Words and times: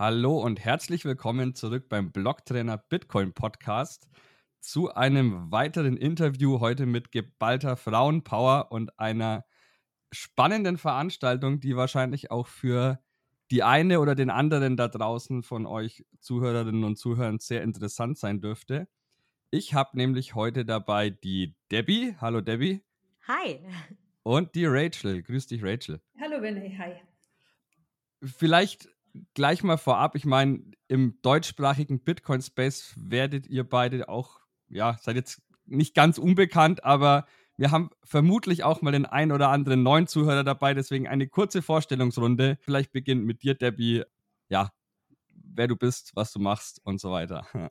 Hallo 0.00 0.38
und 0.40 0.64
herzlich 0.64 1.04
willkommen 1.04 1.54
zurück 1.54 1.90
beim 1.90 2.10
Blocktrainer 2.10 2.78
Bitcoin 2.78 3.34
Podcast 3.34 4.08
zu 4.58 4.94
einem 4.94 5.52
weiteren 5.52 5.98
Interview 5.98 6.58
heute 6.58 6.86
mit 6.86 7.12
geballter 7.12 7.76
Frauenpower 7.76 8.72
und 8.72 8.98
einer 8.98 9.44
spannenden 10.10 10.78
Veranstaltung, 10.78 11.60
die 11.60 11.76
wahrscheinlich 11.76 12.30
auch 12.30 12.46
für 12.46 12.98
die 13.50 13.62
eine 13.62 14.00
oder 14.00 14.14
den 14.14 14.30
anderen 14.30 14.78
da 14.78 14.88
draußen 14.88 15.42
von 15.42 15.66
euch 15.66 16.06
Zuhörerinnen 16.18 16.84
und 16.84 16.96
Zuhörern 16.96 17.38
sehr 17.38 17.62
interessant 17.62 18.16
sein 18.16 18.40
dürfte. 18.40 18.88
Ich 19.50 19.74
habe 19.74 19.98
nämlich 19.98 20.34
heute 20.34 20.64
dabei 20.64 21.10
die 21.10 21.56
Debbie. 21.70 22.16
Hallo 22.22 22.40
Debbie. 22.40 22.82
Hi. 23.28 23.60
Und 24.22 24.54
die 24.54 24.64
Rachel. 24.64 25.22
Grüß 25.22 25.48
dich, 25.48 25.62
Rachel. 25.62 26.00
Hallo 26.18 26.38
René, 26.38 26.78
hi. 26.78 26.94
Vielleicht 28.22 28.88
gleich 29.34 29.62
mal 29.62 29.76
vorab, 29.76 30.14
ich 30.14 30.24
meine, 30.24 30.62
im 30.88 31.20
deutschsprachigen 31.22 32.00
Bitcoin-Space 32.00 32.94
werdet 32.96 33.46
ihr 33.46 33.68
beide 33.68 34.08
auch, 34.08 34.40
ja, 34.68 34.96
seid 35.00 35.16
jetzt 35.16 35.42
nicht 35.66 35.94
ganz 35.94 36.18
unbekannt, 36.18 36.84
aber 36.84 37.26
wir 37.56 37.70
haben 37.70 37.90
vermutlich 38.02 38.64
auch 38.64 38.82
mal 38.82 38.92
den 38.92 39.06
ein 39.06 39.32
oder 39.32 39.50
anderen 39.50 39.82
neuen 39.82 40.06
Zuhörer 40.06 40.44
dabei, 40.44 40.74
deswegen 40.74 41.06
eine 41.06 41.28
kurze 41.28 41.62
Vorstellungsrunde. 41.62 42.58
Vielleicht 42.62 42.92
beginnt 42.92 43.24
mit 43.26 43.42
dir, 43.42 43.54
Debbie. 43.54 44.02
Ja, 44.48 44.72
wer 45.34 45.68
du 45.68 45.76
bist, 45.76 46.12
was 46.14 46.32
du 46.32 46.38
machst 46.38 46.80
und 46.84 47.00
so 47.00 47.10
weiter. 47.10 47.46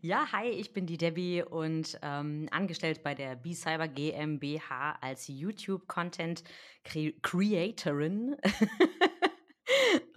Ja, 0.00 0.30
hi, 0.32 0.48
ich 0.48 0.74
bin 0.74 0.84
die 0.86 0.98
Debbie 0.98 1.42
und 1.42 1.98
ähm, 2.02 2.46
angestellt 2.50 3.02
bei 3.02 3.14
der 3.14 3.36
B-Cyber 3.36 3.88
GmbH 3.88 4.98
als 5.00 5.28
YouTube-Content 5.28 6.44
Creatorin. 6.84 8.36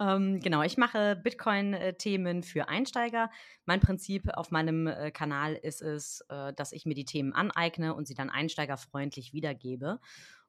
ähm, 0.00 0.40
genau, 0.40 0.62
ich 0.62 0.76
mache 0.76 1.16
Bitcoin-Themen 1.16 2.42
für 2.42 2.68
Einsteiger. 2.68 3.30
Mein 3.64 3.80
Prinzip 3.80 4.28
auf 4.34 4.50
meinem 4.50 4.86
äh, 4.86 5.10
Kanal 5.10 5.54
ist 5.54 5.82
es, 5.82 6.24
äh, 6.28 6.52
dass 6.52 6.72
ich 6.72 6.86
mir 6.86 6.94
die 6.94 7.04
Themen 7.04 7.32
aneigne 7.32 7.94
und 7.94 8.06
sie 8.06 8.14
dann 8.14 8.30
einsteigerfreundlich 8.30 9.32
wiedergebe. 9.32 10.00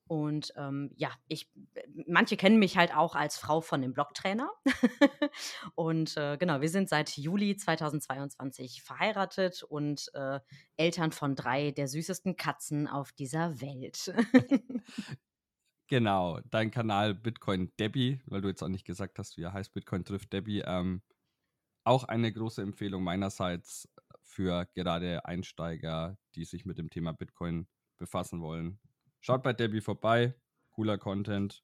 Und 0.07 0.53
ähm, 0.55 0.91
ja, 0.95 1.11
ich, 1.27 1.49
manche 2.07 2.37
kennen 2.37 2.59
mich 2.59 2.77
halt 2.77 2.95
auch 2.95 3.13
als 3.15 3.37
Frau 3.37 3.59
von 3.59 3.81
dem 3.81 3.93
Blogtrainer. 3.93 4.49
und 5.75 6.15
äh, 6.15 6.37
genau, 6.37 6.61
wir 6.61 6.69
sind 6.69 6.87
seit 6.87 7.17
Juli 7.17 7.57
2022 7.57 8.83
verheiratet 8.83 9.63
und 9.63 10.09
äh, 10.13 10.39
Eltern 10.77 11.11
von 11.11 11.35
drei 11.35 11.71
der 11.71 11.89
süßesten 11.89 12.37
Katzen 12.37 12.87
auf 12.87 13.11
dieser 13.11 13.59
Welt. 13.59 14.13
genau, 15.87 16.39
dein 16.49 16.71
Kanal 16.71 17.13
Bitcoin 17.13 17.71
Debbie, 17.79 18.19
weil 18.25 18.41
du 18.41 18.47
jetzt 18.47 18.63
auch 18.63 18.69
nicht 18.69 18.85
gesagt 18.85 19.19
hast, 19.19 19.37
wie 19.37 19.43
er 19.43 19.53
heißt, 19.53 19.73
Bitcoin 19.73 20.05
trifft 20.05 20.33
Debbie. 20.33 20.63
Ähm, 20.65 21.01
auch 21.83 22.03
eine 22.03 22.31
große 22.31 22.61
Empfehlung 22.61 23.03
meinerseits 23.03 23.89
für 24.21 24.65
gerade 24.73 25.25
Einsteiger, 25.25 26.17
die 26.35 26.45
sich 26.45 26.65
mit 26.65 26.77
dem 26.77 26.89
Thema 26.89 27.13
Bitcoin 27.13 27.67
befassen 27.97 28.41
wollen 28.41 28.79
Schaut 29.27 29.43
bei 29.43 29.53
Debbie 29.53 29.81
vorbei. 29.81 30.33
Cooler 30.71 30.97
Content. 30.97 31.61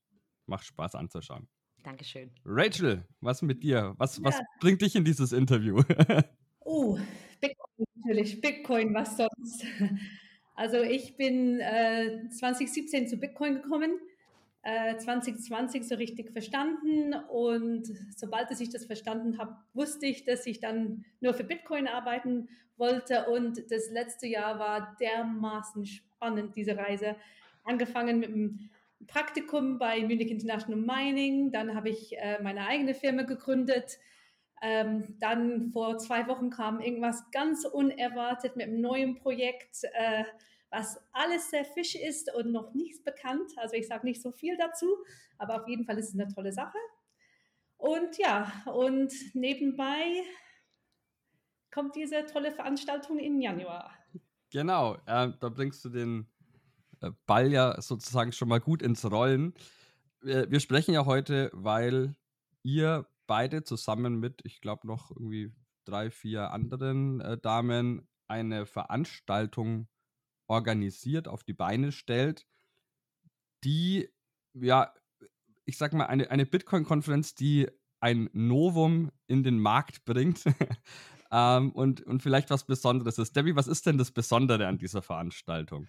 Macht 0.48 0.66
Spaß 0.66 0.96
anzuschauen. 0.96 1.48
Dankeschön. 1.84 2.32
Rachel, 2.44 3.08
was 3.22 3.42
mit 3.42 3.64
dir? 3.64 3.94
Was, 3.98 4.18
ja. 4.18 4.24
was 4.26 4.42
bringt 4.60 4.82
dich 4.82 4.98
in 4.98 5.06
dieses 5.06 5.32
Interview? 5.32 5.82
oh, 6.60 6.98
Bitcoin 7.40 7.86
natürlich. 7.96 8.42
Bitcoin, 8.42 8.94
was 8.94 9.18
sonst? 9.18 9.66
Also 10.56 10.84
ich 10.84 11.18
bin 11.18 11.60
äh, 11.62 12.30
2017 12.30 13.08
zu 13.08 13.18
Bitcoin 13.18 13.56
gekommen, 13.56 14.00
äh, 14.64 14.98
2020 14.98 15.88
so 15.88 15.96
richtig 15.96 16.32
verstanden. 16.32 17.14
Und 17.30 17.88
sobald 18.16 18.50
ich 18.60 18.70
das 18.70 18.86
verstanden 18.86 19.38
habe, 19.38 19.58
wusste 19.74 20.06
ich, 20.06 20.24
dass 20.24 20.46
ich 20.46 20.60
dann 20.60 21.06
nur 21.20 21.34
für 21.34 21.44
Bitcoin 21.44 21.88
arbeiten 21.88 22.50
wollte. 22.78 23.26
Und 23.30 23.72
das 23.72 23.92
letzte 23.92 24.28
Jahr 24.28 24.60
war 24.60 24.96
dermaßen 25.00 25.86
spannend, 25.86 26.56
diese 26.56 26.78
Reise. 26.78 27.16
Angefangen 27.64 28.20
mit 28.20 28.30
einem 28.30 28.70
Praktikum 29.08 29.78
bei 29.80 30.00
Munich 30.02 30.32
International 30.32 30.80
Mining, 30.80 31.52
dann 31.52 31.76
habe 31.76 31.90
ich 31.90 32.18
äh, 32.18 32.42
meine 32.42 32.66
eigene 32.66 32.94
Firma 32.94 33.24
gegründet. 33.24 34.00
Ähm, 34.62 35.18
dann 35.20 35.72
vor 35.72 35.98
zwei 35.98 36.28
Wochen 36.28 36.50
kam 36.50 36.80
irgendwas 36.80 37.30
ganz 37.32 37.66
unerwartet 37.66 38.56
mit 38.56 38.68
einem 38.68 38.80
neuen 38.80 39.16
Projekt, 39.16 39.84
äh, 39.94 40.24
was 40.74 41.00
alles 41.12 41.52
sehr 41.52 41.64
fisch 41.64 41.96
ist 41.96 42.34
und 42.34 42.52
noch 42.52 42.74
nichts 42.74 43.02
bekannt. 43.04 43.52
Also 43.58 43.76
ich 43.76 43.88
sage 43.88 44.06
nicht 44.06 44.22
so 44.22 44.32
viel 44.32 44.58
dazu, 44.58 44.88
aber 45.38 45.62
auf 45.62 45.68
jeden 45.68 45.86
Fall 45.86 45.98
ist 46.00 46.10
es 46.10 46.20
eine 46.20 46.34
tolle 46.34 46.52
Sache. 46.52 46.78
Und 47.78 48.18
ja, 48.18 48.52
und 48.74 49.14
nebenbei 49.36 50.24
kommt 51.72 51.96
diese 51.96 52.26
tolle 52.26 52.52
Veranstaltung 52.52 53.20
im 53.20 53.40
Januar. 53.40 53.94
Genau, 54.52 54.96
äh, 55.06 55.32
da 55.40 55.50
bringst 55.50 55.86
du 55.86 55.90
den 55.90 56.28
äh, 57.02 57.12
Ball 57.28 57.52
ja 57.52 57.80
sozusagen 57.82 58.32
schon 58.32 58.50
mal 58.50 58.60
gut 58.60 58.82
ins 58.82 59.10
Rollen. 59.10 59.54
Wir 60.22 60.62
sprechen 60.62 60.94
ja 60.94 61.06
heute, 61.06 61.50
weil 61.54 62.16
ihr 62.62 63.06
beide 63.28 63.64
zusammen 63.66 64.22
mit, 64.22 64.40
ich 64.46 64.62
glaube, 64.62 64.88
noch 64.88 65.12
irgendwie 65.12 65.52
drei, 65.84 66.10
vier 66.10 66.52
anderen 66.52 67.20
äh, 67.20 67.38
Damen 67.38 68.08
eine 68.28 68.66
Veranstaltung 68.66 69.88
organisiert, 70.48 71.28
auf 71.28 71.44
die 71.44 71.54
Beine 71.54 71.92
stellt, 71.92 72.46
die, 73.64 74.10
ja, 74.54 74.94
ich 75.66 75.78
sag 75.78 75.94
mal, 75.94 76.06
eine, 76.06 76.30
eine 76.30 76.46
Bitcoin-Konferenz, 76.46 77.36
die 77.36 77.68
ein 78.00 78.30
Novum 78.34 79.12
in 79.28 79.44
den 79.44 79.60
Markt 79.60 80.04
bringt 80.04 80.44
ähm, 81.32 81.72
und, 81.72 82.02
und 82.02 82.22
vielleicht 82.22 82.50
was 82.50 82.66
Besonderes 82.66 83.18
ist. 83.18 83.36
Debbie, 83.36 83.56
was 83.56 83.68
ist 83.68 83.86
denn 83.86 83.98
das 83.98 84.12
Besondere 84.12 84.68
an 84.68 84.78
dieser 84.78 85.02
Veranstaltung? 85.02 85.88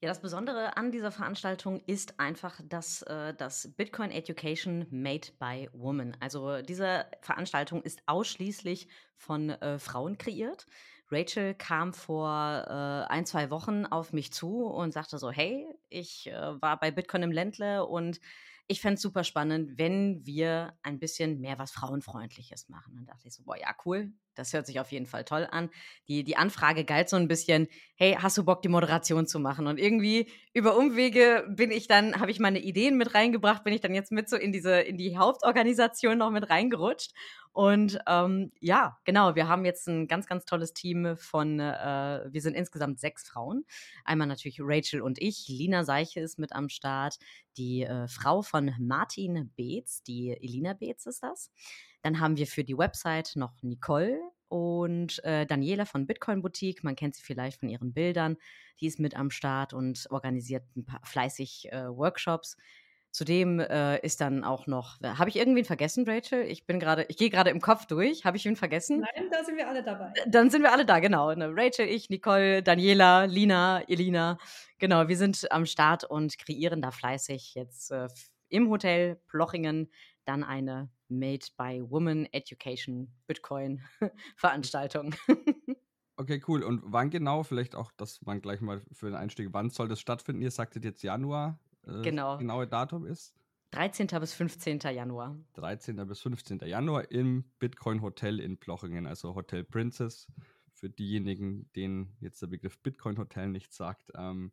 Ja, 0.00 0.10
das 0.10 0.20
Besondere 0.20 0.76
an 0.76 0.90
dieser 0.90 1.10
Veranstaltung 1.10 1.80
ist 1.86 2.20
einfach, 2.20 2.60
dass 2.68 3.02
äh, 3.02 3.32
das 3.32 3.72
Bitcoin 3.74 4.10
Education 4.10 4.86
Made 4.90 5.28
by 5.38 5.70
Women. 5.72 6.14
Also 6.20 6.60
diese 6.60 7.06
Veranstaltung 7.22 7.82
ist 7.82 8.02
ausschließlich 8.04 8.88
von 9.16 9.48
äh, 9.48 9.78
Frauen 9.78 10.18
kreiert. 10.18 10.66
Rachel 11.10 11.54
kam 11.54 11.92
vor 11.92 12.28
äh, 12.66 13.12
ein, 13.12 13.26
zwei 13.26 13.50
Wochen 13.50 13.86
auf 13.86 14.12
mich 14.12 14.32
zu 14.32 14.64
und 14.64 14.92
sagte 14.92 15.18
so, 15.18 15.30
hey, 15.30 15.66
ich 15.88 16.28
äh, 16.28 16.60
war 16.62 16.78
bei 16.78 16.90
Bitcoin 16.90 17.22
im 17.22 17.32
Ländle 17.32 17.86
und 17.86 18.20
ich 18.66 18.80
fände 18.80 18.94
es 18.94 19.02
super 19.02 19.24
spannend, 19.24 19.76
wenn 19.78 20.24
wir 20.24 20.78
ein 20.82 20.98
bisschen 20.98 21.40
mehr 21.40 21.58
was 21.58 21.70
Frauenfreundliches 21.72 22.68
machen. 22.68 22.94
Dann 22.96 23.06
dachte 23.06 23.28
ich 23.28 23.34
so, 23.34 23.42
boah, 23.44 23.58
ja, 23.58 23.74
cool, 23.84 24.12
das 24.34 24.52
hört 24.52 24.66
sich 24.66 24.80
auf 24.80 24.92
jeden 24.92 25.06
Fall 25.06 25.24
toll 25.24 25.46
an. 25.50 25.70
Die, 26.08 26.24
die 26.24 26.36
Anfrage 26.36 26.84
galt 26.84 27.08
so 27.08 27.16
ein 27.16 27.28
bisschen, 27.28 27.68
hey, 27.96 28.16
hast 28.20 28.36
du 28.36 28.44
Bock, 28.44 28.62
die 28.62 28.68
Moderation 28.68 29.26
zu 29.26 29.38
machen? 29.38 29.66
Und 29.66 29.78
irgendwie 29.78 30.30
über 30.52 30.76
Umwege 30.76 31.46
bin 31.48 31.70
ich 31.70 31.88
dann, 31.88 32.20
habe 32.20 32.30
ich 32.30 32.40
meine 32.40 32.60
Ideen 32.60 32.96
mit 32.96 33.14
reingebracht, 33.14 33.64
bin 33.64 33.72
ich 33.72 33.80
dann 33.80 33.94
jetzt 33.94 34.12
mit 34.12 34.28
so 34.28 34.36
in 34.36 34.52
diese, 34.52 34.80
in 34.80 34.96
die 34.96 35.16
Hauptorganisation 35.16 36.18
noch 36.18 36.30
mit 36.30 36.50
reingerutscht. 36.50 37.12
Und 37.54 38.00
ähm, 38.08 38.50
ja, 38.58 38.98
genau, 39.04 39.36
wir 39.36 39.46
haben 39.46 39.64
jetzt 39.64 39.86
ein 39.86 40.08
ganz, 40.08 40.26
ganz 40.26 40.44
tolles 40.44 40.72
Team 40.72 41.16
von, 41.16 41.60
äh, 41.60 42.24
wir 42.28 42.40
sind 42.40 42.54
insgesamt 42.54 42.98
sechs 42.98 43.28
Frauen. 43.28 43.64
Einmal 44.04 44.26
natürlich 44.26 44.58
Rachel 44.60 45.00
und 45.00 45.22
ich. 45.22 45.46
Lina 45.46 45.84
Seiche 45.84 46.18
ist 46.18 46.36
mit 46.40 46.52
am 46.52 46.68
Start. 46.68 47.16
Die 47.56 47.84
äh, 47.84 48.08
Frau 48.08 48.42
von 48.42 48.72
Martin 48.80 49.52
Beetz, 49.54 50.02
die 50.02 50.32
Elina 50.32 50.72
Beetz 50.72 51.06
ist 51.06 51.22
das. 51.22 51.52
Dann 52.04 52.20
haben 52.20 52.36
wir 52.36 52.46
für 52.46 52.64
die 52.64 52.76
Website 52.76 53.32
noch 53.34 53.54
Nicole 53.62 54.20
und 54.48 55.24
äh, 55.24 55.46
Daniela 55.46 55.86
von 55.86 56.06
Bitcoin 56.06 56.42
Boutique. 56.42 56.84
Man 56.84 56.96
kennt 56.96 57.14
sie 57.14 57.22
vielleicht 57.22 57.60
von 57.60 57.70
ihren 57.70 57.94
Bildern. 57.94 58.36
Die 58.80 58.86
ist 58.86 59.00
mit 59.00 59.16
am 59.16 59.30
Start 59.30 59.72
und 59.72 60.06
organisiert 60.10 60.64
ein 60.76 60.84
paar 60.84 61.00
fleißig 61.02 61.72
äh, 61.72 61.88
Workshops. 61.88 62.58
Zudem 63.10 63.58
äh, 63.58 63.98
ist 64.00 64.20
dann 64.20 64.44
auch 64.44 64.66
noch, 64.66 65.00
habe 65.00 65.30
ich 65.30 65.36
irgendwen 65.36 65.64
vergessen, 65.64 66.04
Rachel? 66.06 66.42
Ich 66.42 66.66
bin 66.66 66.78
gerade, 66.78 67.06
ich 67.08 67.16
gehe 67.16 67.30
gerade 67.30 67.48
im 67.48 67.62
Kopf 67.62 67.86
durch. 67.86 68.26
Habe 68.26 68.36
ich 68.36 68.44
ihn 68.44 68.56
vergessen? 68.56 69.00
Nein, 69.00 69.30
da 69.30 69.42
sind 69.42 69.56
wir 69.56 69.66
alle 69.66 69.82
dabei. 69.82 70.12
Dann 70.26 70.50
sind 70.50 70.60
wir 70.60 70.72
alle 70.72 70.84
da, 70.84 70.98
genau. 70.98 71.34
Ne? 71.34 71.50
Rachel, 71.56 71.88
ich, 71.88 72.10
Nicole, 72.10 72.62
Daniela, 72.62 73.24
Lina, 73.24 73.80
Elina. 73.88 74.36
Genau, 74.78 75.08
wir 75.08 75.16
sind 75.16 75.50
am 75.50 75.64
Start 75.64 76.04
und 76.04 76.36
kreieren 76.36 76.82
da 76.82 76.90
fleißig 76.90 77.54
jetzt 77.54 77.92
äh, 77.92 78.08
im 78.50 78.68
Hotel 78.68 79.16
Plochingen 79.28 79.90
dann 80.24 80.44
eine 80.44 80.90
Made 81.08 81.46
by 81.56 81.82
Woman 81.88 82.26
Education 82.32 83.12
Bitcoin 83.26 83.82
Veranstaltung. 84.36 85.14
Okay, 86.16 86.40
cool. 86.46 86.62
Und 86.62 86.82
wann 86.84 87.10
genau? 87.10 87.42
Vielleicht 87.42 87.74
auch, 87.74 87.90
dass 87.92 88.22
man 88.22 88.40
gleich 88.40 88.60
mal 88.60 88.80
für 88.92 89.06
den 89.06 89.16
Einstieg, 89.16 89.48
wann 89.52 89.70
soll 89.70 89.88
das 89.88 90.00
stattfinden? 90.00 90.42
Ihr 90.42 90.50
sagtet 90.50 90.84
jetzt 90.84 91.02
Januar. 91.02 91.58
Äh, 91.86 92.02
genau. 92.02 92.38
genaue 92.38 92.66
Datum 92.66 93.06
ist? 93.06 93.34
13. 93.72 94.06
bis 94.20 94.32
15. 94.32 94.78
Januar. 94.94 95.36
13. 95.54 95.96
bis 96.06 96.20
15. 96.20 96.60
Januar 96.60 97.10
im 97.10 97.44
Bitcoin 97.58 98.02
Hotel 98.02 98.38
in 98.38 98.56
Plochingen, 98.56 99.06
also 99.06 99.34
Hotel 99.34 99.64
Princess. 99.64 100.28
Für 100.72 100.88
diejenigen, 100.88 101.68
denen 101.74 102.16
jetzt 102.20 102.40
der 102.40 102.46
Begriff 102.46 102.78
Bitcoin 102.78 103.18
Hotel 103.18 103.48
nicht 103.48 103.72
sagt, 103.72 104.12
ähm, 104.14 104.52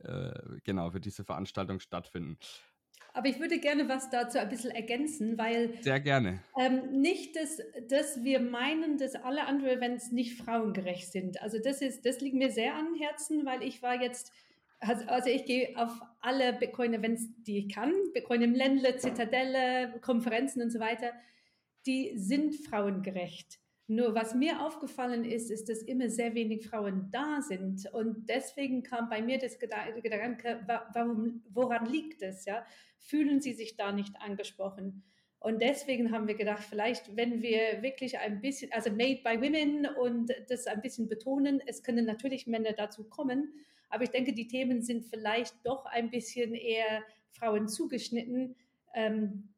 äh, 0.00 0.58
genau, 0.64 0.90
für 0.90 1.00
diese 1.00 1.24
Veranstaltung 1.24 1.80
stattfinden. 1.80 2.38
Aber 3.14 3.28
ich 3.28 3.38
würde 3.38 3.60
gerne 3.60 3.88
was 3.88 4.10
dazu 4.10 4.38
ein 4.38 4.48
bisschen 4.48 4.72
ergänzen, 4.72 5.38
weil. 5.38 5.72
Sehr 5.82 6.00
gerne. 6.00 6.40
Ähm, 6.58 7.00
nicht, 7.00 7.36
dass, 7.36 7.62
dass 7.88 8.24
wir 8.24 8.40
meinen, 8.40 8.98
dass 8.98 9.14
alle 9.14 9.46
anderen 9.46 9.78
Events 9.78 10.10
nicht 10.10 10.36
frauengerecht 10.36 11.12
sind. 11.12 11.40
Also, 11.40 11.58
das, 11.62 11.80
ist, 11.80 12.04
das 12.04 12.20
liegt 12.20 12.34
mir 12.34 12.50
sehr 12.50 12.74
am 12.74 12.94
Herzen, 12.96 13.46
weil 13.46 13.62
ich 13.62 13.82
war 13.82 14.02
jetzt. 14.02 14.32
Also, 14.80 15.06
also 15.06 15.30
ich 15.30 15.44
gehe 15.44 15.74
auf 15.76 15.92
alle 16.20 16.52
Bitcoin-Events, 16.54 17.44
die 17.44 17.58
ich 17.58 17.72
kann. 17.72 17.94
Bitcoin 18.12 18.42
im 18.42 18.54
Ländle, 18.54 18.96
Zitadelle, 18.96 19.94
Konferenzen 20.00 20.60
und 20.60 20.70
so 20.70 20.80
weiter. 20.80 21.12
Die 21.86 22.12
sind 22.16 22.56
frauengerecht. 22.56 23.60
Nur 23.86 24.14
was 24.14 24.34
mir 24.34 24.64
aufgefallen 24.64 25.24
ist, 25.24 25.50
ist, 25.50 25.68
dass 25.68 25.82
immer 25.82 26.08
sehr 26.08 26.34
wenig 26.34 26.66
Frauen 26.66 27.10
da 27.10 27.42
sind. 27.42 27.86
Und 27.92 28.28
deswegen 28.28 28.82
kam 28.82 29.10
bei 29.10 29.20
mir 29.20 29.38
das 29.38 29.58
Gedanke, 29.58 30.64
warum, 30.94 31.42
woran 31.50 31.84
liegt 31.86 32.22
es? 32.22 32.46
Ja? 32.46 32.64
Fühlen 32.98 33.42
sie 33.42 33.52
sich 33.52 33.76
da 33.76 33.92
nicht 33.92 34.16
angesprochen? 34.20 35.02
Und 35.38 35.60
deswegen 35.60 36.10
haben 36.10 36.26
wir 36.26 36.36
gedacht, 36.36 36.64
vielleicht, 36.64 37.14
wenn 37.18 37.42
wir 37.42 37.82
wirklich 37.82 38.18
ein 38.18 38.40
bisschen, 38.40 38.72
also 38.72 38.90
Made 38.90 39.20
by 39.22 39.38
Women 39.42 39.86
und 40.00 40.32
das 40.48 40.66
ein 40.66 40.80
bisschen 40.80 41.06
betonen, 41.06 41.60
es 41.66 41.82
können 41.82 42.06
natürlich 42.06 42.46
Männer 42.46 42.72
dazu 42.72 43.04
kommen, 43.04 43.52
aber 43.90 44.04
ich 44.04 44.10
denke, 44.10 44.32
die 44.32 44.48
Themen 44.48 44.80
sind 44.80 45.04
vielleicht 45.04 45.54
doch 45.66 45.84
ein 45.84 46.10
bisschen 46.10 46.54
eher 46.54 47.02
Frauen 47.30 47.68
zugeschnitten, 47.68 48.56
ähm, 48.94 49.50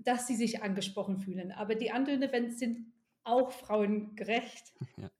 dass 0.00 0.26
sie 0.26 0.34
sich 0.34 0.62
angesprochen 0.62 1.18
fühlen. 1.18 1.52
Aber 1.52 1.76
die 1.76 1.92
anderen 1.92 2.24
Events 2.24 2.58
sind 2.58 2.92
auch 3.26 3.52
frauengerecht. 3.52 4.72
Ja, 4.96 5.10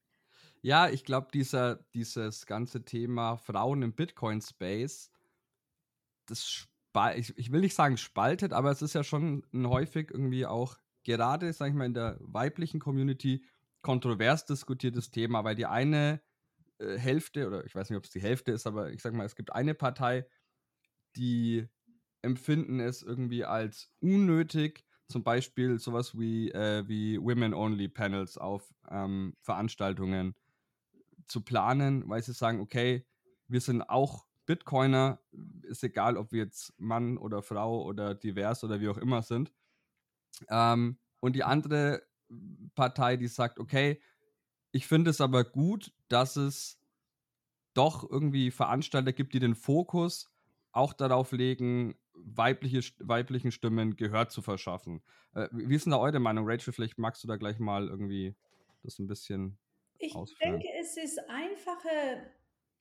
ja 0.63 0.89
ich 0.89 1.05
glaube, 1.05 1.29
dieser, 1.33 1.77
dieses 1.95 2.47
ganze 2.47 2.85
Thema 2.85 3.37
Frauen 3.37 3.83
im 3.83 3.95
Bitcoin-Space, 3.95 5.11
das 6.27 6.69
ich, 7.17 7.37
ich 7.37 7.53
will 7.53 7.61
nicht 7.61 7.75
sagen 7.75 7.99
spaltet, 7.99 8.55
aber 8.55 8.71
es 8.71 8.81
ist 8.81 8.95
ja 8.95 9.05
schon 9.05 9.47
häufig 9.55 10.11
irgendwie 10.11 10.47
auch 10.47 10.79
gerade, 11.05 11.53
sag 11.53 11.69
ich 11.69 11.75
mal, 11.75 11.85
in 11.85 11.93
der 11.93 12.17
weiblichen 12.21 12.81
Community 12.81 13.45
kontrovers 13.83 14.47
diskutiertes 14.47 15.11
Thema, 15.11 15.45
weil 15.45 15.55
die 15.55 15.67
eine 15.67 16.23
äh, 16.79 16.97
Hälfte, 16.97 17.47
oder 17.47 17.65
ich 17.67 17.75
weiß 17.75 17.91
nicht, 17.91 17.99
ob 17.99 18.05
es 18.05 18.11
die 18.11 18.23
Hälfte 18.23 18.53
ist, 18.53 18.67
aber 18.67 18.91
ich 18.91 19.03
sag 19.03 19.13
mal, 19.13 19.27
es 19.27 19.37
gibt 19.37 19.53
eine 19.53 19.75
Partei, 19.75 20.27
die 21.17 21.69
empfinden 22.23 22.81
es 22.81 23.03
irgendwie 23.03 23.45
als 23.45 23.93
unnötig, 24.01 24.86
zum 25.09 25.23
Beispiel 25.23 25.79
sowas 25.79 26.19
wie, 26.19 26.51
äh, 26.51 26.87
wie 26.89 27.21
Women-Only-Panels 27.21 28.39
auf 28.39 28.75
ähm, 28.91 29.35
Veranstaltungen 29.41 30.35
zu 31.27 31.43
planen, 31.43 32.09
weil 32.09 32.23
sie 32.23 32.33
sagen, 32.33 32.61
okay, 32.61 33.07
wir 33.49 33.61
sind 33.61 33.83
auch 33.83 34.27
Bitcoiner, 34.47 35.21
ist 35.63 35.83
egal, 35.83 36.17
ob 36.17 36.33
wir 36.33 36.45
jetzt 36.45 36.73
Mann 36.79 37.19
oder 37.19 37.43
Frau 37.43 37.85
oder 37.85 38.15
divers 38.15 38.63
oder 38.65 38.81
wie 38.81 38.89
auch 38.89 38.99
immer 38.99 39.23
sind. 39.23 39.53
Ähm, 40.49 40.99
und 41.21 41.35
die 41.35 41.45
andere 41.45 42.03
Partei, 42.75 43.17
die 43.17 43.29
sagt, 43.29 43.59
okay, 43.59 44.01
ich 44.73 44.87
finde 44.87 45.11
es 45.11 45.21
aber 45.21 45.45
gut, 45.45 45.93
dass 46.09 46.37
es 46.37 46.79
doch 47.75 48.09
irgendwie 48.09 48.51
Veranstalter 48.51 49.13
gibt, 49.13 49.35
die 49.35 49.41
den 49.41 49.55
Fokus 49.55 50.31
auch 50.73 50.93
darauf 50.93 51.33
legen, 51.33 51.95
weibliche, 52.17 52.81
weiblichen 52.99 53.53
Stimmen 53.53 53.97
Gehör 53.97 54.29
zu 54.29 54.43
verschaffen. 54.43 55.03
Äh, 55.35 55.49
wie 55.53 55.75
ist 55.75 55.87
denn 55.87 55.93
da 55.93 55.99
eure 55.99 56.21
Meinung, 56.21 56.49
Rachel? 56.49 56.73
Vielleicht 56.73 56.99
magst 56.99 57.23
du 57.23 57.29
da 57.29 57.37
gleich 57.37 57.59
mal 57.59 57.89
irgendwie 57.89 58.35
das 58.83 58.99
ein 58.99 59.07
bisschen 59.07 59.59
Ich 59.99 60.15
ausführen. 60.15 60.61
denke, 60.61 60.69
es 60.81 60.97
ist 60.97 61.19
einfacher, 61.29 62.31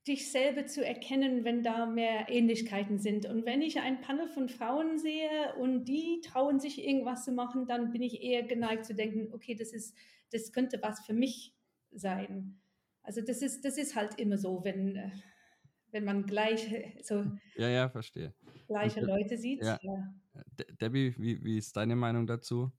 dich 0.07 0.31
selber 0.31 0.67
zu 0.67 0.85
erkennen, 0.85 1.43
wenn 1.43 1.63
da 1.63 1.85
mehr 1.85 2.29
Ähnlichkeiten 2.29 2.99
sind. 2.99 3.25
Und 3.25 3.45
wenn 3.45 3.61
ich 3.61 3.79
ein 3.79 4.01
Panel 4.01 4.27
von 4.27 4.49
Frauen 4.49 4.99
sehe 4.99 5.55
und 5.55 5.85
die 5.85 6.21
trauen 6.23 6.59
sich 6.59 6.85
irgendwas 6.85 7.25
zu 7.25 7.31
machen, 7.31 7.65
dann 7.65 7.91
bin 7.91 8.03
ich 8.03 8.21
eher 8.21 8.43
geneigt 8.43 8.85
zu 8.85 8.93
denken, 8.93 9.33
okay, 9.33 9.55
das 9.55 9.73
ist, 9.73 9.95
das 10.31 10.51
könnte 10.51 10.79
was 10.81 11.03
für 11.05 11.13
mich 11.13 11.55
sein. 11.91 12.59
Also 13.01 13.21
das 13.21 13.41
ist, 13.41 13.65
das 13.65 13.77
ist 13.77 13.95
halt 13.95 14.19
immer 14.19 14.37
so, 14.37 14.63
wenn, 14.63 14.95
äh, 14.95 15.11
wenn 15.91 16.05
man 16.05 16.25
gleich 16.25 16.69
so 17.01 17.23
ja, 17.55 17.69
ja, 17.69 17.89
verstehe. 17.89 18.33
Gleiche 18.67 19.01
Leute 19.01 19.37
sieht. 19.37 19.63
Ja. 19.63 19.79
Ja. 19.81 20.13
Debbie, 20.81 21.15
wie, 21.17 21.43
wie 21.43 21.57
ist 21.57 21.75
deine 21.77 21.95
Meinung 21.95 22.27
dazu? 22.27 22.71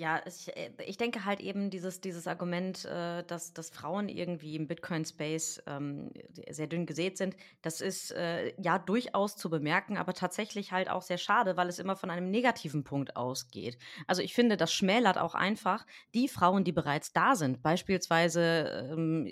Ja, 0.00 0.22
ich, 0.26 0.56
äh, 0.56 0.70
ich 0.86 0.96
denke 0.96 1.24
halt 1.24 1.40
eben 1.40 1.70
dieses, 1.70 2.00
dieses 2.00 2.28
Argument, 2.28 2.84
äh, 2.84 3.24
dass, 3.24 3.52
dass 3.52 3.70
Frauen 3.70 4.08
irgendwie 4.08 4.54
im 4.54 4.68
Bitcoin-Space 4.68 5.60
ähm, 5.66 6.12
sehr 6.48 6.68
dünn 6.68 6.86
gesät 6.86 7.18
sind, 7.18 7.34
das 7.62 7.80
ist 7.80 8.12
äh, 8.12 8.52
ja 8.62 8.78
durchaus 8.78 9.36
zu 9.36 9.50
bemerken, 9.50 9.96
aber 9.96 10.14
tatsächlich 10.14 10.70
halt 10.70 10.88
auch 10.88 11.02
sehr 11.02 11.18
schade, 11.18 11.56
weil 11.56 11.68
es 11.68 11.80
immer 11.80 11.96
von 11.96 12.10
einem 12.10 12.30
negativen 12.30 12.84
Punkt 12.84 13.16
ausgeht. 13.16 13.76
Also 14.06 14.22
ich 14.22 14.34
finde, 14.34 14.56
das 14.56 14.72
schmälert 14.72 15.18
auch 15.18 15.34
einfach 15.34 15.84
die 16.14 16.28
Frauen, 16.28 16.62
die 16.62 16.70
bereits 16.72 17.12
da 17.12 17.34
sind. 17.34 17.60
Beispielsweise 17.64 18.90
ähm, 18.92 19.26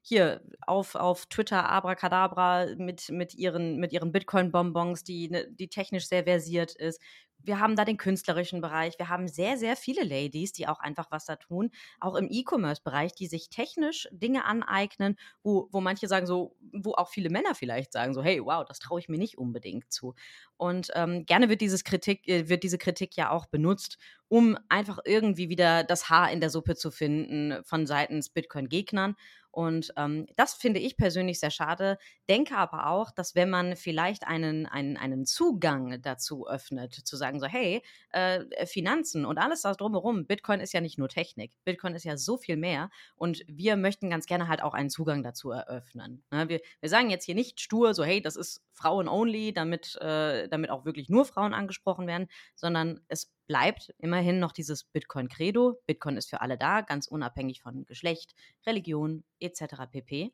hier 0.00 0.42
auf, 0.66 0.96
auf 0.96 1.26
Twitter 1.26 1.68
Abracadabra 1.70 2.66
mit, 2.76 3.08
mit 3.10 3.34
ihren, 3.36 3.76
mit 3.78 3.92
ihren 3.92 4.10
Bitcoin-Bonbons, 4.10 5.04
die, 5.04 5.30
ne, 5.30 5.46
die 5.48 5.68
technisch 5.68 6.08
sehr 6.08 6.24
versiert 6.24 6.74
ist 6.74 7.00
wir 7.44 7.60
haben 7.60 7.76
da 7.76 7.84
den 7.84 7.96
künstlerischen 7.96 8.60
Bereich. 8.60 8.98
Wir 8.98 9.08
haben 9.08 9.28
sehr, 9.28 9.56
sehr 9.56 9.76
viele 9.76 10.02
Ladies, 10.02 10.52
die 10.52 10.68
auch 10.68 10.80
einfach 10.80 11.10
was 11.10 11.24
da 11.24 11.36
tun. 11.36 11.70
Auch 12.00 12.14
im 12.14 12.28
E-Commerce-Bereich, 12.30 13.14
die 13.14 13.26
sich 13.26 13.48
technisch 13.48 14.08
Dinge 14.10 14.44
aneignen, 14.44 15.16
wo, 15.42 15.68
wo 15.70 15.80
manche 15.80 16.08
sagen 16.08 16.26
so, 16.26 16.56
wo 16.72 16.92
auch 16.94 17.08
viele 17.08 17.30
Männer 17.30 17.54
vielleicht 17.54 17.92
sagen 17.92 18.14
so, 18.14 18.22
hey, 18.22 18.44
wow, 18.44 18.64
das 18.66 18.78
traue 18.78 19.00
ich 19.00 19.08
mir 19.08 19.18
nicht 19.18 19.38
unbedingt 19.38 19.92
zu. 19.92 20.14
Und 20.56 20.90
ähm, 20.94 21.26
gerne 21.26 21.48
wird, 21.48 21.60
dieses 21.60 21.84
Kritik, 21.84 22.28
äh, 22.28 22.48
wird 22.48 22.62
diese 22.62 22.78
Kritik 22.78 23.16
ja 23.16 23.30
auch 23.30 23.46
benutzt, 23.46 23.98
um 24.32 24.56
einfach 24.70 24.98
irgendwie 25.04 25.50
wieder 25.50 25.84
das 25.84 26.08
Haar 26.08 26.32
in 26.32 26.40
der 26.40 26.48
Suppe 26.48 26.74
zu 26.74 26.90
finden 26.90 27.62
von 27.64 27.86
seitens 27.86 28.30
Bitcoin-Gegnern. 28.30 29.14
Und 29.50 29.92
ähm, 29.98 30.24
das 30.36 30.54
finde 30.54 30.80
ich 30.80 30.96
persönlich 30.96 31.38
sehr 31.38 31.50
schade. 31.50 31.98
Denke 32.30 32.56
aber 32.56 32.86
auch, 32.86 33.10
dass 33.10 33.34
wenn 33.34 33.50
man 33.50 33.76
vielleicht 33.76 34.26
einen, 34.26 34.64
einen, 34.64 34.96
einen 34.96 35.26
Zugang 35.26 36.00
dazu 36.00 36.48
öffnet, 36.48 36.94
zu 36.94 37.18
sagen 37.18 37.40
so, 37.40 37.46
hey, 37.46 37.82
äh, 38.12 38.64
Finanzen 38.64 39.26
und 39.26 39.36
alles 39.36 39.60
das 39.60 39.76
drumherum, 39.76 40.26
Bitcoin 40.26 40.60
ist 40.60 40.72
ja 40.72 40.80
nicht 40.80 40.96
nur 40.96 41.10
Technik, 41.10 41.52
Bitcoin 41.66 41.94
ist 41.94 42.04
ja 42.04 42.16
so 42.16 42.38
viel 42.38 42.56
mehr 42.56 42.88
und 43.16 43.42
wir 43.46 43.76
möchten 43.76 44.08
ganz 44.08 44.24
gerne 44.24 44.48
halt 44.48 44.62
auch 44.62 44.72
einen 44.72 44.88
Zugang 44.88 45.22
dazu 45.22 45.50
eröffnen. 45.50 46.24
Ne? 46.30 46.48
Wir, 46.48 46.60
wir 46.80 46.88
sagen 46.88 47.10
jetzt 47.10 47.26
hier 47.26 47.34
nicht 47.34 47.60
stur 47.60 47.92
so, 47.92 48.02
hey, 48.02 48.22
das 48.22 48.36
ist 48.36 48.62
Frauen-only, 48.72 49.52
damit, 49.52 49.96
äh, 50.00 50.48
damit 50.48 50.70
auch 50.70 50.86
wirklich 50.86 51.10
nur 51.10 51.26
Frauen 51.26 51.52
angesprochen 51.52 52.06
werden, 52.06 52.28
sondern 52.54 53.02
es 53.08 53.30
bleibt 53.52 53.92
immerhin 53.98 54.38
noch 54.38 54.52
dieses 54.52 54.84
Bitcoin-Credo. 54.84 55.78
Bitcoin 55.86 56.16
ist 56.16 56.30
für 56.30 56.40
alle 56.40 56.56
da, 56.56 56.80
ganz 56.80 57.06
unabhängig 57.06 57.60
von 57.60 57.84
Geschlecht, 57.84 58.34
Religion 58.66 59.24
etc. 59.40 59.90
pp. 59.90 60.32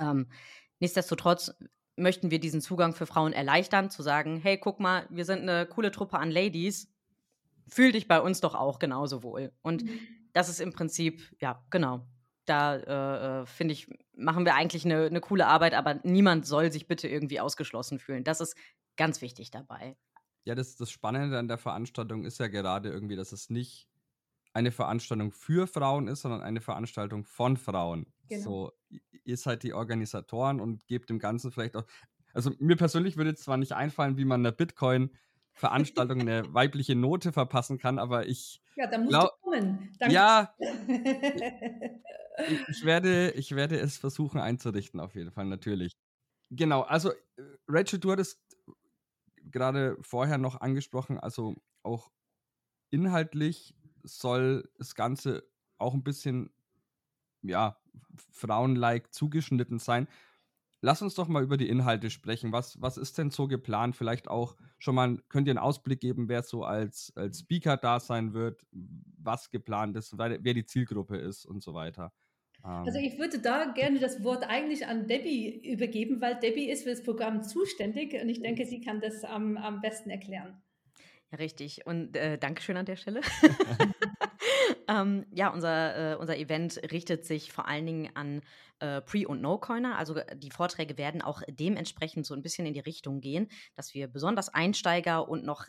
Ähm, 0.00 0.28
nichtsdestotrotz 0.80 1.54
möchten 1.94 2.32
wir 2.32 2.40
diesen 2.40 2.60
Zugang 2.60 2.94
für 2.94 3.06
Frauen 3.06 3.32
erleichtern, 3.32 3.90
zu 3.90 4.02
sagen, 4.02 4.40
hey, 4.40 4.58
guck 4.58 4.80
mal, 4.80 5.06
wir 5.08 5.24
sind 5.24 5.42
eine 5.42 5.66
coole 5.66 5.92
Truppe 5.92 6.18
an 6.18 6.32
Ladies, 6.32 6.92
fühl 7.68 7.92
dich 7.92 8.08
bei 8.08 8.20
uns 8.20 8.40
doch 8.40 8.56
auch 8.56 8.80
genauso 8.80 9.22
wohl. 9.22 9.52
Und 9.62 9.84
mhm. 9.84 10.00
das 10.32 10.48
ist 10.48 10.60
im 10.60 10.72
Prinzip, 10.72 11.22
ja, 11.40 11.64
genau, 11.70 12.08
da 12.44 12.74
äh, 12.74 13.42
äh, 13.42 13.46
finde 13.46 13.72
ich, 13.72 13.88
machen 14.16 14.44
wir 14.44 14.56
eigentlich 14.56 14.84
eine, 14.84 15.06
eine 15.06 15.20
coole 15.20 15.46
Arbeit, 15.46 15.74
aber 15.74 16.00
niemand 16.02 16.44
soll 16.44 16.72
sich 16.72 16.88
bitte 16.88 17.06
irgendwie 17.06 17.38
ausgeschlossen 17.38 18.00
fühlen. 18.00 18.24
Das 18.24 18.40
ist 18.40 18.56
ganz 18.96 19.20
wichtig 19.20 19.52
dabei. 19.52 19.96
Ja, 20.46 20.54
das, 20.54 20.76
das 20.76 20.92
Spannende 20.92 21.38
an 21.38 21.48
der 21.48 21.58
Veranstaltung 21.58 22.24
ist 22.24 22.38
ja 22.38 22.46
gerade 22.46 22.88
irgendwie, 22.88 23.16
dass 23.16 23.32
es 23.32 23.50
nicht 23.50 23.88
eine 24.52 24.70
Veranstaltung 24.70 25.32
für 25.32 25.66
Frauen 25.66 26.06
ist, 26.06 26.22
sondern 26.22 26.40
eine 26.40 26.60
Veranstaltung 26.60 27.24
von 27.24 27.56
Frauen. 27.56 28.06
Genau. 28.28 28.42
So, 28.42 28.72
ihr 29.24 29.36
seid 29.36 29.64
die 29.64 29.74
Organisatoren 29.74 30.60
und 30.60 30.86
gebt 30.86 31.10
dem 31.10 31.18
Ganzen 31.18 31.50
vielleicht 31.50 31.76
auch. 31.76 31.84
Also 32.32 32.52
mir 32.60 32.76
persönlich 32.76 33.16
würde 33.16 33.34
zwar 33.34 33.56
nicht 33.56 33.72
einfallen, 33.72 34.18
wie 34.18 34.24
man 34.24 34.40
einer 34.40 34.52
Bitcoin-Veranstaltung 34.52 36.20
eine 36.20 36.44
weibliche 36.54 36.94
Note 36.94 37.32
verpassen 37.32 37.78
kann, 37.78 37.98
aber 37.98 38.28
ich. 38.28 38.62
Ja, 38.76 38.86
da 38.86 38.98
musst 38.98 39.10
glaub, 39.10 39.32
du 39.42 39.50
kommen. 39.50 39.90
Danke. 39.98 40.14
Ja. 40.14 40.54
ich, 42.68 42.84
werde, 42.84 43.32
ich 43.32 43.56
werde 43.56 43.80
es 43.80 43.98
versuchen 43.98 44.38
einzurichten, 44.38 45.00
auf 45.00 45.16
jeden 45.16 45.32
Fall, 45.32 45.46
natürlich. 45.46 45.96
Genau, 46.50 46.82
also 46.82 47.10
äh, 47.10 47.14
Rachel, 47.66 47.98
du 47.98 48.12
hattest 48.12 48.40
gerade 49.50 49.96
vorher 50.00 50.38
noch 50.38 50.60
angesprochen, 50.60 51.18
also 51.18 51.56
auch 51.82 52.10
inhaltlich 52.90 53.74
soll 54.02 54.68
das 54.78 54.94
Ganze 54.94 55.44
auch 55.78 55.94
ein 55.94 56.04
bisschen, 56.04 56.50
ja, 57.42 57.78
frauenlike 58.30 59.10
zugeschnitten 59.10 59.78
sein. 59.78 60.08
Lass 60.80 61.02
uns 61.02 61.14
doch 61.14 61.26
mal 61.26 61.42
über 61.42 61.56
die 61.56 61.68
Inhalte 61.68 62.10
sprechen. 62.10 62.52
Was, 62.52 62.80
was 62.80 62.96
ist 62.96 63.18
denn 63.18 63.30
so 63.30 63.48
geplant? 63.48 63.96
Vielleicht 63.96 64.28
auch 64.28 64.56
schon 64.78 64.94
mal, 64.94 65.18
könnt 65.28 65.48
ihr 65.48 65.52
einen 65.52 65.58
Ausblick 65.58 66.00
geben, 66.00 66.28
wer 66.28 66.42
so 66.42 66.64
als, 66.64 67.12
als 67.16 67.40
Speaker 67.40 67.76
da 67.76 67.98
sein 67.98 68.34
wird, 68.34 68.64
was 68.70 69.50
geplant 69.50 69.96
ist, 69.96 70.16
wer 70.18 70.38
die 70.38 70.66
Zielgruppe 70.66 71.16
ist 71.16 71.46
und 71.46 71.62
so 71.62 71.74
weiter. 71.74 72.12
Also 72.66 72.98
ich 72.98 73.18
würde 73.18 73.38
da 73.38 73.66
gerne 73.66 74.00
das 74.00 74.24
Wort 74.24 74.44
eigentlich 74.48 74.86
an 74.86 75.06
Debbie 75.06 75.60
übergeben, 75.64 76.20
weil 76.20 76.34
Debbie 76.36 76.68
ist 76.68 76.82
für 76.82 76.90
das 76.90 77.02
Programm 77.02 77.42
zuständig 77.44 78.14
und 78.20 78.28
ich 78.28 78.40
denke, 78.40 78.66
sie 78.66 78.80
kann 78.80 79.00
das 79.00 79.24
am, 79.24 79.56
am 79.56 79.80
besten 79.80 80.10
erklären. 80.10 80.60
Ja, 81.30 81.38
richtig. 81.38 81.86
Und 81.86 82.16
äh, 82.16 82.38
Dankeschön 82.38 82.76
an 82.76 82.86
der 82.86 82.96
Stelle. 82.96 83.20
ähm, 84.88 85.26
ja, 85.32 85.48
unser, 85.48 86.12
äh, 86.12 86.16
unser 86.16 86.36
Event 86.36 86.80
richtet 86.92 87.24
sich 87.24 87.52
vor 87.52 87.68
allen 87.68 87.86
Dingen 87.86 88.10
an 88.14 88.42
äh, 88.78 89.00
Pre- 89.00 89.26
und 89.26 89.40
No-Coiner. 89.40 89.96
Also 89.98 90.16
äh, 90.16 90.36
die 90.36 90.50
Vorträge 90.50 90.98
werden 90.98 91.22
auch 91.22 91.42
dementsprechend 91.48 92.26
so 92.26 92.34
ein 92.34 92.42
bisschen 92.42 92.66
in 92.66 92.74
die 92.74 92.80
Richtung 92.80 93.20
gehen, 93.20 93.48
dass 93.74 93.94
wir 93.94 94.06
besonders 94.08 94.48
Einsteiger 94.48 95.28
und 95.28 95.44
noch 95.44 95.66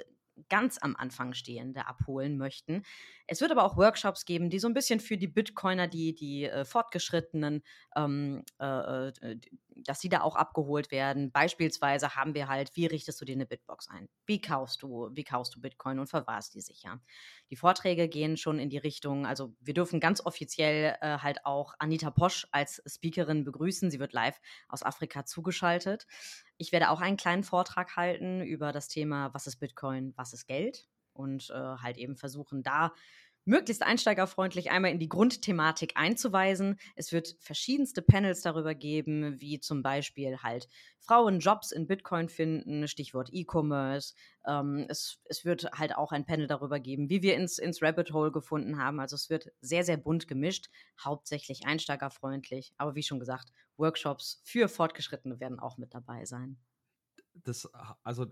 ganz 0.50 0.78
am 0.82 0.96
Anfang 0.96 1.34
Stehende 1.34 1.88
abholen 1.88 2.38
möchten. 2.38 2.84
Es 3.28 3.42
wird 3.42 3.52
aber 3.52 3.64
auch 3.64 3.78
Workshops 3.78 4.26
geben, 4.26 4.50
die 4.50 4.60
so 4.60 4.68
ein 4.68 4.74
bisschen 4.74 5.00
für 5.00 5.18
die 5.18 5.28
Bitcoiner, 5.28 5.88
die, 5.88 6.14
die 6.14 6.46
äh, 6.46 6.66
Fortgeschrittenen, 6.66 7.64
ähm, 7.96 8.44
äh, 8.60 9.08
äh 9.10 9.40
dass 9.84 10.00
sie 10.00 10.10
da 10.10 10.22
auch 10.22 10.36
abgeholt 10.36 10.92
werden. 10.92 11.32
Beispielsweise 11.32 12.16
haben 12.16 12.34
wir 12.34 12.48
halt, 12.48 12.72
wie 12.76 12.86
richtest 12.86 13.20
du 13.22 13.26
dir 13.26 13.34
eine 13.34 13.46
Bitbox 13.46 13.90
ein? 13.90 14.10
Wie 14.26 14.42
kaufst 14.42 14.82
du, 14.82 15.10
wie 15.14 15.24
kaufst 15.24 15.56
du 15.56 15.62
Bitcoin 15.62 16.00
und 16.00 16.08
verwahrst 16.08 16.54
die 16.54 16.62
sicher? 16.62 17.02
Die 17.50 17.56
Vorträge 17.56 18.08
gehen 18.08 18.38
schon 18.38 18.60
in 18.60 18.70
die 18.70 18.78
Richtung, 18.78 19.26
also 19.26 19.54
wir 19.60 19.74
dürfen 19.74 20.00
ganz 20.00 20.26
offiziell 20.26 20.96
äh, 21.02 21.18
halt 21.20 21.46
auch 21.46 21.74
Anita 21.80 22.12
Posch 22.12 22.48
als 22.52 22.82
Speakerin 22.86 23.44
begrüßen. 23.44 23.92
Sie 23.92 24.00
wird 24.00 24.14
live 24.14 24.40
aus 24.68 24.84
Afrika 24.84 25.26
zugeschaltet. 25.26 26.08
Ich 26.58 26.72
werde 26.72 26.90
auch 26.90 27.02
einen 27.02 27.18
kleinen 27.18 27.44
Vortrag 27.44 27.96
halten 27.96 28.42
über 28.42 28.72
das 28.72 28.88
Thema, 28.88 29.34
was 29.34 29.48
ist 29.48 29.58
Bitcoin, 29.58 30.14
was 30.16 30.34
ist 30.34 30.48
Geld 30.48 30.88
und 31.18 31.50
äh, 31.50 31.54
halt 31.54 31.98
eben 31.98 32.16
versuchen, 32.16 32.64
da 32.64 32.94
möglichst 33.48 33.82
einsteigerfreundlich 33.82 34.72
einmal 34.72 34.92
in 34.92 35.00
die 35.00 35.10
Grundthematik 35.10 35.94
einzuweisen. 35.96 36.78
Es 36.96 37.12
wird 37.12 37.36
verschiedenste 37.40 38.02
Panels 38.02 38.42
darüber 38.42 38.76
geben, 38.76 39.40
wie 39.40 39.60
zum 39.60 39.82
Beispiel 39.82 40.38
halt 40.44 40.68
Frauen 41.00 41.40
Jobs 41.40 41.72
in 41.72 41.88
Bitcoin 41.88 42.28
finden, 42.28 42.88
Stichwort 42.88 43.30
E-Commerce. 43.32 44.14
Ähm, 44.46 44.86
es, 44.90 45.22
es 45.26 45.46
wird 45.46 45.72
halt 45.72 45.96
auch 45.96 46.12
ein 46.12 46.26
Panel 46.26 46.48
darüber 46.48 46.80
geben, 46.80 47.10
wie 47.10 47.22
wir 47.22 47.36
ins, 47.36 47.58
ins 47.58 47.82
Rabbit 47.82 48.12
Hole 48.12 48.32
gefunden 48.32 48.78
haben. 48.78 49.00
Also 49.00 49.16
es 49.16 49.30
wird 49.30 49.48
sehr, 49.62 49.84
sehr 49.84 49.98
bunt 49.98 50.28
gemischt, 50.28 50.70
hauptsächlich 51.04 51.66
einsteigerfreundlich. 51.66 52.74
Aber 52.78 52.96
wie 52.96 53.04
schon 53.04 53.20
gesagt, 53.20 53.52
Workshops 53.78 54.42
für 54.44 54.68
Fortgeschrittene 54.68 55.40
werden 55.40 55.60
auch 55.60 55.78
mit 55.78 55.94
dabei 55.94 56.26
sein. 56.26 56.58
Das, 57.34 57.70
also 58.04 58.26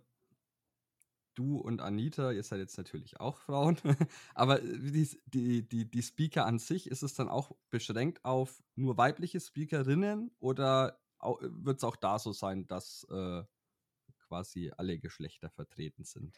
du 1.36 1.58
und 1.58 1.82
Anita, 1.82 2.32
ihr 2.32 2.44
seid 2.44 2.60
jetzt 2.60 2.78
natürlich 2.78 3.20
auch 3.20 3.38
Frauen, 3.38 3.78
aber 4.34 4.60
die, 4.60 5.08
die, 5.28 5.68
die, 5.68 5.90
die 5.90 6.02
Speaker 6.02 6.46
an 6.46 6.60
sich, 6.60 6.90
ist 6.90 7.04
es 7.04 7.14
dann 7.14 7.30
auch 7.30 7.52
beschränkt 7.70 8.24
auf 8.26 8.64
nur 8.76 8.98
weibliche 8.98 9.40
Speakerinnen 9.40 10.32
oder 10.40 11.00
wird 11.42 11.78
es 11.78 11.84
auch 11.84 11.96
da 11.96 12.20
so 12.20 12.34
sein, 12.34 12.68
dass 12.68 13.06
äh, 13.10 13.44
quasi 14.28 14.72
alle 14.78 15.00
Geschlechter 15.00 15.50
vertreten 15.50 16.04
sind? 16.04 16.36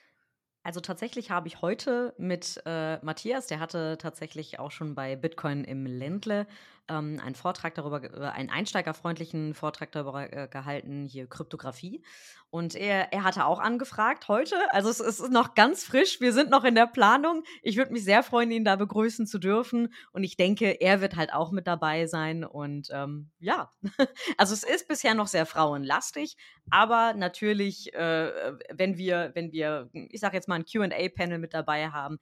Also 0.67 0.81
tatsächlich 0.81 1.31
habe 1.31 1.47
ich 1.47 1.61
heute 1.61 2.13
mit 2.17 2.61
äh, 2.65 2.97
Matthias, 2.97 3.47
der 3.47 3.61
hatte 3.61 3.97
tatsächlich 3.97 4.59
auch 4.59 4.69
schon 4.69 4.95
bei 4.95 5.15
Bitcoin 5.15 5.63
im 5.63 5.85
Ländle 5.85 6.45
ähm, 6.89 7.21
einen 7.23 7.35
Vortrag 7.35 7.75
darüber, 7.75 8.03
äh, 8.03 8.29
einen 8.31 8.49
einsteigerfreundlichen 8.49 9.53
Vortrag 9.53 9.91
darüber 9.91 10.31
äh, 10.31 10.47
gehalten, 10.47 11.05
hier 11.05 11.27
Kryptographie. 11.27 12.03
Und 12.49 12.75
er, 12.75 13.11
er 13.11 13.23
hatte 13.23 13.45
auch 13.45 13.59
angefragt 13.59 14.29
heute. 14.29 14.55
Also 14.71 14.89
es, 14.89 15.01
es, 15.01 15.19
ist 15.19 15.31
noch 15.31 15.53
ganz 15.53 15.83
frisch. 15.83 16.21
Wir 16.21 16.31
sind 16.31 16.49
noch 16.49 16.63
in 16.63 16.75
der 16.75 16.87
Planung. 16.87 17.43
Ich 17.61 17.75
würde 17.75 17.91
mich 17.91 18.05
sehr 18.05 18.23
freuen, 18.23 18.51
ihn 18.51 18.63
da 18.63 18.77
begrüßen 18.77 19.27
zu 19.27 19.37
dürfen. 19.37 19.93
Und 20.13 20.23
ich 20.23 20.37
denke, 20.37 20.79
er 20.79 21.01
wird 21.01 21.17
halt 21.17 21.33
auch 21.33 21.51
mit 21.51 21.67
dabei 21.67 22.07
sein. 22.07 22.45
Und 22.45 22.87
ähm, 22.91 23.31
ja, 23.39 23.71
also 24.37 24.53
es 24.53 24.63
ist 24.63 24.87
bisher 24.87 25.13
noch 25.13 25.27
sehr 25.27 25.45
frauenlastig. 25.45 26.37
Aber 26.69 27.13
natürlich, 27.13 27.93
äh, 27.93 28.53
wenn 28.73 28.97
wir, 28.97 29.31
wenn 29.33 29.51
wir, 29.51 29.89
ich 29.91 30.21
sage 30.21 30.37
jetzt 30.37 30.47
mal 30.47 30.56
ein 30.57 30.65
QA-Panel 30.65 31.37
mit 31.37 31.53
dabei 31.53 31.89
haben, 31.89 32.19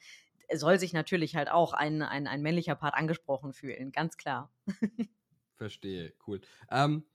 soll 0.53 0.79
sich 0.79 0.93
natürlich 0.93 1.35
halt 1.35 1.49
auch 1.49 1.73
ein, 1.73 2.01
ein, 2.01 2.27
ein 2.27 2.41
männlicher 2.41 2.75
Part 2.75 2.93
angesprochen 2.93 3.53
fühlen, 3.53 3.91
ganz 3.91 4.17
klar. 4.17 4.51
Verstehe, 5.55 6.13
cool. 6.27 6.41
Ähm, 6.69 7.05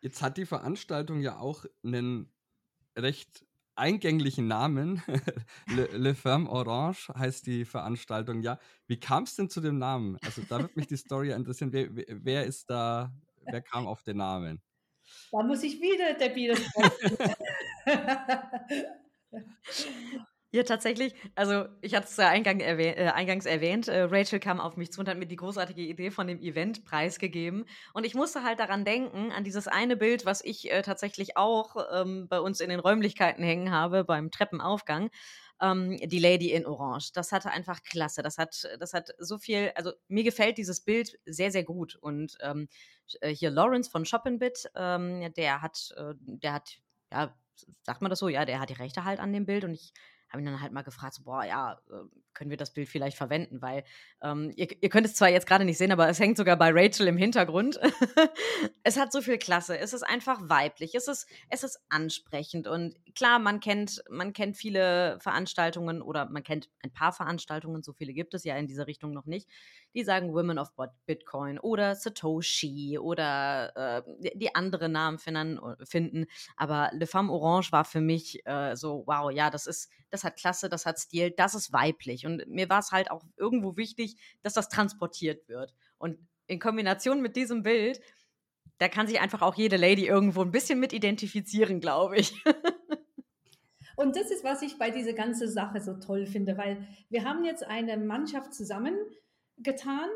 jetzt 0.00 0.22
hat 0.22 0.36
die 0.36 0.46
Veranstaltung 0.46 1.20
ja 1.20 1.38
auch 1.38 1.64
einen 1.84 2.32
recht 2.96 3.44
eingänglichen 3.74 4.48
Namen. 4.48 5.02
Le, 5.68 5.86
Le 5.96 6.14
Ferme 6.14 6.50
Orange 6.50 7.12
heißt 7.14 7.46
die 7.46 7.64
Veranstaltung 7.64 8.42
ja. 8.42 8.58
Wie 8.86 8.98
kam 8.98 9.24
es 9.24 9.36
denn 9.36 9.50
zu 9.50 9.60
dem 9.60 9.78
Namen? 9.78 10.18
Also 10.22 10.42
da 10.48 10.60
wird 10.60 10.76
mich 10.76 10.86
die 10.86 10.96
Story 10.96 11.30
interessieren. 11.30 11.72
Wer, 11.72 11.88
wer, 11.90 12.44
ist 12.44 12.70
da, 12.70 13.12
wer 13.44 13.62
kam 13.62 13.86
auf 13.86 14.02
den 14.02 14.18
Namen? 14.18 14.62
Da 15.30 15.42
muss 15.42 15.62
ich 15.62 15.80
wieder 15.80 16.14
der 16.14 16.28
Bier 16.30 16.54
Ja, 20.50 20.62
tatsächlich. 20.62 21.14
Also, 21.34 21.66
ich 21.82 21.94
hatte 21.94 22.06
es 22.06 22.16
ja 22.16 22.28
eingang 22.30 22.60
erwäh 22.60 22.92
äh, 22.92 23.08
eingangs 23.08 23.44
erwähnt. 23.44 23.86
Äh, 23.88 24.04
Rachel 24.04 24.40
kam 24.40 24.60
auf 24.60 24.78
mich 24.78 24.90
zu 24.90 25.00
und 25.00 25.08
hat 25.08 25.18
mir 25.18 25.26
die 25.26 25.36
großartige 25.36 25.82
Idee 25.82 26.10
von 26.10 26.26
dem 26.26 26.40
Event 26.40 26.86
preisgegeben. 26.86 27.66
Und 27.92 28.04
ich 28.06 28.14
musste 28.14 28.42
halt 28.44 28.58
daran 28.58 28.86
denken, 28.86 29.30
an 29.30 29.44
dieses 29.44 29.68
eine 29.68 29.94
Bild, 29.98 30.24
was 30.24 30.42
ich 30.42 30.70
äh, 30.72 30.80
tatsächlich 30.80 31.36
auch 31.36 31.76
ähm, 31.92 32.28
bei 32.28 32.40
uns 32.40 32.60
in 32.60 32.70
den 32.70 32.80
Räumlichkeiten 32.80 33.44
hängen 33.44 33.70
habe, 33.72 34.04
beim 34.04 34.30
Treppenaufgang. 34.30 35.10
Ähm, 35.60 35.98
die 36.02 36.18
Lady 36.18 36.50
in 36.52 36.64
Orange. 36.64 37.12
Das 37.12 37.30
hatte 37.30 37.50
einfach 37.50 37.82
klasse. 37.82 38.22
Das 38.22 38.38
hat, 38.38 38.66
das 38.80 38.94
hat 38.94 39.10
so 39.18 39.36
viel, 39.36 39.72
also 39.74 39.92
mir 40.08 40.24
gefällt 40.24 40.56
dieses 40.56 40.80
Bild 40.80 41.18
sehr, 41.26 41.50
sehr 41.50 41.64
gut. 41.64 41.96
Und 41.96 42.38
ähm, 42.40 42.68
äh, 43.20 43.34
hier 43.34 43.50
Lawrence 43.50 43.90
von 43.90 44.06
Shopinbit, 44.06 44.70
ähm, 44.76 45.30
der 45.36 45.60
hat, 45.60 45.92
äh, 45.98 46.14
der 46.20 46.54
hat, 46.54 46.78
ja, 47.12 47.34
sagt 47.82 48.00
man 48.02 48.08
das 48.08 48.18
so? 48.20 48.28
Ja, 48.28 48.46
der 48.46 48.60
hat 48.60 48.70
die 48.70 48.74
Rechte 48.74 49.04
halt 49.04 49.20
an 49.20 49.32
dem 49.34 49.44
Bild 49.44 49.64
und 49.64 49.74
ich 49.74 49.92
habe 50.28 50.42
ihn 50.42 50.46
dann 50.46 50.60
halt 50.60 50.72
mal 50.72 50.82
gefragt, 50.82 51.14
so, 51.14 51.24
boah, 51.24 51.44
ja, 51.44 51.80
ähm, 51.90 52.10
können 52.34 52.50
wir 52.50 52.56
das 52.56 52.72
Bild 52.72 52.88
vielleicht 52.88 53.16
verwenden, 53.16 53.60
weil 53.60 53.82
ähm, 54.22 54.52
ihr, 54.54 54.68
ihr, 54.80 54.88
könnt 54.88 55.06
es 55.06 55.14
zwar 55.14 55.28
jetzt 55.28 55.46
gerade 55.46 55.64
nicht 55.64 55.78
sehen, 55.78 55.90
aber 55.90 56.08
es 56.08 56.20
hängt 56.20 56.36
sogar 56.36 56.56
bei 56.56 56.70
Rachel 56.70 57.08
im 57.08 57.16
Hintergrund. 57.16 57.80
es 58.84 58.96
hat 58.96 59.10
so 59.10 59.20
viel 59.20 59.38
Klasse, 59.38 59.76
es 59.76 59.92
ist 59.92 60.04
einfach 60.04 60.38
weiblich, 60.42 60.94
es 60.94 61.08
ist, 61.08 61.26
es 61.48 61.64
ist 61.64 61.80
ansprechend 61.88 62.68
und 62.68 62.94
klar, 63.14 63.40
man 63.40 63.58
kennt, 63.58 64.04
man 64.08 64.32
kennt 64.32 64.56
viele 64.56 65.18
Veranstaltungen 65.20 66.00
oder 66.00 66.28
man 66.30 66.44
kennt 66.44 66.68
ein 66.84 66.92
paar 66.92 67.12
Veranstaltungen, 67.12 67.82
so 67.82 67.92
viele 67.92 68.12
gibt 68.12 68.34
es 68.34 68.44
ja 68.44 68.56
in 68.56 68.68
dieser 68.68 68.86
Richtung 68.86 69.12
noch 69.12 69.26
nicht, 69.26 69.48
die 69.94 70.04
sagen 70.04 70.32
Women 70.32 70.58
of 70.58 70.70
Bitcoin 71.06 71.58
oder 71.58 71.96
Satoshi 71.96 72.98
oder 72.98 74.04
äh, 74.04 74.32
die 74.34 74.54
andere 74.54 74.88
Namen 74.88 75.18
finden. 75.18 76.26
Aber 76.56 76.90
Le 76.92 77.06
Femme 77.06 77.32
Orange 77.32 77.72
war 77.72 77.84
für 77.84 78.00
mich 78.00 78.46
äh, 78.46 78.76
so, 78.76 79.02
wow, 79.06 79.32
ja, 79.32 79.50
das 79.50 79.66
ist, 79.66 79.90
das 80.10 80.17
hat 80.24 80.36
Klasse, 80.36 80.68
das 80.68 80.86
hat 80.86 80.98
Stil, 80.98 81.30
das 81.30 81.54
ist 81.54 81.72
weiblich. 81.72 82.26
Und 82.26 82.46
mir 82.48 82.68
war 82.68 82.80
es 82.80 82.92
halt 82.92 83.10
auch 83.10 83.24
irgendwo 83.36 83.76
wichtig, 83.76 84.16
dass 84.42 84.54
das 84.54 84.68
transportiert 84.68 85.48
wird. 85.48 85.74
Und 85.98 86.18
in 86.46 86.58
Kombination 86.58 87.20
mit 87.20 87.36
diesem 87.36 87.62
Bild, 87.62 88.00
da 88.78 88.88
kann 88.88 89.06
sich 89.06 89.20
einfach 89.20 89.42
auch 89.42 89.54
jede 89.54 89.76
Lady 89.76 90.06
irgendwo 90.06 90.42
ein 90.42 90.50
bisschen 90.50 90.80
mit 90.80 90.92
identifizieren, 90.92 91.80
glaube 91.80 92.16
ich. 92.16 92.32
Und 93.96 94.14
das 94.14 94.30
ist, 94.30 94.44
was 94.44 94.62
ich 94.62 94.78
bei 94.78 94.92
dieser 94.92 95.12
ganzen 95.12 95.50
Sache 95.50 95.80
so 95.80 95.94
toll 95.94 96.26
finde, 96.26 96.56
weil 96.56 96.86
wir 97.08 97.24
haben 97.24 97.44
jetzt 97.44 97.64
eine 97.64 97.96
Mannschaft 97.96 98.54
zusammengetan 98.54 100.08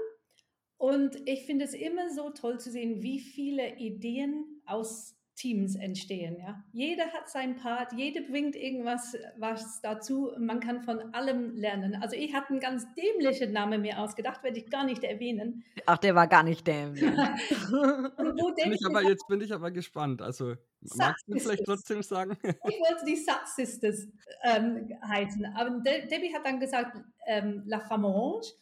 und 0.76 1.16
ich 1.28 1.46
finde 1.46 1.64
es 1.64 1.74
immer 1.74 2.08
so 2.10 2.30
toll 2.30 2.60
zu 2.60 2.70
sehen, 2.70 3.02
wie 3.02 3.18
viele 3.18 3.76
Ideen 3.78 4.62
aus 4.66 5.16
Teams 5.34 5.76
entstehen. 5.76 6.36
Ja? 6.38 6.62
Jeder 6.72 7.06
hat 7.06 7.28
seinen 7.28 7.56
Part, 7.56 7.92
jeder 7.94 8.20
bringt 8.22 8.54
irgendwas 8.54 9.16
was 9.36 9.80
dazu. 9.80 10.32
Man 10.38 10.60
kann 10.60 10.82
von 10.82 11.14
allem 11.14 11.56
lernen. 11.56 11.96
Also 12.00 12.16
ich 12.16 12.34
habe 12.34 12.50
einen 12.50 12.60
ganz 12.60 12.86
dämlichen 12.94 13.52
Namen 13.52 13.80
mir 13.80 13.98
ausgedacht, 13.98 14.42
werde 14.42 14.58
ich 14.58 14.70
gar 14.70 14.84
nicht 14.84 15.02
erwähnen. 15.04 15.64
Ach, 15.86 15.98
der 15.98 16.14
war 16.14 16.26
gar 16.26 16.42
nicht 16.42 16.66
dämlich. 16.66 17.02
bin 17.02 18.72
ich 18.72 18.86
aber, 18.86 19.02
jetzt 19.02 19.26
bin 19.26 19.40
ich 19.40 19.52
aber 19.52 19.70
gespannt. 19.70 20.20
Also 20.20 20.54
magst 20.96 21.26
du 21.26 21.38
vielleicht 21.38 21.64
trotzdem 21.64 22.02
sagen? 22.02 22.36
ich 22.42 22.80
wollte 22.80 23.04
die 23.06 23.16
Satz 23.16 23.56
Sisters 23.56 24.06
ähm, 24.42 24.90
heißen. 25.02 25.46
Aber 25.56 25.70
De 25.80 26.06
Debbie 26.08 26.34
hat 26.34 26.44
dann 26.44 26.60
gesagt 26.60 26.98
ähm, 27.26 27.62
La 27.66 27.80
Femme 27.80 28.06
Orange. 28.06 28.52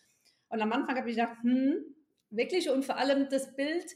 Und 0.48 0.60
am 0.60 0.72
Anfang 0.72 0.96
habe 0.96 1.10
ich 1.10 1.16
gedacht, 1.16 1.36
hm, 1.42 1.74
wirklich 2.30 2.70
und 2.70 2.84
vor 2.84 2.96
allem 2.96 3.28
das 3.28 3.54
Bild 3.54 3.86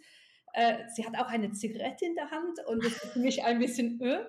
äh, 0.54 0.88
sie 0.94 1.04
hat 1.04 1.16
auch 1.16 1.26
eine 1.26 1.50
Zigarette 1.52 2.06
in 2.06 2.14
der 2.14 2.30
Hand 2.30 2.64
und 2.66 2.84
das 2.84 2.92
ist 2.92 3.12
für 3.12 3.18
mich 3.18 3.42
ein 3.42 3.58
bisschen 3.58 4.00
öh. 4.00 4.24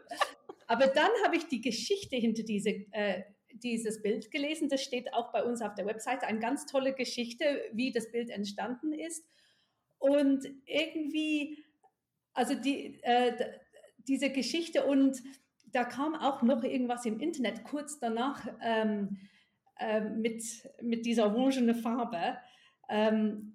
Aber 0.68 0.88
dann 0.88 1.12
habe 1.24 1.36
ich 1.36 1.48
die 1.48 1.62
Geschichte 1.62 2.16
hinter 2.16 2.42
diese, 2.42 2.72
äh, 2.92 3.24
dieses 3.54 4.02
Bild 4.02 4.32
gelesen. 4.32 4.68
Das 4.68 4.84
steht 4.84 5.14
auch 5.14 5.32
bei 5.32 5.44
uns 5.44 5.62
auf 5.62 5.76
der 5.76 5.86
Webseite. 5.86 6.26
Eine 6.26 6.40
ganz 6.40 6.66
tolle 6.66 6.94
Geschichte, 6.94 7.62
wie 7.74 7.92
das 7.92 8.12
Bild 8.12 8.32
entstanden 8.32 8.92
ist. 8.92 9.24
Und 10.00 10.46
irgendwie, 10.66 11.64
also 12.34 12.56
die, 12.56 13.00
äh, 13.04 13.34
diese 14.00 14.32
Geschichte 14.32 14.86
und 14.86 15.22
da 15.72 15.84
kam 15.84 16.16
auch 16.16 16.42
noch 16.42 16.64
irgendwas 16.64 17.06
im 17.06 17.20
Internet 17.20 17.64
kurz 17.64 18.00
danach 18.00 18.48
ähm, 18.64 19.18
äh, 19.78 20.02
mit, 20.02 20.44
mit 20.82 21.06
dieser 21.06 21.26
orangene 21.28 21.76
Farbe. 21.76 22.38
Ähm, 22.90 23.55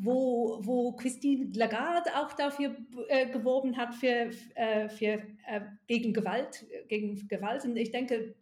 wo, 0.00 0.58
wo 0.62 0.92
Christine 0.92 1.50
Lagarde 1.54 2.10
auch 2.16 2.32
dafür 2.32 2.76
äh, 3.08 3.28
geworben 3.30 3.76
hat 3.76 3.94
für, 3.94 4.30
äh, 4.54 4.88
für, 4.88 5.22
äh, 5.46 5.60
gegen 5.86 6.12
Gewalt, 6.12 6.66
gegen 6.88 7.26
Gewalt. 7.28 7.64
Und 7.64 7.76
ich 7.76 7.90
denke, 7.90 8.34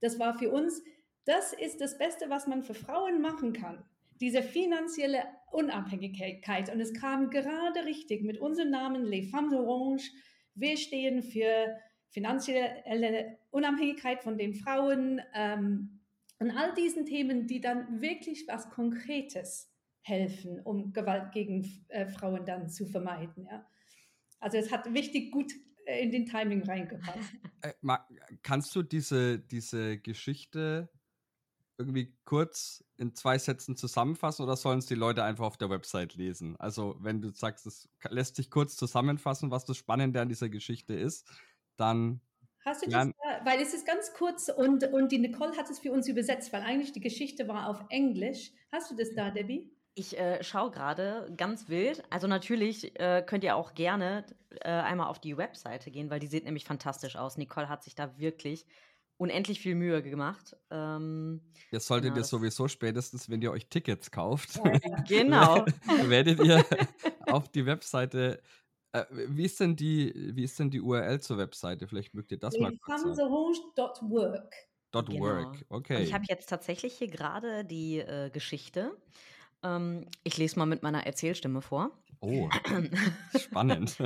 das 0.00 0.18
war 0.18 0.36
für 0.38 0.50
uns, 0.50 0.82
das 1.24 1.52
ist 1.52 1.80
das 1.80 1.96
Beste, 1.98 2.28
was 2.30 2.46
man 2.46 2.62
für 2.62 2.74
Frauen 2.74 3.20
machen 3.20 3.52
kann. 3.52 3.84
Diese 4.20 4.42
finanzielle 4.42 5.22
Unabhängigkeit. 5.52 6.72
Und 6.72 6.80
es 6.80 6.92
kam 6.92 7.30
gerade 7.30 7.84
richtig 7.84 8.22
mit 8.22 8.38
unserem 8.38 8.70
Namen 8.70 9.04
Les 9.04 9.30
Femmes 9.30 9.52
Orange. 9.52 10.10
Wir 10.54 10.76
stehen 10.76 11.22
für 11.22 11.76
finanzielle 12.10 13.38
Unabhängigkeit 13.50 14.22
von 14.22 14.36
den 14.36 14.54
Frauen 14.54 15.20
ähm, 15.34 16.00
und 16.38 16.50
all 16.50 16.74
diesen 16.74 17.06
Themen, 17.06 17.46
die 17.46 17.60
dann 17.60 18.00
wirklich 18.00 18.46
was 18.46 18.68
Konkretes 18.70 19.73
helfen, 20.04 20.60
um 20.60 20.92
Gewalt 20.92 21.32
gegen 21.32 21.84
äh, 21.88 22.06
Frauen 22.06 22.44
dann 22.44 22.68
zu 22.68 22.86
vermeiden. 22.86 23.46
Ja. 23.50 23.66
Also 24.38 24.58
es 24.58 24.70
hat 24.70 24.92
wichtig 24.92 25.32
gut 25.32 25.50
äh, 25.86 26.02
in 26.02 26.12
den 26.12 26.26
Timing 26.26 26.62
reingepasst. 26.62 27.18
Äh, 27.62 27.72
kannst 28.42 28.76
du 28.76 28.82
diese, 28.82 29.38
diese 29.38 29.96
Geschichte 29.96 30.90
irgendwie 31.78 32.14
kurz 32.26 32.84
in 32.98 33.14
zwei 33.14 33.38
Sätzen 33.38 33.74
zusammenfassen 33.74 34.42
oder 34.42 34.54
sollen 34.54 34.80
es 34.80 34.86
die 34.86 34.94
Leute 34.94 35.24
einfach 35.24 35.46
auf 35.46 35.56
der 35.56 35.70
Website 35.70 36.14
lesen? 36.14 36.56
Also 36.58 36.96
wenn 37.00 37.22
du 37.22 37.30
sagst, 37.30 37.66
es 37.66 37.88
lässt 38.10 38.36
sich 38.36 38.50
kurz 38.50 38.76
zusammenfassen, 38.76 39.50
was 39.50 39.64
das 39.64 39.78
Spannende 39.78 40.20
an 40.20 40.28
dieser 40.28 40.50
Geschichte 40.50 40.92
ist, 40.92 41.26
dann 41.78 42.20
Hast 42.66 42.84
du 42.84 42.90
das, 42.90 43.08
da, 43.08 43.44
weil 43.44 43.60
es 43.60 43.72
ist 43.72 43.86
ganz 43.86 44.12
kurz 44.12 44.50
und, 44.50 44.84
und 44.92 45.10
die 45.10 45.18
Nicole 45.18 45.56
hat 45.56 45.68
es 45.70 45.78
für 45.78 45.92
uns 45.92 46.06
übersetzt, 46.08 46.52
weil 46.52 46.62
eigentlich 46.62 46.92
die 46.92 47.00
Geschichte 47.00 47.48
war 47.48 47.68
auf 47.68 47.82
Englisch. 47.88 48.52
Hast 48.70 48.90
du 48.90 48.96
das 48.96 49.14
da, 49.14 49.30
Debbie? 49.30 49.73
Ich 49.94 50.18
äh, 50.18 50.42
schaue 50.42 50.70
gerade 50.70 51.32
ganz 51.36 51.68
wild. 51.68 52.02
Also 52.10 52.26
natürlich 52.26 52.98
äh, 52.98 53.22
könnt 53.24 53.44
ihr 53.44 53.54
auch 53.54 53.74
gerne 53.74 54.24
äh, 54.60 54.68
einmal 54.68 55.08
auf 55.08 55.20
die 55.20 55.36
Webseite 55.36 55.90
gehen, 55.90 56.10
weil 56.10 56.20
die 56.20 56.26
sieht 56.26 56.44
nämlich 56.44 56.64
fantastisch 56.64 57.16
aus. 57.16 57.36
Nicole 57.36 57.68
hat 57.68 57.84
sich 57.84 57.94
da 57.94 58.18
wirklich 58.18 58.66
unendlich 59.16 59.60
viel 59.60 59.76
Mühe 59.76 60.02
gemacht. 60.02 60.56
Ähm, 60.70 61.40
das 61.70 61.86
solltet 61.86 62.10
genau, 62.10 62.22
ihr 62.22 62.24
sowieso 62.24 62.66
spätestens, 62.66 63.30
wenn 63.30 63.40
ihr 63.40 63.52
euch 63.52 63.68
Tickets 63.68 64.10
kauft. 64.10 64.60
genau. 65.08 65.64
werdet 66.08 66.40
ihr 66.40 66.64
auf 67.26 67.48
die 67.48 67.64
Webseite 67.64 68.42
äh, 68.94 69.04
wie, 69.10 69.44
ist 69.44 69.58
denn 69.58 69.74
die, 69.74 70.12
wie 70.36 70.44
ist 70.44 70.58
denn 70.58 70.70
die 70.70 70.80
URL 70.80 71.20
zur 71.20 71.36
Webseite? 71.36 71.88
Vielleicht 71.88 72.14
mögt 72.14 72.30
ihr 72.30 72.38
das 72.38 72.56
mal 72.58 72.72
kurz 72.78 73.02
sagen. 73.02 73.18
.work. 73.18 74.54
Dot 74.92 75.08
genau. 75.08 75.24
work, 75.24 75.64
okay. 75.68 75.96
Und 75.96 76.02
ich 76.02 76.14
habe 76.14 76.24
jetzt 76.28 76.48
tatsächlich 76.48 76.94
hier 76.94 77.08
gerade 77.08 77.64
die 77.64 77.98
äh, 77.98 78.30
Geschichte. 78.30 78.96
Ähm, 79.64 80.06
ich 80.22 80.36
lese 80.36 80.58
mal 80.58 80.66
mit 80.66 80.82
meiner 80.82 81.06
Erzählstimme 81.06 81.62
vor. 81.62 81.90
Oh, 82.20 82.48
spannend. 83.38 83.98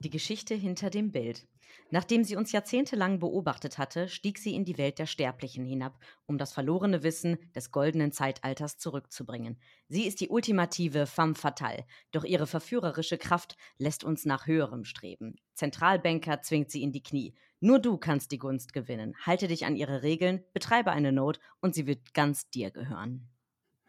Die 0.00 0.10
Geschichte 0.10 0.54
hinter 0.54 0.90
dem 0.90 1.12
Bild. 1.12 1.46
Nachdem 1.90 2.24
sie 2.24 2.36
uns 2.36 2.52
jahrzehntelang 2.52 3.18
beobachtet 3.20 3.78
hatte, 3.78 4.08
stieg 4.08 4.38
sie 4.38 4.54
in 4.54 4.64
die 4.64 4.78
Welt 4.78 4.98
der 4.98 5.06
Sterblichen 5.06 5.64
hinab, 5.64 6.00
um 6.26 6.38
das 6.38 6.52
verlorene 6.52 7.02
Wissen 7.02 7.38
des 7.54 7.70
goldenen 7.70 8.12
Zeitalters 8.12 8.78
zurückzubringen. 8.78 9.58
Sie 9.88 10.06
ist 10.06 10.20
die 10.20 10.28
ultimative 10.28 11.06
femme 11.06 11.34
fatale, 11.34 11.84
doch 12.12 12.24
ihre 12.24 12.46
verführerische 12.46 13.18
Kraft 13.18 13.56
lässt 13.78 14.04
uns 14.04 14.24
nach 14.24 14.46
höherem 14.46 14.84
streben. 14.84 15.36
Zentralbanker 15.54 16.42
zwingt 16.42 16.70
sie 16.70 16.82
in 16.82 16.92
die 16.92 17.02
Knie. 17.02 17.34
Nur 17.60 17.78
du 17.78 17.98
kannst 17.98 18.32
die 18.32 18.38
Gunst 18.38 18.72
gewinnen. 18.72 19.14
Halte 19.24 19.46
dich 19.46 19.66
an 19.66 19.76
ihre 19.76 20.02
Regeln, 20.02 20.42
betreibe 20.52 20.92
eine 20.92 21.12
Not 21.12 21.40
und 21.60 21.74
sie 21.74 21.86
wird 21.86 22.14
ganz 22.14 22.50
dir 22.50 22.70
gehören. 22.70 23.28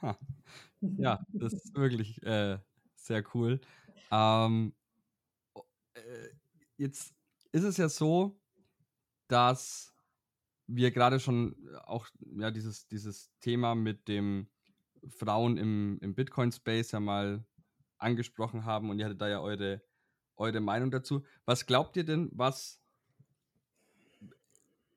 Ha. 0.01 0.17
Ja, 0.81 1.23
das 1.33 1.53
ist 1.53 1.75
wirklich 1.75 2.21
äh, 2.23 2.59
sehr 2.95 3.23
cool. 3.33 3.59
Ähm, 4.11 4.73
äh, 5.93 6.29
jetzt 6.77 7.13
ist 7.51 7.63
es 7.63 7.77
ja 7.77 7.89
so, 7.89 8.39
dass 9.27 9.94
wir 10.67 10.91
gerade 10.91 11.20
schon 11.20 11.55
auch 11.83 12.07
ja, 12.37 12.51
dieses, 12.51 12.87
dieses 12.87 13.31
Thema 13.39 13.75
mit 13.75 14.07
dem 14.07 14.48
Frauen 15.07 15.57
im, 15.57 16.00
im 16.01 16.15
Bitcoin-Space 16.15 16.91
ja 16.91 17.00
mal 17.00 17.46
angesprochen 17.98 18.65
haben 18.65 18.89
und 18.89 19.00
ihr 19.00 19.05
hattet 19.05 19.22
da 19.22 19.27
ja 19.27 19.41
eure, 19.41 19.81
eure 20.35 20.59
Meinung 20.59 20.91
dazu. 20.91 21.24
Was 21.46 21.65
glaubt 21.65 21.98
ihr 21.98 22.05
denn, 22.05 22.29
was 22.33 22.81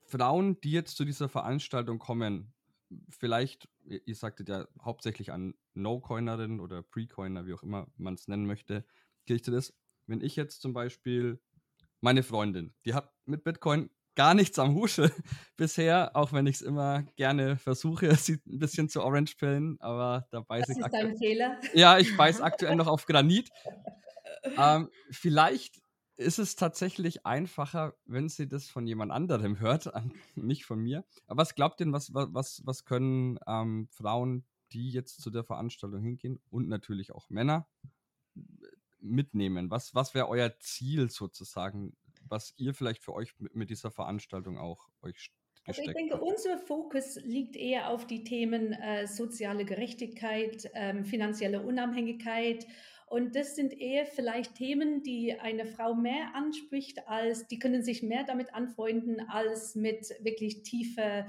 Frauen, 0.06 0.60
die 0.60 0.70
jetzt 0.70 0.96
zu 0.96 1.04
dieser 1.04 1.28
Veranstaltung 1.28 1.98
kommen, 1.98 2.52
vielleicht, 3.08 3.68
ihr 3.84 4.14
sagtet 4.14 4.48
ja 4.48 4.68
hauptsächlich 4.80 5.32
an 5.32 5.54
No-Coinerinnen 5.74 6.60
oder 6.60 6.82
Pre-Coiner, 6.82 7.46
wie 7.46 7.54
auch 7.54 7.62
immer 7.62 7.86
man 7.96 8.14
es 8.14 8.28
nennen 8.28 8.46
möchte, 8.46 8.84
gerichtet 9.26 9.54
ist. 9.54 9.74
Wenn 10.06 10.20
ich 10.20 10.36
jetzt 10.36 10.60
zum 10.60 10.72
Beispiel 10.72 11.40
meine 12.00 12.22
Freundin, 12.22 12.74
die 12.84 12.94
hat 12.94 13.12
mit 13.24 13.44
Bitcoin 13.44 13.90
gar 14.14 14.34
nichts 14.34 14.58
am 14.58 14.74
Husche 14.74 15.10
bisher, 15.56 16.14
auch 16.14 16.32
wenn 16.32 16.46
ich 16.46 16.56
es 16.56 16.62
immer 16.62 17.02
gerne 17.16 17.56
versuche, 17.56 18.14
sie 18.16 18.40
ein 18.46 18.58
bisschen 18.58 18.88
zu 18.88 19.02
orange 19.02 19.36
pillen, 19.36 19.76
aber 19.80 20.26
da 20.30 20.40
beiß 20.40 20.66
das 20.66 20.76
ich 20.76 20.84
ist 20.84 20.92
dein 20.92 21.16
Fehler. 21.16 21.58
Ja, 21.74 21.98
ich 21.98 22.16
beiß 22.16 22.40
aktuell 22.40 22.76
noch 22.76 22.86
auf 22.86 23.06
Granit. 23.06 23.50
Ähm, 24.56 24.88
vielleicht 25.10 25.82
ist 26.16 26.38
es 26.38 26.54
tatsächlich 26.54 27.26
einfacher, 27.26 27.94
wenn 28.04 28.28
sie 28.28 28.46
das 28.46 28.68
von 28.68 28.86
jemand 28.86 29.10
anderem 29.10 29.58
hört, 29.58 29.90
nicht 30.36 30.64
von 30.64 30.78
mir. 30.78 31.04
Aber 31.26 31.42
was 31.42 31.54
glaubt 31.54 31.80
denn, 31.80 31.92
was, 31.92 32.14
was, 32.14 32.62
was 32.64 32.84
können 32.84 33.38
ähm, 33.48 33.88
Frauen, 33.90 34.44
die 34.74 34.90
jetzt 34.90 35.22
zu 35.22 35.30
der 35.30 35.44
Veranstaltung 35.44 36.02
hingehen 36.02 36.40
und 36.50 36.68
natürlich 36.68 37.12
auch 37.12 37.30
Männer 37.30 37.68
mitnehmen? 39.00 39.70
Was, 39.70 39.94
was 39.94 40.14
wäre 40.14 40.28
euer 40.28 40.58
Ziel 40.58 41.10
sozusagen, 41.10 41.96
was 42.26 42.52
ihr 42.56 42.74
vielleicht 42.74 43.02
für 43.02 43.14
euch 43.14 43.38
mit, 43.38 43.54
mit 43.54 43.70
dieser 43.70 43.90
Veranstaltung 43.90 44.58
auch 44.58 44.88
euch 45.02 45.30
also 45.66 45.80
ich 45.80 45.92
denke, 45.94 46.20
unser 46.20 46.58
Fokus 46.58 47.16
liegt 47.22 47.56
eher 47.56 47.88
auf 47.88 48.06
die 48.06 48.22
Themen 48.22 48.74
äh, 48.74 49.06
soziale 49.06 49.64
Gerechtigkeit, 49.64 50.70
ähm, 50.74 51.06
finanzielle 51.06 51.62
Unabhängigkeit 51.62 52.66
und 53.06 53.36
das 53.36 53.54
sind 53.54 53.78
eher 53.78 54.06
vielleicht 54.06 54.56
Themen, 54.56 55.02
die 55.02 55.38
eine 55.38 55.66
Frau 55.66 55.94
mehr 55.94 56.34
anspricht, 56.34 57.06
als 57.06 57.46
die 57.46 57.58
können 57.58 57.82
sich 57.82 58.02
mehr 58.02 58.24
damit 58.24 58.54
anfreunden, 58.54 59.20
als 59.28 59.74
mit 59.74 60.08
wirklich 60.20 60.62
tiefe 60.62 61.26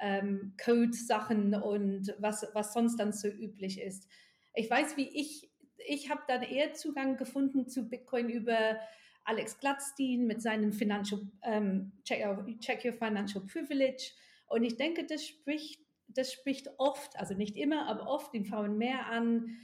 ähm, 0.00 0.54
Code-Sachen 0.62 1.54
und 1.54 2.14
was, 2.18 2.46
was 2.52 2.72
sonst 2.72 2.96
dann 2.96 3.12
so 3.12 3.28
üblich 3.28 3.80
ist. 3.80 4.08
Ich 4.54 4.70
weiß, 4.70 4.96
wie 4.96 5.08
ich, 5.08 5.50
ich 5.86 6.10
habe 6.10 6.22
dann 6.28 6.42
eher 6.42 6.74
Zugang 6.74 7.16
gefunden 7.16 7.68
zu 7.68 7.88
Bitcoin 7.88 8.28
über 8.28 8.78
Alex 9.24 9.58
Gladstein 9.58 10.26
mit 10.26 10.40
seinem 10.40 10.72
Financial, 10.72 11.20
ähm, 11.42 11.92
check, 12.04 12.24
check 12.60 12.84
Your 12.84 12.92
Financial 12.92 13.44
Privilege. 13.44 14.12
Und 14.46 14.62
ich 14.62 14.76
denke, 14.76 15.04
das 15.04 15.26
spricht, 15.26 15.80
das 16.08 16.32
spricht 16.32 16.68
oft, 16.78 17.18
also 17.18 17.34
nicht 17.34 17.56
immer, 17.56 17.88
aber 17.88 18.08
oft 18.08 18.32
den 18.32 18.44
Frauen 18.44 18.78
mehr 18.78 19.06
an, 19.06 19.58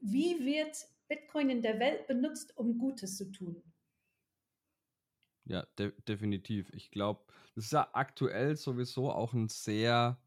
wie 0.00 0.44
wird 0.44 0.76
Bitcoin 1.08 1.50
in 1.50 1.62
der 1.62 1.80
Welt 1.80 2.06
benutzt, 2.06 2.56
um 2.56 2.78
Gutes 2.78 3.16
zu 3.16 3.30
tun? 3.32 3.62
Ja, 5.46 5.66
de 5.78 5.92
definitiv. 6.08 6.70
Ich 6.72 6.90
glaube, 6.90 7.24
das 7.54 7.66
ist 7.66 7.72
ja 7.72 7.88
aktuell 7.92 8.56
sowieso 8.56 9.10
auch 9.10 9.34
ein 9.34 9.48
sehr, 9.48 10.18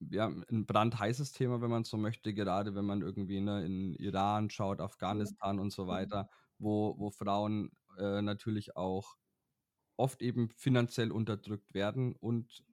ja, 0.00 0.26
ein 0.26 0.66
brandheißes 0.66 1.32
Thema, 1.32 1.60
wenn 1.62 1.70
man 1.70 1.84
so 1.84 1.96
möchte, 1.96 2.34
gerade 2.34 2.74
wenn 2.74 2.84
man 2.84 3.02
irgendwie 3.02 3.40
ne, 3.40 3.64
in 3.64 3.94
Iran 3.94 4.50
schaut, 4.50 4.80
Afghanistan 4.80 5.56
mhm. 5.56 5.62
und 5.62 5.72
so 5.72 5.84
mhm. 5.84 5.88
weiter, 5.88 6.30
wo, 6.58 6.94
wo 6.98 7.10
Frauen 7.10 7.72
äh, 7.98 8.20
natürlich 8.20 8.76
auch 8.76 9.16
oft 9.96 10.22
eben 10.22 10.50
finanziell 10.50 11.10
unterdrückt 11.10 11.74
werden 11.74 12.14
und 12.14 12.64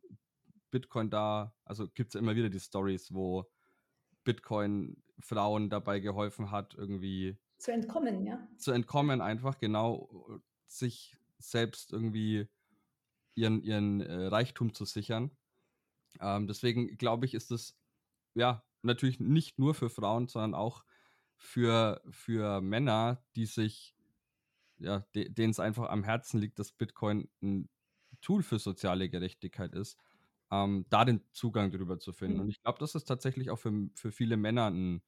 Bitcoin 0.71 1.09
da, 1.09 1.55
also 1.63 1.87
gibt 1.87 2.09
es 2.09 2.13
ja 2.15 2.19
immer 2.19 2.35
wieder 2.35 2.49
die 2.49 2.59
Stories, 2.59 3.13
wo 3.13 3.49
Bitcoin 4.25 5.01
Frauen 5.19 5.69
dabei 5.69 6.01
geholfen 6.01 6.51
hat, 6.51 6.75
irgendwie 6.75 7.37
zu 7.57 7.71
entkommen, 7.71 8.25
ja. 8.25 8.45
Zu 8.57 8.71
entkommen, 8.71 9.21
einfach 9.21 9.57
genau, 9.57 10.39
sich 10.67 11.17
selbst 11.49 11.93
irgendwie 11.93 12.47
ihren, 13.35 13.61
ihren 13.61 14.01
äh, 14.01 14.25
Reichtum 14.27 14.73
zu 14.73 14.85
sichern. 14.85 15.31
Ähm, 16.19 16.47
deswegen 16.47 16.97
glaube 16.97 17.25
ich, 17.25 17.33
ist 17.33 17.51
es 17.51 17.77
ja 18.33 18.63
natürlich 18.81 19.19
nicht 19.19 19.59
nur 19.59 19.73
für 19.73 19.89
Frauen, 19.89 20.27
sondern 20.27 20.53
auch 20.53 20.83
für, 21.35 22.01
für 22.09 22.61
Männer, 22.61 23.23
die 23.35 23.45
sich, 23.45 23.95
ja, 24.79 24.99
de, 25.15 25.29
denen 25.29 25.51
es 25.51 25.59
einfach 25.59 25.89
am 25.89 26.03
Herzen 26.03 26.39
liegt, 26.39 26.59
dass 26.59 26.71
Bitcoin 26.71 27.29
ein 27.41 27.69
Tool 28.21 28.43
für 28.43 28.59
soziale 28.59 29.09
Gerechtigkeit 29.09 29.73
ist, 29.73 29.97
ähm, 30.51 30.85
da 30.89 31.05
den 31.05 31.21
Zugang 31.33 31.71
drüber 31.71 31.99
zu 31.99 32.13
finden. 32.13 32.37
Mhm. 32.37 32.41
Und 32.43 32.49
ich 32.49 32.61
glaube, 32.61 32.79
das 32.79 32.95
ist 32.95 33.05
tatsächlich 33.05 33.49
auch 33.49 33.59
für, 33.59 33.89
für 33.95 34.11
viele 34.11 34.37
Männer 34.37 34.71
ein, 34.71 35.01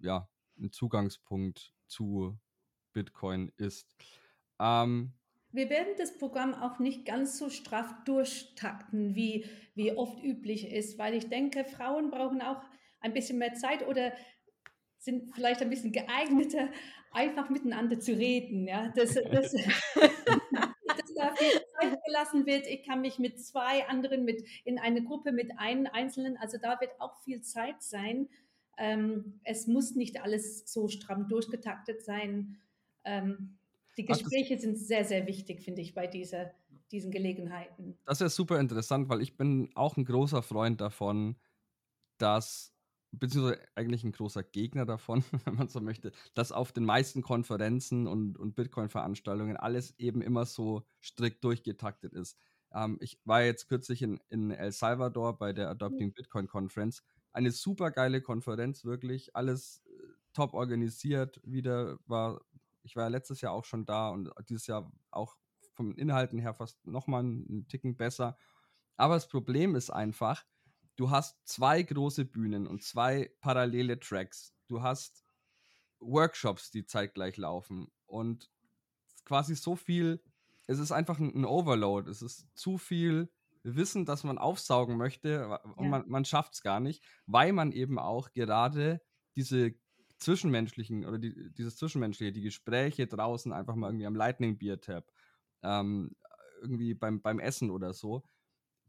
ja, 0.00 0.28
ein 0.58 0.72
Zugangspunkt 0.72 1.74
zu 1.86 2.38
Bitcoin 2.92 3.52
ist. 3.56 3.94
Ähm, 4.58 5.12
wir 5.56 5.70
werden 5.70 5.94
das 5.96 6.16
Programm 6.18 6.54
auch 6.54 6.78
nicht 6.78 7.06
ganz 7.06 7.38
so 7.38 7.48
straff 7.48 7.94
durchtakten, 8.04 9.14
wie, 9.14 9.46
wie 9.74 9.92
oft 9.92 10.22
üblich 10.22 10.70
ist, 10.70 10.98
weil 10.98 11.14
ich 11.14 11.28
denke, 11.28 11.64
Frauen 11.64 12.10
brauchen 12.10 12.42
auch 12.42 12.62
ein 13.00 13.14
bisschen 13.14 13.38
mehr 13.38 13.54
Zeit 13.54 13.86
oder 13.86 14.12
sind 14.98 15.34
vielleicht 15.34 15.62
ein 15.62 15.70
bisschen 15.70 15.92
geeigneter, 15.92 16.68
einfach 17.10 17.48
miteinander 17.48 17.98
zu 17.98 18.12
reden. 18.12 18.68
Ja? 18.68 18.92
Das, 18.94 19.14
das, 19.14 19.52
dass 19.94 21.14
da 21.14 21.34
viel 21.34 21.62
Zeit 21.80 21.98
gelassen 22.04 22.46
wird. 22.46 22.66
Ich 22.66 22.84
kann 22.84 23.00
mich 23.00 23.18
mit 23.18 23.40
zwei 23.40 23.88
anderen, 23.88 24.24
mit, 24.24 24.46
in 24.64 24.78
eine 24.78 25.02
Gruppe 25.02 25.32
mit 25.32 25.58
einem 25.58 25.86
Einzelnen, 25.86 26.36
also 26.36 26.58
da 26.58 26.80
wird 26.80 27.00
auch 27.00 27.16
viel 27.22 27.40
Zeit 27.40 27.82
sein. 27.82 28.28
Ähm, 28.76 29.40
es 29.44 29.66
muss 29.66 29.94
nicht 29.94 30.20
alles 30.22 30.70
so 30.70 30.88
stramm 30.88 31.28
durchgetaktet 31.28 32.04
sein. 32.04 32.58
Ähm, 33.04 33.56
die 33.96 34.04
Gespräche 34.04 34.58
sind 34.58 34.78
sehr, 34.78 35.04
sehr 35.04 35.26
wichtig, 35.26 35.62
finde 35.62 35.82
ich, 35.82 35.94
bei 35.94 36.06
dieser, 36.06 36.52
diesen 36.92 37.10
Gelegenheiten. 37.10 37.98
Das 38.04 38.20
ist 38.20 38.36
super 38.36 38.60
interessant, 38.60 39.08
weil 39.08 39.22
ich 39.22 39.36
bin 39.36 39.70
auch 39.74 39.96
ein 39.96 40.04
großer 40.04 40.42
Freund 40.42 40.80
davon, 40.80 41.36
dass 42.18 42.74
beziehungsweise 43.12 43.60
eigentlich 43.74 44.04
ein 44.04 44.12
großer 44.12 44.42
Gegner 44.42 44.84
davon, 44.84 45.24
wenn 45.44 45.54
man 45.54 45.68
so 45.68 45.80
möchte, 45.80 46.12
dass 46.34 46.52
auf 46.52 46.72
den 46.72 46.84
meisten 46.84 47.22
Konferenzen 47.22 48.06
und, 48.06 48.38
und 48.38 48.54
Bitcoin-Veranstaltungen 48.54 49.56
alles 49.56 49.94
eben 49.98 50.22
immer 50.22 50.44
so 50.44 50.86
strikt 51.02 51.42
durchgetaktet 51.44 52.12
ist. 52.12 52.36
Ähm, 52.72 52.98
ich 53.00 53.18
war 53.24 53.42
jetzt 53.42 53.68
kürzlich 53.68 54.02
in, 54.02 54.20
in 54.28 54.50
El 54.50 54.72
Salvador 54.72 55.38
bei 55.38 55.52
der 55.52 55.70
Adopting 55.70 56.12
Bitcoin 56.12 56.46
Conference. 56.46 57.02
Eine 57.32 57.50
super 57.50 57.90
geile 57.90 58.20
Konferenz, 58.20 58.84
wirklich. 58.84 59.34
Alles 59.34 59.82
äh, 59.86 59.90
top 60.32 60.54
organisiert. 60.54 61.40
Wieder 61.44 61.98
war, 62.06 62.40
ich 62.86 62.96
war 62.96 63.04
ja 63.04 63.08
letztes 63.08 63.40
Jahr 63.40 63.52
auch 63.52 63.64
schon 63.64 63.84
da 63.84 64.08
und 64.08 64.30
dieses 64.48 64.66
Jahr 64.66 64.90
auch 65.10 65.36
vom 65.74 65.94
Inhalten 65.96 66.38
her 66.38 66.54
fast 66.54 66.86
nochmal 66.86 67.20
einen 67.20 67.68
Ticken 67.68 67.96
besser. 67.96 68.38
Aber 68.96 69.14
das 69.14 69.28
Problem 69.28 69.74
ist 69.74 69.90
einfach, 69.90 70.44
du 70.96 71.10
hast 71.10 71.36
zwei 71.46 71.82
große 71.82 72.24
Bühnen 72.24 72.66
und 72.66 72.82
zwei 72.82 73.30
parallele 73.40 74.00
Tracks. 74.00 74.54
Du 74.68 74.82
hast 74.82 75.24
Workshops, 76.00 76.70
die 76.70 76.86
zeitgleich 76.86 77.36
laufen 77.36 77.88
und 78.06 78.50
quasi 79.24 79.54
so 79.54 79.76
viel, 79.76 80.22
es 80.66 80.78
ist 80.78 80.92
einfach 80.92 81.18
ein 81.18 81.44
Overload, 81.44 82.10
es 82.10 82.22
ist 82.22 82.46
zu 82.54 82.78
viel 82.78 83.30
Wissen, 83.62 84.06
das 84.06 84.22
man 84.22 84.38
aufsaugen 84.38 84.96
möchte 84.96 85.58
und 85.76 85.84
ja. 85.84 85.90
man, 85.90 86.08
man 86.08 86.24
schafft 86.24 86.54
es 86.54 86.62
gar 86.62 86.78
nicht, 86.78 87.04
weil 87.26 87.52
man 87.52 87.72
eben 87.72 87.98
auch 87.98 88.32
gerade 88.32 89.00
diese 89.34 89.74
zwischenmenschlichen 90.18 91.04
oder 91.04 91.18
die, 91.18 91.52
dieses 91.52 91.76
zwischenmenschliche, 91.76 92.32
die 92.32 92.42
Gespräche 92.42 93.06
draußen 93.06 93.52
einfach 93.52 93.74
mal 93.74 93.88
irgendwie 93.88 94.06
am 94.06 94.16
Lightning 94.16 94.58
Beer 94.58 94.80
Tab, 94.80 95.10
ähm, 95.62 96.16
irgendwie 96.60 96.94
beim, 96.94 97.20
beim 97.20 97.38
Essen 97.38 97.70
oder 97.70 97.92
so, 97.92 98.24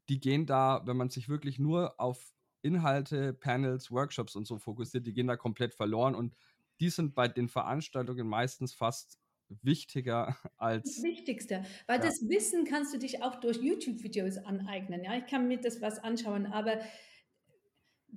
die 0.09 0.19
gehen 0.19 0.45
da, 0.45 0.81
wenn 0.85 0.97
man 0.97 1.09
sich 1.09 1.27
wirklich 1.27 1.59
nur 1.59 1.99
auf 1.99 2.33
Inhalte, 2.61 3.33
Panels, 3.33 3.91
Workshops 3.91 4.35
und 4.35 4.47
so 4.47 4.57
fokussiert, 4.57 5.05
die 5.05 5.13
gehen 5.13 5.27
da 5.27 5.37
komplett 5.37 5.73
verloren 5.73 6.15
und 6.15 6.35
die 6.79 6.89
sind 6.89 7.15
bei 7.15 7.27
den 7.27 7.49
Veranstaltungen 7.49 8.27
meistens 8.27 8.73
fast 8.73 9.19
wichtiger 9.61 10.37
als. 10.57 10.95
Das 10.95 11.03
Wichtigste, 11.03 11.63
weil 11.87 11.99
ja. 11.99 12.05
das 12.05 12.21
Wissen 12.27 12.65
kannst 12.65 12.93
du 12.93 12.99
dich 12.99 13.21
auch 13.21 13.39
durch 13.39 13.57
YouTube-Videos 13.57 14.37
aneignen. 14.37 15.03
Ja, 15.03 15.15
ich 15.17 15.25
kann 15.27 15.47
mir 15.47 15.59
das 15.59 15.81
was 15.81 15.99
anschauen, 15.99 16.45
aber 16.47 16.79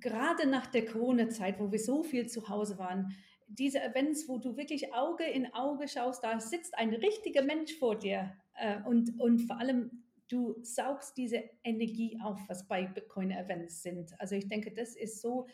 gerade 0.01 0.47
nach 0.47 0.67
der 0.67 0.87
Corona-Zeit, 0.87 1.61
wo 1.61 1.71
wir 1.71 1.79
so 1.79 2.03
viel 2.03 2.29
zu 2.29 2.49
Hause 2.49 2.79
waren, 2.79 3.15
diese 3.49 3.83
Events, 3.83 4.29
wo 4.29 4.39
du 4.39 4.57
wirklich 4.57 4.95
Auge 4.95 5.25
in 5.25 5.53
Auge 5.53 5.89
schaust, 5.89 6.23
da 6.23 6.39
sitzt 6.39 6.79
ein 6.79 6.95
richtiger 6.95 7.43
Mensch 7.43 7.75
vor 7.79 7.99
dir 7.99 8.37
äh, 8.55 8.81
und, 8.85 9.21
und 9.21 9.41
vor 9.41 9.59
allem 9.59 10.05
du 10.29 10.57
saugst 10.63 11.17
diese 11.17 11.43
Energie 11.65 12.19
auf, 12.23 12.39
was 12.49 12.69
bei 12.69 12.87
Bitcoin-Events 12.87 13.83
sind. 13.83 14.19
Also 14.21 14.37
ich 14.37 14.49
denke, 14.49 14.73
das 14.73 14.95
ist 14.95 15.21
so 15.21 15.49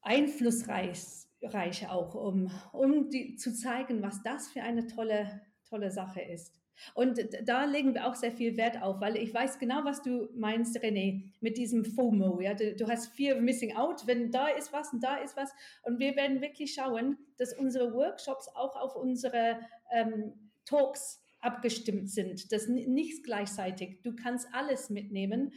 einflussreich 0.00 1.88
auch, 1.88 2.14
um, 2.16 2.50
um 2.72 3.08
die, 3.08 3.36
zu 3.36 3.54
zeigen, 3.54 4.02
was 4.02 4.22
das 4.22 4.48
für 4.48 4.62
eine 4.62 4.88
tolle, 4.88 5.42
tolle 5.68 5.92
Sache 5.92 6.20
ist. 6.20 6.61
Und 6.94 7.20
da 7.44 7.64
legen 7.64 7.94
wir 7.94 8.06
auch 8.06 8.14
sehr 8.14 8.32
viel 8.32 8.56
Wert 8.56 8.82
auf, 8.82 9.00
weil 9.00 9.16
ich 9.16 9.32
weiß 9.32 9.58
genau, 9.58 9.84
was 9.84 10.02
du 10.02 10.28
meinst, 10.34 10.76
René, 10.78 11.30
mit 11.40 11.56
diesem 11.56 11.84
FOMO. 11.84 12.40
Ja? 12.40 12.54
Du, 12.54 12.74
du 12.74 12.88
hast 12.88 13.12
of 13.32 13.40
Missing 13.40 13.76
Out, 13.76 14.06
wenn 14.06 14.30
da 14.30 14.48
ist 14.48 14.72
was 14.72 14.92
und 14.92 15.02
da 15.02 15.16
ist 15.16 15.36
was. 15.36 15.52
Und 15.82 15.98
wir 15.98 16.16
werden 16.16 16.40
wirklich 16.40 16.74
schauen, 16.74 17.18
dass 17.38 17.56
unsere 17.56 17.92
Workshops 17.94 18.48
auch 18.54 18.76
auf 18.76 18.96
unsere 18.96 19.60
ähm, 19.90 20.50
Talks 20.64 21.22
abgestimmt 21.40 22.10
sind. 22.10 22.52
Das 22.52 22.68
nicht 22.68 23.24
gleichzeitig. 23.24 24.00
Du 24.02 24.14
kannst 24.14 24.48
alles 24.52 24.90
mitnehmen. 24.90 25.52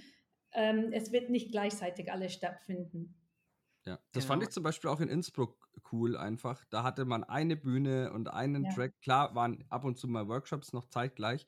Ähm, 0.52 0.92
es 0.92 1.12
wird 1.12 1.30
nicht 1.30 1.52
gleichzeitig 1.52 2.12
alles 2.12 2.34
stattfinden. 2.34 3.16
Ja, 3.86 4.00
das 4.12 4.24
genau. 4.24 4.34
fand 4.34 4.44
ich 4.44 4.50
zum 4.50 4.64
Beispiel 4.64 4.90
auch 4.90 5.00
in 5.00 5.10
Innsbruck 5.10 5.70
cool 5.92 6.18
einfach. 6.18 6.64
Da 6.72 6.84
hatte 6.84 7.06
man 7.06 7.24
eine 7.24 7.56
Bühne 7.56 8.12
und 8.12 8.30
einen 8.34 8.66
ja. 8.66 8.74
Track. 8.74 9.00
Klar 9.02 9.36
waren 9.36 9.64
ab 9.70 9.86
und 9.86 9.98
zu 9.98 10.08
mal 10.08 10.28
Workshops 10.28 10.74
noch 10.74 10.88
zeitgleich, 10.88 11.46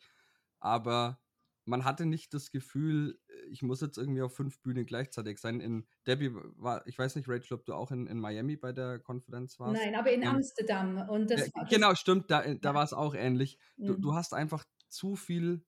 aber 0.59 1.19
man 1.67 1.83
hatte 1.83 2.05
nicht 2.05 2.33
das 2.33 2.51
Gefühl, 2.51 3.19
ich 3.49 3.61
muss 3.61 3.81
jetzt 3.81 3.97
irgendwie 3.97 4.21
auf 4.21 4.33
fünf 4.33 4.61
Bühnen 4.61 4.85
gleichzeitig 4.85 5.39
sein. 5.39 5.59
In 5.59 5.85
Debbie 6.05 6.31
war, 6.55 6.85
ich 6.87 6.97
weiß 6.97 7.15
nicht, 7.15 7.27
Rachel, 7.27 7.57
ob 7.57 7.65
du 7.65 7.73
auch 7.73 7.91
in, 7.91 8.07
in 8.07 8.19
Miami 8.19 8.55
bei 8.55 8.71
der 8.71 8.99
Konferenz 8.99 9.59
warst. 9.59 9.81
Nein, 9.81 9.95
aber 9.95 10.11
in 10.11 10.21
ja. 10.21 10.31
Amsterdam. 10.31 11.09
Und 11.09 11.29
das, 11.29 11.51
ja, 11.53 11.63
genau, 11.69 11.93
stimmt, 11.95 12.31
da, 12.31 12.41
da 12.41 12.69
ja. 12.69 12.73
war 12.73 12.83
es 12.83 12.93
auch 12.93 13.13
ähnlich. 13.13 13.59
Du, 13.75 13.93
mhm. 13.93 14.01
du 14.01 14.13
hast 14.13 14.33
einfach 14.33 14.63
zu 14.87 15.17
viel, 15.17 15.65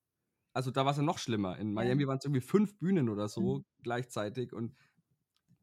also 0.54 0.72
da 0.72 0.86
war 0.86 0.92
es 0.92 0.98
ja 0.98 1.04
noch 1.04 1.18
schlimmer. 1.18 1.58
In 1.58 1.74
Miami 1.74 2.08
waren 2.08 2.18
es 2.18 2.26
irgendwie 2.26 2.42
fünf 2.42 2.78
Bühnen 2.80 3.10
oder 3.10 3.28
so 3.28 3.58
mhm. 3.58 3.66
gleichzeitig 3.84 4.54
und 4.54 4.76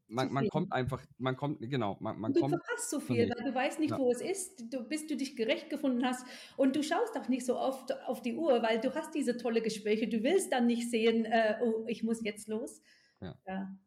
man, 0.07 0.31
man 0.31 0.47
kommt 0.49 0.71
einfach, 0.71 1.03
man 1.17 1.35
kommt, 1.35 1.59
genau, 1.59 1.97
man, 1.99 2.19
man 2.19 2.33
du 2.33 2.41
kommt. 2.41 2.53
Du 2.53 2.57
verpasst 2.57 2.89
so 2.89 2.99
viel, 2.99 3.29
weil 3.29 3.43
du 3.43 3.53
weißt 3.53 3.79
nicht, 3.79 3.91
ja. 3.91 3.97
wo 3.97 4.11
es 4.11 4.21
ist, 4.21 4.73
du, 4.73 4.83
bis 4.83 5.07
du 5.07 5.17
dich 5.17 5.35
gerecht 5.35 5.69
gefunden 5.69 6.05
hast 6.05 6.25
und 6.55 6.75
du 6.75 6.83
schaust 6.83 7.17
auch 7.17 7.27
nicht 7.27 7.45
so 7.45 7.57
oft 7.57 7.93
auf 8.05 8.21
die 8.21 8.35
Uhr, 8.35 8.61
weil 8.61 8.79
du 8.79 8.93
hast 8.95 9.13
diese 9.13 9.37
tolle 9.37 9.61
Gespräche, 9.61 10.07
du 10.07 10.23
willst 10.23 10.51
dann 10.51 10.67
nicht 10.67 10.89
sehen, 10.89 11.25
äh, 11.25 11.57
oh, 11.61 11.85
ich 11.87 12.03
muss 12.03 12.23
jetzt 12.23 12.47
los. 12.47 12.81
Ja. 13.21 13.37
ja. 13.45 13.77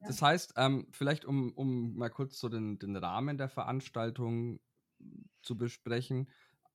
Das 0.00 0.22
heißt, 0.22 0.54
ähm, 0.56 0.88
vielleicht 0.90 1.24
um, 1.24 1.52
um 1.52 1.94
mal 1.96 2.10
kurz 2.10 2.38
so 2.38 2.48
den, 2.48 2.78
den 2.78 2.96
Rahmen 2.96 3.38
der 3.38 3.48
Veranstaltung 3.48 4.60
zu 5.42 5.56
besprechen. 5.56 6.28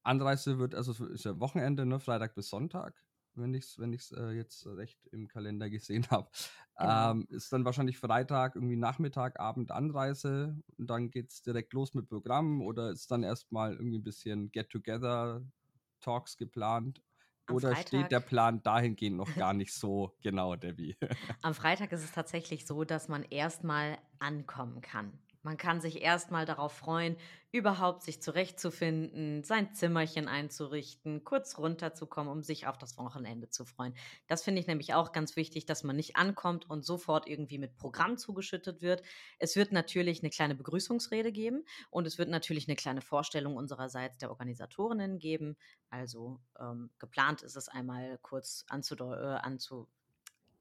Anreise 0.04 0.58
wird, 0.58 0.74
also 0.74 1.06
ist 1.08 1.26
ja 1.26 1.39
Wochenende, 1.39 1.86
ne, 1.86 2.00
Freitag 2.00 2.36
bis 2.36 2.50
Sonntag 2.50 3.03
wenn 3.36 3.54
ich 3.54 3.65
es 3.65 3.80
wenn 3.80 3.93
ich's, 3.93 4.12
äh, 4.12 4.32
jetzt 4.32 4.65
recht 4.65 5.06
im 5.12 5.28
Kalender 5.28 5.69
gesehen 5.69 6.08
habe. 6.10 6.30
Genau. 6.78 7.12
Ähm, 7.12 7.28
ist 7.30 7.52
dann 7.54 7.65
wahrscheinlich 7.65 7.98
Freitag, 8.00 8.56
irgendwie 8.56 8.76
Nachmittag, 8.76 9.39
Abend 9.39 9.72
Anreise 9.72 10.58
und 10.78 10.89
dann 10.89 11.12
geht 11.12 11.30
es 11.32 11.41
direkt 11.41 11.74
los 11.74 11.93
mit 11.93 12.10
Programm 12.10 12.62
oder 12.62 12.89
ist 12.91 13.12
dann 13.12 13.24
erstmal 13.24 13.74
irgendwie 13.74 14.00
ein 14.00 14.04
bisschen 14.04 14.52
Get-Together-Talks 14.52 16.38
geplant? 16.38 17.02
Am 17.46 17.56
Oder 17.56 17.69
Freitag, 17.69 17.88
steht 17.88 18.12
der 18.12 18.22
Plan 18.22 18.63
dahingehend 18.63 19.17
noch 19.17 19.36
gar 19.36 19.54
nicht 19.54 19.74
so 19.74 20.15
genau, 20.22 20.56
Debbie? 20.56 20.96
Am 21.41 21.54
Freitag 21.54 21.91
ist 21.91 22.04
es 22.04 22.12
tatsächlich 22.12 22.65
so, 22.65 22.86
dass 22.86 23.10
man 23.10 23.24
erstmal 23.24 23.98
ankommen 24.19 24.82
kann. 24.82 25.19
Man 25.43 25.58
kann 25.58 25.82
sich 25.82 26.01
erstmal 26.01 26.45
darauf 26.45 26.71
freuen, 26.71 27.17
überhaupt 27.51 28.01
sich 28.01 28.21
zurechtzufinden, 28.21 29.43
sein 29.43 29.73
Zimmerchen 29.73 30.29
einzurichten, 30.29 31.25
kurz 31.25 31.58
runterzukommen, 31.58 32.32
um 32.32 32.41
sich 32.41 32.65
auf 32.65 32.77
das 32.77 32.97
Wochenende 32.97 33.49
zu 33.49 33.65
freuen. 33.65 33.93
Das 34.27 34.41
finde 34.41 34.62
ich 34.62 34.67
nämlich 34.67 34.93
auch 34.93 35.12
ganz 35.12 35.36
wichtig, 35.36 35.65
dass 35.65 35.84
man 35.84 35.97
nicht 35.97 36.15
ankommt 36.15 36.69
und 36.69 36.86
sofort 36.86 37.27
irgendwie 37.27 37.58
mit 37.58 37.75
Programm 37.75 38.17
zugeschüttet 38.17 38.82
wird. 38.82 39.03
Es 39.38 39.58
wird 39.58 39.73
natürlich 39.73 40.23
eine 40.23 40.29
kleine 40.29 40.56
Begrüßungsrede 40.56 41.34
geben 41.34 41.65
und 41.91 42.08
es 42.08 42.17
wird 42.17 42.29
natürlich 42.29 42.69
eine 42.69 42.77
kleine 42.77 43.01
Vorstellung 43.01 43.58
unsererseits 43.58 44.17
der 44.17 44.29
Organisatorinnen 44.29 45.19
geben. 45.19 45.58
Also 45.89 46.39
ähm, 46.58 46.89
geplant 46.99 47.43
ist 47.43 47.58
es 47.58 47.67
einmal 47.67 48.17
kurz 48.21 48.63
anzudeuten, 48.69 49.25
äh, 49.25 49.39
anzu 49.43 49.89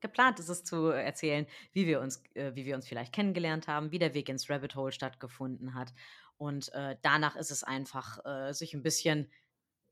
Geplant 0.02 0.38
ist 0.38 0.48
es 0.48 0.64
zu 0.64 0.88
erzählen, 0.88 1.46
wie 1.72 1.86
wir 1.86 2.00
uns, 2.00 2.22
äh, 2.34 2.54
wie 2.54 2.66
wir 2.66 2.74
uns 2.74 2.86
vielleicht 2.86 3.14
kennengelernt 3.14 3.68
haben, 3.68 3.92
wie 3.92 3.98
der 3.98 4.14
Weg 4.14 4.28
ins 4.28 4.50
Rabbit 4.50 4.74
Hole 4.74 4.92
stattgefunden 4.92 5.74
hat. 5.74 5.94
Und 6.36 6.72
äh, 6.74 6.96
danach 7.02 7.36
ist 7.36 7.50
es 7.50 7.64
einfach, 7.64 8.24
äh, 8.26 8.52
sich 8.52 8.74
ein 8.74 8.82
bisschen 8.82 9.30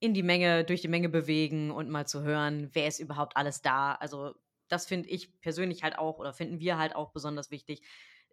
in 0.01 0.15
die 0.15 0.23
Menge, 0.23 0.65
durch 0.65 0.81
die 0.81 0.89
Menge 0.89 1.09
bewegen 1.09 1.71
und 1.71 1.89
mal 1.89 2.07
zu 2.07 2.23
hören, 2.23 2.71
wer 2.73 2.89
ist 2.89 2.99
überhaupt 3.01 3.37
alles 3.37 3.63
da. 3.63 3.95
Also 3.95 4.35
das 4.69 4.87
finde 4.87 5.09
ich 5.09 5.41
persönlich 5.41 5.83
halt 5.83 5.99
auch 5.99 6.19
oder 6.19 6.33
finden 6.33 6.59
wir 6.59 6.79
halt 6.79 6.97
auch 6.97 7.13
besonders 7.13 7.51
wichtig, 7.51 7.83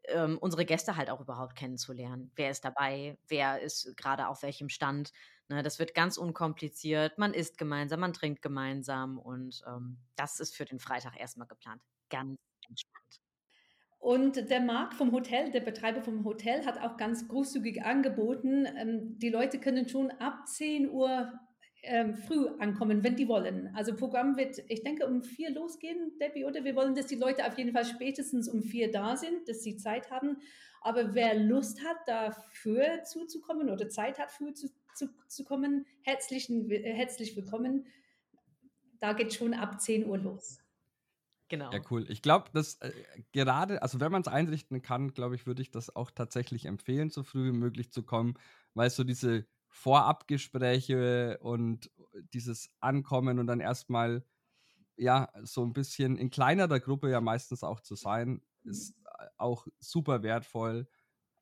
ähm, 0.07 0.37
unsere 0.39 0.65
Gäste 0.65 0.95
halt 0.95 1.09
auch 1.09 1.21
überhaupt 1.21 1.55
kennenzulernen. 1.55 2.31
Wer 2.35 2.51
ist 2.51 2.65
dabei? 2.65 3.17
Wer 3.27 3.61
ist 3.61 3.95
gerade 3.97 4.27
auf 4.27 4.43
welchem 4.43 4.69
Stand? 4.69 5.11
Ne, 5.49 5.63
das 5.63 5.79
wird 5.79 5.93
ganz 5.93 6.17
unkompliziert. 6.17 7.17
Man 7.17 7.33
isst 7.33 7.57
gemeinsam, 7.57 8.01
man 8.01 8.13
trinkt 8.13 8.41
gemeinsam 8.41 9.17
und 9.17 9.63
ähm, 9.67 9.97
das 10.15 10.39
ist 10.39 10.55
für 10.55 10.65
den 10.65 10.79
Freitag 10.79 11.19
erstmal 11.19 11.47
geplant. 11.47 11.81
Ganz 12.09 12.37
entspannt. 12.67 13.21
Und 13.99 14.49
der 14.49 14.61
Marc 14.61 14.93
vom 14.93 15.11
Hotel, 15.11 15.51
der 15.51 15.61
Betreiber 15.61 16.01
vom 16.01 16.23
Hotel, 16.23 16.65
hat 16.65 16.79
auch 16.79 16.97
ganz 16.97 17.27
großzügig 17.27 17.83
angeboten, 17.83 18.65
ähm, 18.77 19.17
die 19.19 19.29
Leute 19.29 19.59
können 19.59 19.87
schon 19.89 20.11
ab 20.11 20.47
10 20.47 20.89
Uhr 20.89 21.33
ähm, 21.83 22.15
früh 22.15 22.47
ankommen, 22.59 23.03
wenn 23.03 23.15
die 23.15 23.27
wollen. 23.27 23.71
Also 23.75 23.95
Programm 23.95 24.37
wird, 24.37 24.63
ich 24.67 24.83
denke, 24.83 25.05
um 25.07 25.23
vier 25.23 25.51
losgehen, 25.51 26.17
Debbie, 26.19 26.45
oder? 26.45 26.63
Wir 26.63 26.75
wollen, 26.75 26.95
dass 26.95 27.07
die 27.07 27.15
Leute 27.15 27.45
auf 27.45 27.57
jeden 27.57 27.73
Fall 27.73 27.85
spätestens 27.85 28.49
um 28.49 28.61
vier 28.63 28.91
da 28.91 29.15
sind, 29.15 29.47
dass 29.47 29.63
sie 29.63 29.77
Zeit 29.77 30.11
haben. 30.11 30.37
Aber 30.81 31.15
wer 31.15 31.35
Lust 31.35 31.83
hat, 31.83 31.97
dafür 32.05 33.03
zuzukommen 33.03 33.69
oder 33.69 33.89
Zeit 33.89 34.19
hat, 34.19 34.31
für 34.31 34.53
zu, 34.53 34.69
zu, 34.95 35.09
zu 35.27 35.43
kommen, 35.43 35.85
herzlich, 36.03 36.49
herzlich 36.49 37.35
willkommen. 37.35 37.85
Da 38.99 39.13
geht 39.13 39.33
schon 39.33 39.53
ab 39.53 39.79
10 39.79 40.05
Uhr 40.05 40.17
los. 40.17 40.59
Genau. 41.49 41.71
Ja, 41.71 41.79
cool. 41.89 42.05
Ich 42.09 42.21
glaube, 42.21 42.49
dass 42.53 42.75
äh, 42.81 42.91
gerade, 43.31 43.81
also 43.81 43.99
wenn 43.99 44.11
man 44.11 44.21
es 44.21 44.27
einrichten 44.27 44.81
kann, 44.81 45.13
glaube 45.13 45.35
ich, 45.35 45.45
würde 45.47 45.61
ich 45.61 45.71
das 45.71 45.95
auch 45.95 46.11
tatsächlich 46.11 46.65
empfehlen, 46.65 47.09
so 47.09 47.23
früh 47.23 47.53
wie 47.53 47.57
möglich 47.57 47.91
zu 47.91 48.03
kommen, 48.03 48.33
weil 48.73 48.89
so 48.89 49.03
diese 49.03 49.45
Vorabgespräche 49.77 51.37
und 51.39 51.91
dieses 52.33 52.71
Ankommen 52.79 53.37
und 53.37 53.45
dann 53.45 53.59
erstmal 53.59 54.25
ja 54.95 55.29
so 55.43 55.63
ein 55.63 55.73
bisschen 55.73 56.17
in 56.17 56.31
kleinerer 56.31 56.79
Gruppe 56.79 57.11
ja 57.11 57.21
meistens 57.21 57.63
auch 57.63 57.79
zu 57.79 57.95
sein, 57.95 58.41
ist 58.63 58.95
auch 59.37 59.67
super 59.79 60.23
wertvoll. 60.23 60.87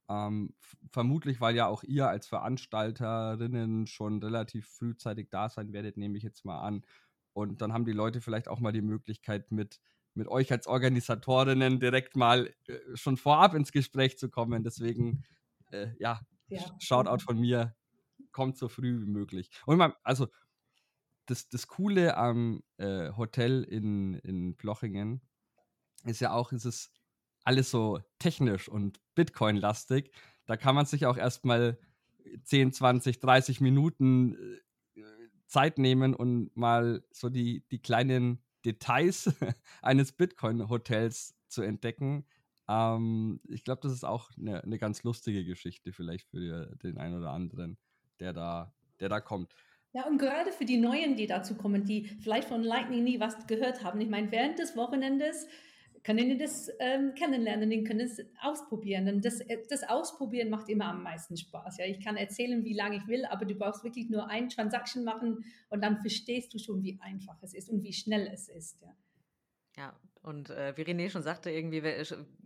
Ähm, 0.10 0.54
vermutlich, 0.92 1.40
weil 1.40 1.56
ja 1.56 1.68
auch 1.68 1.84
ihr 1.84 2.10
als 2.10 2.28
Veranstalterinnen 2.28 3.88
schon 3.88 4.22
relativ 4.22 4.68
frühzeitig 4.68 5.30
da 5.32 5.48
sein 5.50 5.72
werdet, 5.72 5.96
nehme 5.98 6.18
ich 6.18 6.24
jetzt 6.24 6.44
mal 6.44 6.60
an. 6.60 6.86
Und 7.34 7.62
dann 7.62 7.74
haben 7.74 7.86
die 7.86 7.94
Leute 7.94 8.20
vielleicht 8.20 8.50
auch 8.50 8.60
mal 8.60 8.74
die 8.74 8.82
Möglichkeit, 8.82 9.52
mit, 9.52 9.80
mit 10.14 10.28
euch 10.28 10.52
als 10.52 10.68
Organisatorinnen 10.68 11.80
direkt 11.80 12.18
mal 12.18 12.54
äh, 12.68 12.80
schon 12.96 13.16
vorab 13.16 13.56
ins 13.56 13.72
Gespräch 13.72 14.18
zu 14.18 14.30
kommen. 14.30 14.64
Deswegen, 14.64 15.24
äh, 15.72 15.88
ja, 16.00 16.20
ja, 16.48 16.62
Shoutout 16.80 17.24
von 17.24 17.40
mir, 17.40 17.76
kommt 18.36 18.58
so 18.58 18.68
früh 18.68 19.02
wie 19.02 19.10
möglich. 19.10 19.50
Und 19.66 19.78
man, 19.78 19.94
also 20.04 20.28
das, 21.26 21.48
das 21.48 21.68
Coole 21.68 22.18
am 22.18 22.64
äh, 22.76 23.14
Hotel 23.14 23.64
in, 23.64 24.16
in 24.16 24.58
Plochingen 24.58 25.22
ist 26.04 26.20
ja 26.20 26.34
auch, 26.34 26.52
ist 26.52 26.66
es 26.66 26.92
alles 27.46 27.72
so 27.72 28.02
technisch 28.20 28.68
und 28.68 29.00
Bitcoin-lastig. 29.16 30.12
Da 30.48 30.58
kann 30.58 30.76
man 30.76 30.86
sich 30.86 31.06
auch 31.06 31.16
erstmal 31.16 31.80
10, 32.44 32.74
20, 32.74 33.22
30 33.22 33.62
Minuten 33.62 34.36
äh, 34.98 35.02
Zeit 35.48 35.78
nehmen 35.78 36.14
und 36.14 36.56
mal 36.58 37.06
so 37.12 37.30
die, 37.30 37.66
die 37.72 37.82
kleinen 37.82 38.44
Details 38.66 39.34
eines 39.82 40.12
Bitcoin-Hotels 40.12 41.36
zu 41.48 41.62
entdecken. 41.62 42.26
Ähm, 42.68 43.40
ich 43.48 43.64
glaube, 43.64 43.80
das 43.82 43.94
ist 43.94 44.04
auch 44.04 44.30
eine, 44.38 44.62
eine 44.62 44.78
ganz 44.78 45.04
lustige 45.04 45.46
Geschichte 45.46 45.94
vielleicht 45.94 46.28
für 46.30 46.76
den 46.84 46.98
einen 46.98 47.16
oder 47.16 47.32
anderen, 47.32 47.78
der 48.20 48.34
da, 48.34 48.74
der 49.00 49.10
da 49.10 49.20
kommt. 49.20 49.56
Ja, 49.94 50.06
und 50.08 50.18
gerade 50.18 50.52
für 50.52 50.66
die 50.66 50.78
Neuen, 50.78 51.16
die 51.16 51.26
dazu 51.26 51.56
kommen, 51.56 51.86
die 51.86 52.08
vielleicht 52.22 52.50
von 52.50 52.64
Lightning 52.64 53.04
nie 53.04 53.20
was 53.20 53.48
gehört 53.48 53.84
haben. 53.84 54.02
Ich 54.02 54.10
meine, 54.10 54.32
während 54.32 54.60
des 54.60 54.76
Wochenendes 54.76 55.48
können 56.04 56.30
die 56.30 56.38
das 56.38 56.70
ähm, 56.80 57.16
kennenlernen, 57.16 57.70
die 57.70 57.84
können 57.84 58.02
es 58.02 58.22
ausprobieren. 58.42 59.08
Und 59.08 59.26
das, 59.26 59.40
äh, 59.40 59.58
das 59.70 59.84
Ausprobieren 59.84 60.50
macht 60.50 60.70
immer 60.70 60.86
am 60.86 61.02
meisten 61.02 61.36
Spaß. 61.36 61.78
Ja, 61.78 61.86
ich 61.86 62.00
kann 62.00 62.16
erzählen, 62.16 62.64
wie 62.64 62.74
lange 62.74 62.98
ich 62.98 63.08
will, 63.08 63.26
aber 63.26 63.46
du 63.46 63.56
brauchst 63.56 63.84
wirklich 63.84 64.10
nur 64.10 64.30
ein 64.30 64.50
Transaction 64.50 65.04
machen 65.04 65.46
und 65.70 65.82
dann 65.82 65.98
verstehst 66.02 66.54
du 66.54 66.60
schon, 66.60 66.84
wie 66.84 67.00
einfach 67.02 67.42
es 67.42 67.56
ist 67.56 67.70
und 67.70 67.82
wie 67.82 67.94
schnell 67.94 68.30
es 68.32 68.50
ist. 68.50 68.82
Ja. 68.82 68.96
Ja, 69.78 70.00
und 70.26 70.50
äh, 70.50 70.74
wie 70.76 70.82
René 70.82 71.10
schon 71.10 71.22
sagte, 71.22 71.52
irgendwie 71.52 71.84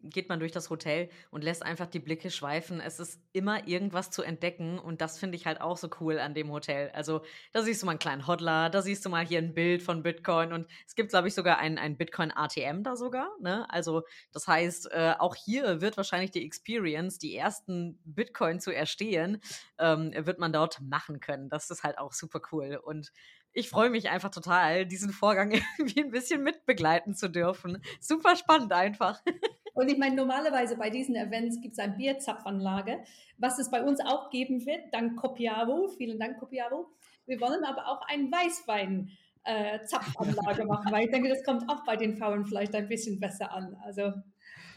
geht 0.04 0.28
man 0.28 0.40
durch 0.40 0.52
das 0.52 0.70
Hotel 0.70 1.10
und 1.32 1.44
lässt 1.44 1.64
einfach 1.64 1.88
die 1.88 2.00
Blicke 2.00 2.30
schweifen. 2.30 2.82
Es 2.82 3.00
ist 3.00 3.22
immer 3.32 3.68
irgendwas 3.68 4.12
zu 4.12 4.22
entdecken 4.22 4.80
und 4.80 5.00
das 5.00 5.18
finde 5.18 5.38
ich 5.38 5.46
halt 5.46 5.62
auch 5.62 5.78
so 5.78 5.90
cool 6.02 6.20
an 6.20 6.34
dem 6.34 6.52
Hotel. 6.52 6.92
Also 6.94 7.22
da 7.54 7.62
siehst 7.62 7.82
du 7.82 7.86
mal 7.86 7.94
einen 7.94 8.00
kleinen 8.00 8.28
Hodler, 8.28 8.70
da 8.70 8.82
siehst 8.82 9.06
du 9.06 9.10
mal 9.10 9.26
hier 9.26 9.40
ein 9.40 9.54
Bild 9.54 9.82
von 9.82 10.04
Bitcoin 10.04 10.52
und 10.52 10.68
es 10.86 10.96
gibt, 10.96 11.12
glaube 11.12 11.30
ich, 11.30 11.34
sogar 11.34 11.58
ein, 11.60 11.78
ein 11.78 11.96
Bitcoin-ATM 11.96 12.84
da 12.84 12.98
sogar. 12.98 13.30
Ne? 13.40 13.66
Also 13.70 14.04
das 14.34 14.46
heißt, 14.46 14.92
äh, 14.92 15.14
auch 15.18 15.36
hier 15.36 15.80
wird 15.80 15.96
wahrscheinlich 15.96 16.32
die 16.32 16.46
Experience, 16.46 17.18
die 17.18 17.34
ersten 17.36 17.98
Bitcoin 18.04 18.60
zu 18.60 18.76
erstehen, 18.76 19.40
ähm, 19.78 20.12
wird 20.14 20.40
man 20.40 20.52
dort 20.52 20.82
machen 20.82 21.22
können. 21.22 21.48
Das 21.48 21.70
ist 21.70 21.84
halt 21.84 21.98
auch 21.98 22.12
super 22.12 22.42
cool 22.52 22.76
und 22.84 23.14
ich 23.60 23.70
freue 23.70 23.90
mich 23.90 24.10
einfach 24.10 24.32
total, 24.32 24.86
diesen 24.86 25.12
Vorgang 25.12 25.52
irgendwie 25.78 26.02
ein 26.02 26.12
bisschen 26.12 26.44
mitbegleiten 26.44 27.14
zu 27.14 27.30
dürfen. 27.30 27.82
Super 28.00 28.36
spannend 28.36 28.72
einfach. 28.74 29.22
Und 29.74 29.90
ich 29.90 29.98
meine, 29.98 30.16
normalerweise 30.16 30.76
bei 30.78 30.90
diesen 30.90 31.16
Events 31.16 31.62
gibt 31.62 31.74
es 31.74 31.80
eine 31.80 31.96
Bierzapfanlage, 31.96 33.00
was 33.38 33.60
es 33.60 33.70
bei 33.70 33.84
uns 33.84 34.02
auch 34.02 34.30
geben 34.30 34.66
wird, 34.66 34.94
dank 34.94 35.18
Copiavo. 35.18 35.88
Vielen 35.98 36.20
Dank, 36.20 36.40
Copiavo. 36.40 36.90
Wir 37.26 37.40
wollen 37.40 37.64
aber 37.64 37.88
auch 37.88 38.02
einen 38.08 38.32
Weißwein. 38.32 39.12
Äh, 39.46 39.80
Zapfanlage 39.86 40.66
machen, 40.66 40.92
weil 40.92 41.06
ich 41.06 41.12
denke, 41.12 41.30
das 41.30 41.46
kommt 41.46 41.64
auch 41.70 41.86
bei 41.86 41.96
den 41.96 42.18
Frauen 42.18 42.46
vielleicht 42.46 42.76
ein 42.76 42.90
bisschen 42.90 43.22
besser 43.22 43.54
an. 43.54 43.74
Also 43.86 44.12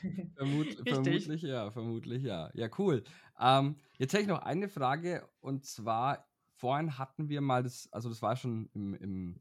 Vermut, 0.37 0.69
vermutlich 0.87 1.43
ja, 1.43 1.71
vermutlich 1.71 2.23
ja. 2.23 2.51
Ja, 2.55 2.69
cool. 2.79 3.03
Ähm, 3.41 3.77
jetzt 3.99 4.13
hätte 4.13 4.23
ich 4.23 4.29
noch 4.29 4.43
eine 4.43 4.69
Frage 4.69 5.29
und 5.41 5.65
zwar 5.65 6.32
vorhin 6.63 6.97
hatten 6.97 7.29
wir 7.29 7.41
mal 7.41 7.65
das, 7.65 7.93
also 7.93 8.09
das 8.09 8.23
war 8.23 8.37
schon 8.37 8.71
im, 8.73 8.95
im 8.95 9.41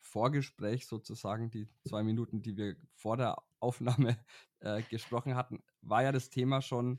Vorgespräch 0.00 0.88
sozusagen, 0.88 1.52
die 1.52 1.68
zwei 1.86 2.02
Minuten, 2.02 2.42
die 2.42 2.56
wir 2.56 2.74
vor 2.94 3.16
der 3.16 3.36
Aufnahme 3.60 4.18
äh, 4.58 4.82
gesprochen 4.82 5.36
hatten, 5.36 5.62
war 5.82 6.02
ja 6.02 6.10
das 6.10 6.30
Thema 6.30 6.62
schon, 6.62 6.98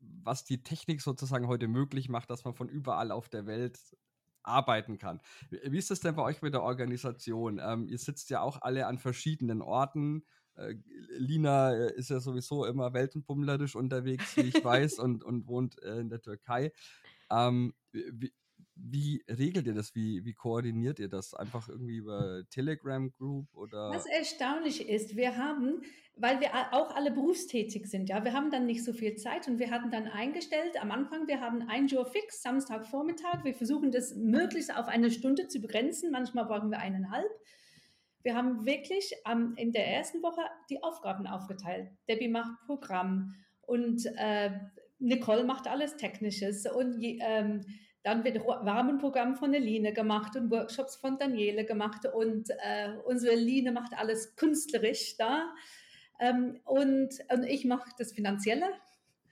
was 0.00 0.44
die 0.44 0.64
Technik 0.64 1.00
sozusagen 1.00 1.46
heute 1.46 1.68
möglich 1.68 2.08
macht, 2.08 2.30
dass 2.30 2.44
man 2.44 2.54
von 2.54 2.68
überall 2.68 3.12
auf 3.12 3.28
der 3.28 3.46
Welt 3.46 3.78
arbeiten 4.42 4.98
kann. 4.98 5.20
Wie 5.50 5.78
ist 5.78 5.92
das 5.92 6.00
denn 6.00 6.16
bei 6.16 6.22
euch 6.22 6.42
mit 6.42 6.52
der 6.52 6.64
Organisation? 6.64 7.60
Ähm, 7.62 7.86
ihr 7.86 7.98
sitzt 7.98 8.28
ja 8.28 8.40
auch 8.40 8.60
alle 8.62 8.88
an 8.88 8.98
verschiedenen 8.98 9.62
Orten. 9.62 10.24
Äh, 10.56 10.74
Lina 11.16 11.74
äh, 11.74 11.94
ist 11.94 12.10
ja 12.10 12.18
sowieso 12.18 12.64
immer 12.64 12.92
weltenbummlerisch 12.92 13.76
unterwegs, 13.76 14.36
wie 14.36 14.48
ich 14.48 14.54
weiß, 14.64 14.98
und, 14.98 15.22
und 15.22 15.46
wohnt 15.46 15.80
äh, 15.84 16.00
in 16.00 16.08
der 16.08 16.20
Türkei. 16.20 16.72
Ähm, 17.30 17.74
wie, 17.92 18.32
wie, 18.74 19.24
regelt 19.28 19.66
ihr 19.66 19.74
das? 19.74 19.94
Wie, 19.94 20.24
wie 20.24 20.34
koordiniert 20.34 20.98
ihr 20.98 21.08
das? 21.08 21.34
Einfach 21.34 21.68
irgendwie 21.68 21.96
über 21.96 22.42
Telegram 22.50 23.10
Group 23.10 23.48
oder? 23.54 23.90
Was 23.90 24.06
erstaunlich 24.06 24.88
ist, 24.88 25.16
wir 25.16 25.36
haben, 25.36 25.82
weil 26.16 26.40
wir 26.40 26.50
auch 26.72 26.94
alle 26.94 27.10
berufstätig 27.10 27.86
sind, 27.86 28.08
ja, 28.08 28.22
wir 28.22 28.32
haben 28.32 28.50
dann 28.50 28.66
nicht 28.66 28.84
so 28.84 28.92
viel 28.92 29.16
Zeit 29.16 29.48
und 29.48 29.58
wir 29.58 29.70
hatten 29.70 29.90
dann 29.90 30.06
eingestellt 30.06 30.80
am 30.80 30.90
Anfang, 30.90 31.26
wir 31.26 31.40
haben 31.40 31.62
ein 31.68 31.86
Jour 31.86 32.06
fix, 32.06 32.42
Samstagvormittag. 32.42 33.44
Wir 33.44 33.54
versuchen 33.54 33.90
das 33.90 34.14
möglichst 34.14 34.74
auf 34.74 34.88
eine 34.88 35.10
Stunde 35.10 35.48
zu 35.48 35.60
begrenzen. 35.60 36.10
Manchmal 36.10 36.44
brauchen 36.44 36.70
wir 36.70 36.78
eineinhalb. 36.78 37.30
Wir 38.22 38.34
haben 38.34 38.66
wirklich 38.66 39.12
ähm, 39.24 39.54
in 39.56 39.72
der 39.72 39.86
ersten 39.86 40.22
Woche 40.22 40.42
die 40.68 40.82
Aufgaben 40.82 41.26
aufgeteilt. 41.26 41.90
Debbie 42.08 42.28
macht 42.28 42.60
Programm 42.66 43.32
und 43.62 44.04
äh, 44.16 44.50
Nicole 44.98 45.44
macht 45.44 45.68
alles 45.68 45.96
Technisches 45.96 46.66
und 46.66 46.98
ähm, 47.02 47.62
dann 48.02 48.22
wird 48.22 48.38
Rahmenprogramm 48.46 49.34
von 49.34 49.50
der 49.50 49.60
Line 49.60 49.92
gemacht 49.92 50.36
und 50.36 50.50
Workshops 50.50 50.96
von 50.96 51.18
Daniele 51.18 51.64
gemacht 51.64 52.06
und 52.06 52.50
äh, 52.50 52.92
unsere 53.04 53.34
Line 53.34 53.72
macht 53.72 53.94
alles 53.94 54.36
künstlerisch 54.36 55.16
da. 55.16 55.52
Ähm, 56.20 56.60
und, 56.64 57.18
und 57.32 57.44
ich 57.44 57.64
mache 57.64 57.90
das 57.98 58.12
Finanzielle. 58.12 58.68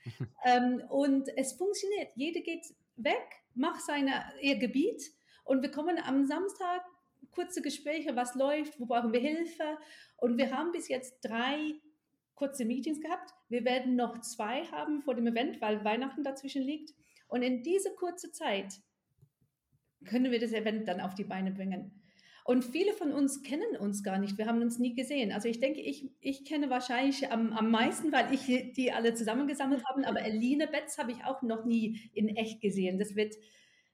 Ähm, 0.44 0.82
und 0.90 1.30
es 1.38 1.54
funktioniert. 1.54 2.10
Jede 2.14 2.42
geht 2.42 2.66
weg, 2.96 3.26
macht 3.54 3.80
seine, 3.80 4.22
ihr 4.42 4.58
Gebiet. 4.58 5.02
Und 5.44 5.62
wir 5.62 5.70
kommen 5.70 5.96
am 5.96 6.26
Samstag 6.26 6.82
kurze 7.30 7.62
Gespräche, 7.62 8.14
was 8.14 8.34
läuft, 8.34 8.78
wo 8.78 8.84
brauchen 8.84 9.14
wir 9.14 9.20
Hilfe. 9.20 9.78
Und 10.18 10.36
wir 10.36 10.54
haben 10.54 10.72
bis 10.72 10.88
jetzt 10.88 11.20
drei 11.22 11.72
kurze 12.34 12.64
Meetings 12.64 13.00
gehabt. 13.00 13.30
Wir 13.48 13.64
werden 13.64 13.96
noch 13.96 14.20
zwei 14.20 14.64
haben 14.66 15.02
vor 15.02 15.14
dem 15.14 15.26
Event, 15.26 15.60
weil 15.60 15.84
Weihnachten 15.84 16.24
dazwischen 16.24 16.62
liegt. 16.62 16.94
Und 17.28 17.42
in 17.42 17.62
diese 17.62 17.94
kurze 17.94 18.32
Zeit 18.32 18.74
können 20.04 20.30
wir 20.30 20.40
das 20.40 20.52
Event 20.52 20.86
dann 20.88 21.00
auf 21.00 21.14
die 21.14 21.24
Beine 21.24 21.50
bringen. 21.50 22.00
Und 22.46 22.62
viele 22.62 22.92
von 22.92 23.12
uns 23.12 23.42
kennen 23.42 23.76
uns 23.78 24.02
gar 24.02 24.18
nicht. 24.18 24.36
Wir 24.36 24.46
haben 24.46 24.60
uns 24.60 24.78
nie 24.78 24.94
gesehen. 24.94 25.32
Also 25.32 25.48
ich 25.48 25.60
denke, 25.60 25.80
ich, 25.80 26.10
ich 26.20 26.44
kenne 26.44 26.68
wahrscheinlich 26.68 27.32
am, 27.32 27.54
am 27.54 27.70
meisten, 27.70 28.12
weil 28.12 28.34
ich 28.34 28.72
die 28.74 28.92
alle 28.92 29.14
zusammengesammelt 29.14 29.82
habe. 29.88 30.06
Aber 30.06 30.20
Eline 30.20 30.66
Betz 30.66 30.98
habe 30.98 31.12
ich 31.12 31.24
auch 31.24 31.40
noch 31.40 31.64
nie 31.64 32.10
in 32.12 32.28
echt 32.36 32.60
gesehen. 32.60 32.98
Das 32.98 33.16
wird 33.16 33.34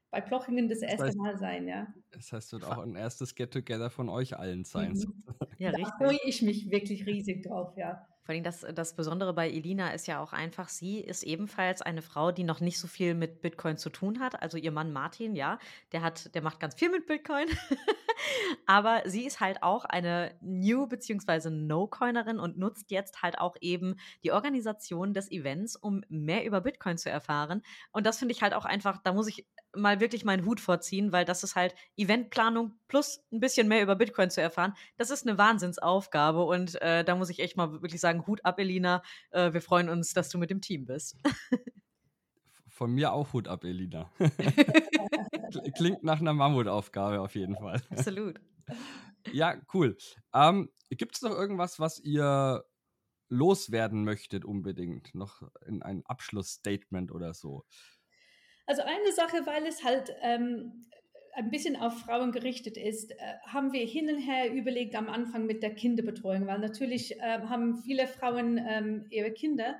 bei 0.09 0.19
Plochingen 0.19 0.67
das 0.67 0.79
erste 0.79 0.97
das 0.97 1.07
heißt, 1.07 1.17
Mal 1.17 1.37
sein, 1.37 1.67
ja. 1.69 1.87
Das 2.11 2.33
heißt, 2.33 2.51
wird 2.51 2.65
auch 2.65 2.79
ein 2.79 2.95
erstes 2.95 3.35
Get-Together 3.35 3.89
von 3.89 4.09
euch 4.09 4.37
allen 4.37 4.65
sein. 4.65 4.91
Mhm. 4.91 5.23
Ja, 5.57 5.71
da 5.71 5.85
freue 5.97 6.19
ich 6.25 6.41
mich 6.41 6.69
wirklich 6.69 7.05
riesig 7.05 7.43
drauf, 7.43 7.77
ja. 7.77 8.05
Vor 8.23 8.33
allem 8.35 8.43
das, 8.43 8.65
das 8.73 8.95
Besondere 8.95 9.33
bei 9.33 9.49
Elina 9.49 9.91
ist 9.91 10.07
ja 10.07 10.21
auch 10.21 10.31
einfach, 10.31 10.69
sie 10.69 10.99
ist 10.99 11.23
ebenfalls 11.23 11.81
eine 11.81 12.01
Frau, 12.01 12.31
die 12.31 12.43
noch 12.43 12.59
nicht 12.59 12.79
so 12.79 12.87
viel 12.87 13.15
mit 13.15 13.41
Bitcoin 13.41 13.77
zu 13.77 13.89
tun 13.89 14.19
hat. 14.19 14.41
Also 14.41 14.57
ihr 14.57 14.71
Mann 14.71 14.93
Martin, 14.93 15.35
ja, 15.35 15.57
der 15.91 16.01
hat, 16.01 16.33
der 16.35 16.41
macht 16.41 16.59
ganz 16.59 16.75
viel 16.75 16.89
mit 16.89 17.07
Bitcoin. 17.07 17.47
Aber 18.65 19.01
sie 19.05 19.25
ist 19.25 19.39
halt 19.39 19.63
auch 19.63 19.85
eine 19.85 20.35
New- 20.41 20.87
bzw. 20.87 21.49
No-Coinerin 21.49 22.39
und 22.39 22.57
nutzt 22.57 22.91
jetzt 22.91 23.21
halt 23.21 23.39
auch 23.39 23.55
eben 23.61 23.95
die 24.23 24.31
Organisation 24.31 25.13
des 25.13 25.31
Events, 25.31 25.75
um 25.75 26.03
mehr 26.09 26.45
über 26.45 26.61
Bitcoin 26.61 26.97
zu 26.97 27.09
erfahren. 27.09 27.63
Und 27.91 28.05
das 28.05 28.19
finde 28.19 28.33
ich 28.33 28.41
halt 28.41 28.53
auch 28.53 28.65
einfach, 28.65 28.99
da 29.03 29.13
muss 29.13 29.27
ich 29.27 29.47
mal 29.75 29.99
wirklich 29.99 30.25
meinen 30.25 30.45
Hut 30.45 30.59
vorziehen, 30.59 31.11
weil 31.11 31.25
das 31.25 31.43
ist 31.43 31.55
halt 31.55 31.75
Eventplanung 31.95 32.73
plus 32.87 33.23
ein 33.31 33.39
bisschen 33.39 33.67
mehr 33.67 33.81
über 33.81 33.95
Bitcoin 33.95 34.29
zu 34.29 34.41
erfahren. 34.41 34.73
Das 34.97 35.09
ist 35.09 35.25
eine 35.25 35.37
Wahnsinnsaufgabe 35.37 36.43
und 36.43 36.81
äh, 36.81 37.03
da 37.03 37.15
muss 37.15 37.29
ich 37.29 37.39
echt 37.39 37.55
mal 37.55 37.71
wirklich 37.81 38.01
sagen, 38.01 38.10
sagen, 38.11 38.27
Hut 38.27 38.43
ab, 38.45 38.59
Elina. 38.59 39.01
Äh, 39.31 39.53
wir 39.53 39.61
freuen 39.61 39.89
uns, 39.89 40.13
dass 40.13 40.29
du 40.29 40.37
mit 40.37 40.49
dem 40.49 40.61
Team 40.61 40.85
bist. 40.85 41.17
Von 42.67 42.91
mir 42.91 43.13
auch 43.13 43.33
Hut 43.33 43.47
ab, 43.47 43.63
Elina. 43.63 44.11
Klingt 45.77 46.03
nach 46.03 46.19
einer 46.19 46.33
Mammutaufgabe 46.33 47.21
auf 47.21 47.35
jeden 47.35 47.55
Fall. 47.55 47.81
Absolut. 47.89 48.39
Ja, 49.31 49.55
cool. 49.73 49.97
Ähm, 50.33 50.69
Gibt 50.89 51.15
es 51.15 51.21
noch 51.21 51.31
irgendwas, 51.31 51.79
was 51.79 51.99
ihr 51.99 52.63
loswerden 53.29 54.03
möchtet 54.03 54.45
unbedingt? 54.45 55.13
Noch 55.13 55.43
in 55.65 55.83
ein 55.83 56.03
Abschlussstatement 56.05 57.11
oder 57.11 57.33
so? 57.33 57.65
Also 58.65 58.81
eine 58.83 59.11
Sache, 59.13 59.45
weil 59.45 59.65
es 59.67 59.83
halt 59.83 60.13
ähm, 60.21 60.89
ein 61.33 61.49
bisschen 61.49 61.75
auf 61.75 61.99
Frauen 61.99 62.31
gerichtet 62.31 62.77
ist, 62.77 63.11
äh, 63.11 63.15
haben 63.45 63.73
wir 63.73 63.85
hin 63.85 64.09
und 64.09 64.19
her 64.19 64.53
überlegt 64.53 64.95
am 64.95 65.09
Anfang 65.09 65.45
mit 65.45 65.63
der 65.63 65.73
Kinderbetreuung, 65.73 66.47
weil 66.47 66.59
natürlich 66.59 67.19
äh, 67.19 67.39
haben 67.41 67.77
viele 67.77 68.07
Frauen 68.07 68.57
ähm, 68.57 69.05
ihre 69.09 69.31
Kinder 69.31 69.75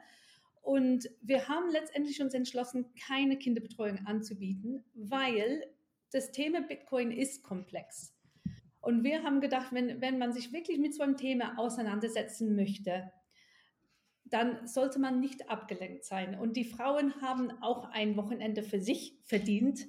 und 0.61 1.09
wir 1.21 1.47
haben 1.47 1.69
letztendlich 1.71 2.21
uns 2.21 2.33
entschlossen, 2.33 2.93
keine 3.07 3.37
Kinderbetreuung 3.37 4.05
anzubieten, 4.05 4.83
weil 4.93 5.65
das 6.11 6.31
Thema 6.31 6.61
Bitcoin 6.61 7.11
ist 7.11 7.43
komplex. 7.43 8.15
Und 8.79 9.03
wir 9.03 9.23
haben 9.23 9.41
gedacht, 9.41 9.67
wenn, 9.71 10.01
wenn 10.01 10.17
man 10.17 10.33
sich 10.33 10.53
wirklich 10.53 10.77
mit 10.79 10.93
so 10.93 11.03
einem 11.03 11.17
Thema 11.17 11.57
auseinandersetzen 11.57 12.55
möchte, 12.55 13.11
dann 14.25 14.65
sollte 14.65 14.99
man 14.99 15.19
nicht 15.19 15.49
abgelenkt 15.49 16.05
sein. 16.05 16.39
Und 16.39 16.55
die 16.55 16.63
Frauen 16.63 17.21
haben 17.21 17.51
auch 17.61 17.89
ein 17.91 18.15
Wochenende 18.15 18.63
für 18.63 18.79
sich 18.79 19.17
verdient. 19.23 19.85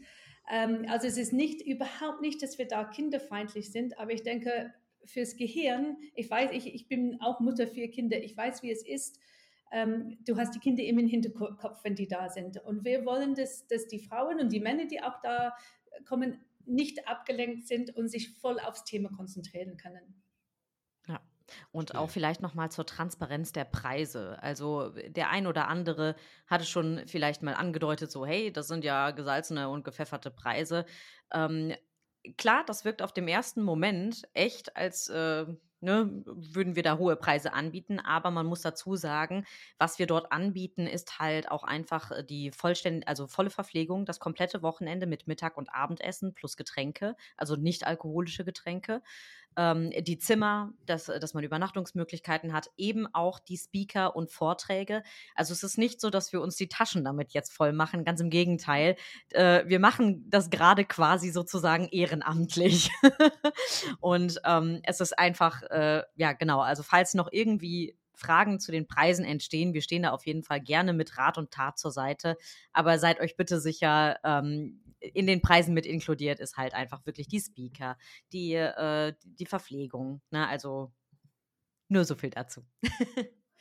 Ähm, 0.51 0.87
also 0.89 1.07
es 1.07 1.17
ist 1.17 1.33
nicht 1.33 1.63
überhaupt 1.63 2.21
nicht, 2.21 2.43
dass 2.43 2.59
wir 2.59 2.67
da 2.67 2.85
kinderfeindlich 2.85 3.71
sind, 3.71 3.99
aber 3.99 4.13
ich 4.13 4.23
denke, 4.23 4.73
fürs 5.05 5.37
Gehirn, 5.37 5.97
ich 6.15 6.31
weiß, 6.31 6.51
ich, 6.53 6.75
ich 6.75 6.89
bin 6.89 7.21
auch 7.21 7.41
Mutter 7.41 7.67
für 7.67 7.89
Kinder, 7.89 8.23
ich 8.23 8.37
weiß, 8.37 8.63
wie 8.63 8.71
es 8.71 8.87
ist. 8.87 9.19
Ähm, 9.73 10.19
du 10.27 10.37
hast 10.37 10.55
die 10.55 10.61
Kinder 10.61 10.83
immer 10.85 11.01
im 11.01 11.09
Hinterkopf, 11.09 11.83
wenn 11.83 11.95
die 11.95 12.07
da 12.07 12.29
sind. 12.29 12.63
Und 12.65 12.85
wir 12.85 13.05
wollen, 13.05 13.35
dass, 13.35 13.67
dass 13.67 13.87
die 13.89 13.99
Frauen 13.99 14.39
und 14.39 14.53
die 14.53 14.61
Männer, 14.61 14.87
die 14.87 15.03
auch 15.03 15.21
da 15.23 15.57
kommen, 16.07 16.41
nicht 16.65 17.09
abgelenkt 17.09 17.67
sind 17.67 17.97
und 17.97 18.09
sich 18.09 18.31
voll 18.39 18.61
aufs 18.61 18.85
Thema 18.85 19.11
konzentrieren 19.11 19.77
können. 19.77 20.23
Und 21.71 21.95
auch 21.95 22.11
vielleicht 22.11 22.43
noch 22.43 22.55
mal 22.55 22.71
zur 22.71 22.87
Transparenz 22.87 23.53
der 23.53 23.65
Preise. 23.65 24.39
Also 24.43 24.91
der 25.09 25.31
ein 25.31 25.47
oder 25.47 25.69
andere 25.69 26.17
hatte 26.47 26.65
schon 26.65 27.03
vielleicht 27.07 27.43
mal 27.43 27.55
angedeutet, 27.55 28.11
so 28.11 28.27
hey, 28.27 28.53
das 28.53 28.69
sind 28.69 28.85
ja 28.85 29.11
gesalzene 29.11 29.69
und 29.69 29.85
gepfefferte 29.85 30.31
Preise. 30.31 30.85
Ähm, 31.33 31.75
klar, 32.37 32.65
das 32.67 32.85
wirkt 32.85 33.03
auf 33.03 33.13
dem 33.13 33.29
ersten 33.29 33.63
Moment 33.63 34.23
echt, 34.35 34.77
als 34.77 35.09
äh, 35.09 35.47
ne, 35.83 36.23
würden 36.25 36.77
wir 36.77 36.83
da 36.83 36.99
hohe 36.99 37.17
Preise 37.17 37.53
anbieten. 37.53 38.01
Aber 38.01 38.31
man 38.31 38.47
muss 38.47 38.63
dazu 38.63 38.97
sagen, 38.97 39.45
was 39.79 39.99
wir 39.99 40.07
dort 40.07 40.33
anbieten, 40.33 40.87
ist 40.87 41.19
halt 41.19 41.51
auch 41.51 41.65
einfach 41.65 42.11
äh, 42.11 42.25
die 42.25 42.51
vollständige, 42.51 43.07
also 43.09 43.27
volle 43.27 43.51
Verpflegung, 43.51 44.05
das 44.05 44.21
komplette 44.21 44.63
Wochenende 44.63 45.07
mit 45.07 45.27
Mittag- 45.27 45.57
und 45.57 45.75
Abendessen 45.75 46.35
plus 46.35 46.57
Getränke, 46.57 47.17
also 47.37 47.57
nicht 47.57 47.87
alkoholische 47.87 48.45
Getränke 48.45 49.03
ähm, 49.57 49.91
die 49.91 50.19
Zimmer, 50.19 50.73
dass, 50.87 51.07
dass 51.07 51.35
man 51.35 51.45
Übernachtungsmöglichkeiten 51.45 52.53
hat, 52.53 52.71
eben 52.77 53.07
auch 53.13 53.39
die 53.39 53.57
Speaker 53.57 54.17
und 54.17 54.31
Vorträge. 54.31 55.03
Also 55.35 55.53
es 55.53 55.63
ist 55.63 55.79
nicht 55.79 56.01
so, 56.01 56.11
dass 56.11 56.33
wir 56.33 56.41
uns 56.41 56.57
die 56.57 56.69
Taschen 56.69 57.05
damit 57.05 57.33
jetzt 57.33 57.53
voll 57.53 57.73
machen, 57.73 58.05
ganz 58.05 58.21
im 58.21 58.31
Gegenteil. 58.31 58.97
Äh, 59.31 59.65
wir 59.67 59.79
machen 59.79 60.29
das 60.31 60.51
gerade 60.51 60.85
quasi 60.85 61.31
sozusagen 61.31 61.89
ehrenamtlich. 61.89 62.91
und 64.01 64.41
ähm, 64.45 64.81
es 64.85 65.01
ist 65.01 65.19
einfach, 65.19 65.63
äh, 65.73 66.03
ja 66.15 66.33
genau, 66.33 66.61
also 66.61 66.83
falls 66.83 67.15
noch 67.15 67.29
irgendwie 67.33 67.97
Fragen 68.15 68.61
zu 68.61 68.73
den 68.73 68.87
Preisen 68.87 69.25
entstehen. 69.25 69.75
Wir 69.75 69.83
stehen 69.83 70.03
da 70.03 70.11
auf 70.11 70.27
jeden 70.27 70.43
Fall 70.43 70.61
gerne 70.61 70.93
mit 70.93 71.19
Rat 71.19 71.39
und 71.39 71.51
Tat 71.51 71.79
zur 71.79 71.91
Seite. 71.91 72.37
Aber 72.73 72.99
seid 72.99 73.21
euch 73.21 73.37
bitte 73.37 73.61
sicher, 73.61 74.19
ähm, 74.25 74.83
in 75.01 75.27
den 75.27 75.43
Preisen 75.43 75.75
mit 75.75 75.87
inkludiert 75.87 76.39
ist 76.39 76.57
halt 76.57 76.75
einfach 76.75 77.05
wirklich 77.07 77.27
die 77.27 77.41
Speaker, 77.41 77.97
die, 78.33 78.55
äh, 78.55 79.15
die 79.25 79.47
Verpflegung. 79.47 80.21
Ne? 80.31 80.47
Also 80.47 80.93
nur 81.89 82.05
so 82.05 82.15
viel 82.15 82.31
dazu. 82.31 82.63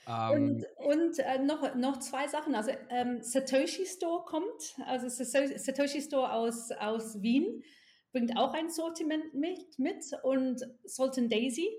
Um. 0.08 0.32
Und, 0.32 0.66
und 0.78 1.20
äh, 1.20 1.38
noch, 1.40 1.76
noch 1.76 2.00
zwei 2.00 2.28
Sachen. 2.28 2.56
Also 2.56 2.72
ähm, 2.90 3.22
Satoshi 3.22 3.86
Store 3.86 4.26
kommt, 4.26 4.76
also 4.88 5.08
Satoshi 5.10 6.02
Store 6.02 6.34
aus, 6.34 6.72
aus 6.72 7.22
Wien 7.22 7.64
bringt 8.12 8.36
auch 8.36 8.54
ein 8.54 8.70
Sortiment 8.70 9.34
mit, 9.34 9.78
mit 9.78 10.04
und 10.24 10.62
Sultan 10.86 11.30
Daisy 11.30 11.70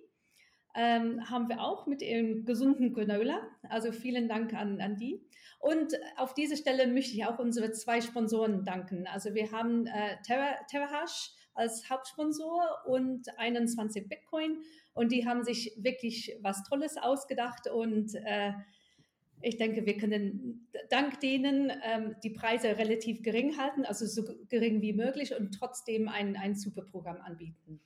ähm, 0.75 1.29
haben 1.29 1.49
wir 1.49 1.61
auch 1.61 1.87
mit 1.87 2.03
ihrem 2.03 2.45
gesunden 2.45 2.93
Granola. 2.93 3.41
Also 3.69 3.93
vielen 3.93 4.29
Dank 4.29 4.55
an, 4.55 4.81
an 4.81 4.97
die. 4.97 5.21
Und 5.59 5.95
auf 6.17 6.35
dieser 6.35 6.57
Stelle 6.57 6.87
möchte 6.87 7.15
ich 7.15 7.25
auch 7.25 7.39
unsere 7.39 7.73
zwei 7.73 8.01
Sponsoren 8.01 8.65
danken. 8.65 9.07
Also 9.07 9.35
wir 9.35 9.53
haben 9.53 9.87
äh, 9.87 10.17
Terra, 10.25 10.57
TerraHash 10.69 11.31
als 11.55 11.89
Hauptsponsor 11.89 12.85
und 12.87 13.27
21 13.39 14.09
Bitcoin. 14.09 14.63
Und 14.95 15.13
die 15.13 15.27
haben 15.27 15.45
sich 15.45 15.73
wirklich 15.77 16.37
was 16.41 16.65
Tolles 16.65 16.97
ausgedacht. 16.97 17.69
Und 17.69 18.15
äh, 18.15 18.53
ich 19.43 19.57
denke, 19.57 19.85
wir 19.87 19.97
können 19.97 20.69
dank 20.89 21.21
denen 21.21 21.71
ähm, 21.85 22.17
die 22.23 22.31
Preise 22.31 22.79
relativ 22.79 23.23
gering 23.23 23.57
halten, 23.59 23.85
also 23.85 24.07
so 24.07 24.25
gering 24.49 24.81
wie 24.83 24.93
möglich 24.93 25.35
und 25.35 25.53
trotzdem 25.53 26.09
ein, 26.09 26.37
ein 26.37 26.55
super 26.55 26.83
Programm 26.83 27.21
anbieten. 27.21 27.81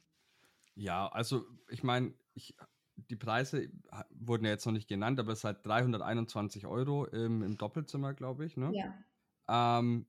Ja, 0.74 1.08
also 1.08 1.44
ich 1.70 1.82
meine, 1.82 2.12
ich 2.34 2.54
die 2.96 3.16
Preise 3.16 3.68
wurden 4.10 4.44
ja 4.44 4.50
jetzt 4.50 4.66
noch 4.66 4.72
nicht 4.72 4.88
genannt, 4.88 5.20
aber 5.20 5.32
es 5.32 5.40
ist 5.40 5.44
halt 5.44 5.64
321 5.64 6.66
Euro 6.66 7.04
im, 7.06 7.42
im 7.42 7.56
Doppelzimmer, 7.58 8.14
glaube 8.14 8.46
ich. 8.46 8.56
Ne? 8.56 8.72
Ja. 8.74 9.78
Ähm, 9.78 10.06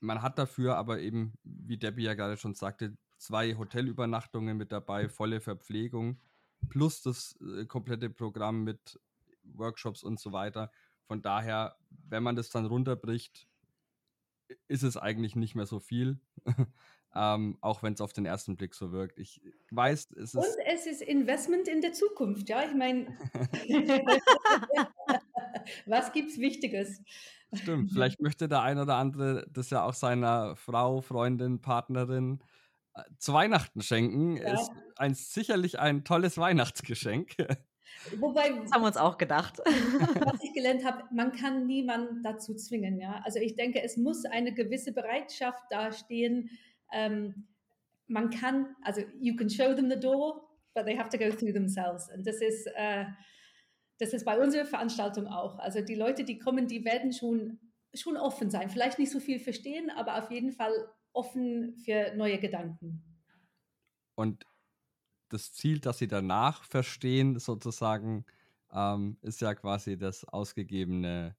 man 0.00 0.22
hat 0.22 0.38
dafür 0.38 0.76
aber 0.76 1.00
eben, 1.00 1.34
wie 1.44 1.78
Debbie 1.78 2.04
ja 2.04 2.14
gerade 2.14 2.36
schon 2.36 2.54
sagte, 2.54 2.96
zwei 3.18 3.56
Hotelübernachtungen 3.56 4.56
mit 4.56 4.72
dabei, 4.72 5.08
volle 5.08 5.40
Verpflegung, 5.40 6.20
plus 6.68 7.02
das 7.02 7.38
äh, 7.40 7.66
komplette 7.66 8.10
Programm 8.10 8.64
mit 8.64 9.00
Workshops 9.42 10.02
und 10.02 10.20
so 10.20 10.32
weiter. 10.32 10.70
Von 11.06 11.22
daher, 11.22 11.76
wenn 11.90 12.22
man 12.22 12.36
das 12.36 12.50
dann 12.50 12.66
runterbricht, 12.66 13.48
ist 14.66 14.82
es 14.82 14.96
eigentlich 14.96 15.36
nicht 15.36 15.54
mehr 15.54 15.66
so 15.66 15.80
viel. 15.80 16.20
Ähm, 17.14 17.56
auch 17.62 17.82
wenn 17.82 17.94
es 17.94 18.00
auf 18.00 18.12
den 18.12 18.26
ersten 18.26 18.56
Blick 18.56 18.74
so 18.74 18.92
wirkt. 18.92 19.18
Ich 19.18 19.40
weiß, 19.70 20.10
es 20.12 20.34
ist. 20.34 20.34
Und 20.34 20.44
es 20.66 20.86
ist 20.86 21.02
Investment 21.02 21.66
in 21.66 21.80
der 21.80 21.92
Zukunft, 21.92 22.48
ja. 22.48 22.62
Ich 22.64 22.74
meine, 22.74 23.06
was 25.86 26.12
gibt's 26.12 26.38
Wichtiges? 26.38 27.00
Stimmt, 27.54 27.90
vielleicht 27.92 28.20
möchte 28.20 28.48
der 28.48 28.62
ein 28.62 28.78
oder 28.78 28.96
andere 28.96 29.46
das 29.50 29.70
ja 29.70 29.84
auch 29.84 29.94
seiner 29.94 30.56
Frau, 30.56 31.00
Freundin, 31.00 31.60
Partnerin 31.60 32.40
äh, 32.94 33.02
zu 33.18 33.32
Weihnachten 33.32 33.80
schenken. 33.80 34.36
Ja. 34.36 34.54
Ist 34.54 34.70
ein, 34.96 35.14
sicherlich 35.14 35.78
ein 35.78 36.04
tolles 36.04 36.38
Weihnachtsgeschenk. 36.38 37.36
Wobei, 38.18 38.50
das 38.62 38.72
haben 38.72 38.82
wir 38.82 38.88
uns 38.88 38.96
auch 38.96 39.16
gedacht. 39.18 39.58
Was 39.58 40.42
ich 40.42 40.52
gelernt 40.52 40.84
habe, 40.84 41.04
man 41.12 41.32
kann 41.32 41.66
niemanden 41.66 42.22
dazu 42.22 42.54
zwingen. 42.54 43.00
Ja? 43.00 43.22
Also 43.24 43.38
ich 43.38 43.56
denke, 43.56 43.82
es 43.82 43.96
muss 43.96 44.24
eine 44.24 44.52
gewisse 44.52 44.92
Bereitschaft 44.92 45.62
dastehen, 45.70 46.50
ähm, 46.92 47.46
man 48.06 48.30
kann, 48.30 48.76
also 48.82 49.02
you 49.20 49.36
can 49.36 49.50
show 49.50 49.74
them 49.74 49.90
the 49.90 49.98
door, 49.98 50.48
but 50.74 50.84
they 50.86 50.96
have 50.96 51.10
to 51.10 51.18
go 51.18 51.30
through 51.30 51.52
themselves. 51.52 52.08
Und 52.14 52.26
das 52.26 52.40
ist, 52.40 52.66
äh, 52.74 53.04
das 53.98 54.12
ist 54.12 54.24
bei 54.24 54.38
unserer 54.40 54.64
Veranstaltung 54.64 55.26
auch. 55.26 55.58
Also 55.58 55.80
die 55.80 55.94
Leute, 55.94 56.24
die 56.24 56.38
kommen, 56.38 56.66
die 56.68 56.84
werden 56.84 57.12
schon, 57.12 57.58
schon 57.94 58.16
offen 58.16 58.50
sein. 58.50 58.70
Vielleicht 58.70 58.98
nicht 58.98 59.10
so 59.10 59.20
viel 59.20 59.40
verstehen, 59.40 59.90
aber 59.90 60.18
auf 60.22 60.30
jeden 60.30 60.52
Fall 60.52 60.72
offen 61.12 61.74
für 61.84 62.14
neue 62.16 62.38
Gedanken. 62.38 63.02
Und 64.14 64.44
das 65.28 65.52
Ziel, 65.52 65.80
das 65.80 65.98
sie 65.98 66.08
danach 66.08 66.64
verstehen, 66.64 67.38
sozusagen, 67.38 68.24
ähm, 68.72 69.18
ist 69.22 69.40
ja 69.40 69.54
quasi 69.54 69.98
das 69.98 70.24
ausgegebene 70.24 71.36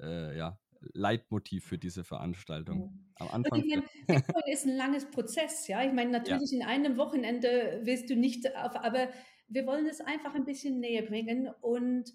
äh, 0.00 0.36
ja, 0.36 0.58
Leitmotiv 0.92 1.64
für 1.64 1.78
diese 1.78 2.04
Veranstaltung. 2.04 2.78
Mhm. 2.78 3.12
Am 3.16 3.28
Anfang. 3.28 3.64
Meine, 3.66 3.84
ist 4.50 4.66
ein 4.66 4.76
langes 4.76 5.10
Prozess, 5.10 5.68
ja. 5.68 5.84
Ich 5.84 5.92
meine, 5.92 6.10
natürlich 6.10 6.52
ja. 6.52 6.58
in 6.60 6.66
einem 6.66 6.96
Wochenende 6.96 7.80
wirst 7.84 8.08
du 8.10 8.16
nicht 8.16 8.46
auf, 8.56 8.76
aber 8.76 9.08
wir 9.48 9.66
wollen 9.66 9.86
es 9.86 10.00
einfach 10.00 10.34
ein 10.34 10.44
bisschen 10.44 10.80
näher 10.80 11.02
bringen 11.02 11.50
und 11.60 12.12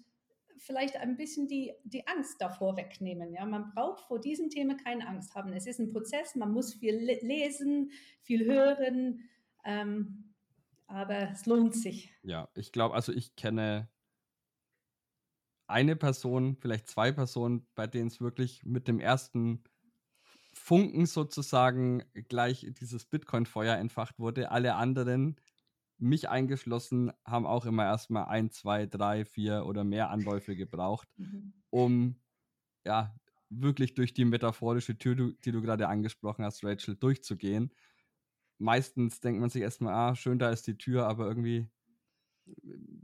vielleicht 0.58 0.96
ein 0.96 1.16
bisschen 1.16 1.46
die, 1.48 1.72
die 1.84 2.06
Angst 2.06 2.40
davor 2.40 2.76
wegnehmen. 2.76 3.32
Ja? 3.32 3.44
Man 3.44 3.70
braucht 3.74 4.00
vor 4.06 4.20
diesem 4.20 4.50
Thema 4.50 4.76
keine 4.76 5.06
Angst 5.06 5.34
haben. 5.34 5.52
Es 5.52 5.66
ist 5.66 5.78
ein 5.78 5.92
Prozess, 5.92 6.34
man 6.34 6.52
muss 6.52 6.74
viel 6.74 6.96
lesen, 6.96 7.90
viel 8.22 8.46
hören, 8.46 9.28
ähm, 9.64 10.34
aber 10.86 11.30
es 11.30 11.46
lohnt 11.46 11.74
sich. 11.74 12.12
Ja, 12.22 12.48
ich 12.54 12.72
glaube, 12.72 12.94
also 12.94 13.12
ich 13.12 13.36
kenne 13.36 13.88
eine 15.66 15.96
Person, 15.96 16.56
vielleicht 16.60 16.88
zwei 16.88 17.12
Personen, 17.12 17.66
bei 17.74 17.86
denen 17.86 18.08
es 18.08 18.20
wirklich 18.20 18.64
mit 18.64 18.88
dem 18.88 19.00
ersten 19.00 19.64
Funken 20.52 21.06
sozusagen 21.06 22.02
gleich 22.28 22.66
dieses 22.80 23.04
Bitcoin-Feuer 23.04 23.76
entfacht 23.76 24.18
wurde. 24.18 24.50
Alle 24.50 24.74
anderen 24.74 25.36
mich 25.98 26.28
eingeschlossen, 26.28 27.12
haben 27.24 27.46
auch 27.46 27.66
immer 27.66 27.84
erstmal 27.84 28.26
ein, 28.26 28.50
zwei, 28.50 28.86
drei, 28.86 29.24
vier 29.24 29.64
oder 29.66 29.84
mehr 29.84 30.10
Anläufe 30.10 30.56
gebraucht, 30.56 31.08
mhm. 31.16 31.52
um 31.70 32.16
ja 32.84 33.14
wirklich 33.48 33.94
durch 33.94 34.12
die 34.12 34.24
metaphorische 34.24 34.98
Tür, 34.98 35.32
die 35.44 35.52
du 35.52 35.62
gerade 35.62 35.88
angesprochen 35.88 36.44
hast, 36.44 36.64
Rachel, 36.64 36.96
durchzugehen. 36.96 37.72
Meistens 38.58 39.20
denkt 39.20 39.40
man 39.40 39.50
sich 39.50 39.62
erstmal, 39.62 39.94
ah, 39.94 40.14
schön, 40.14 40.38
da 40.38 40.50
ist 40.50 40.66
die 40.66 40.76
Tür, 40.76 41.06
aber 41.06 41.26
irgendwie 41.26 41.68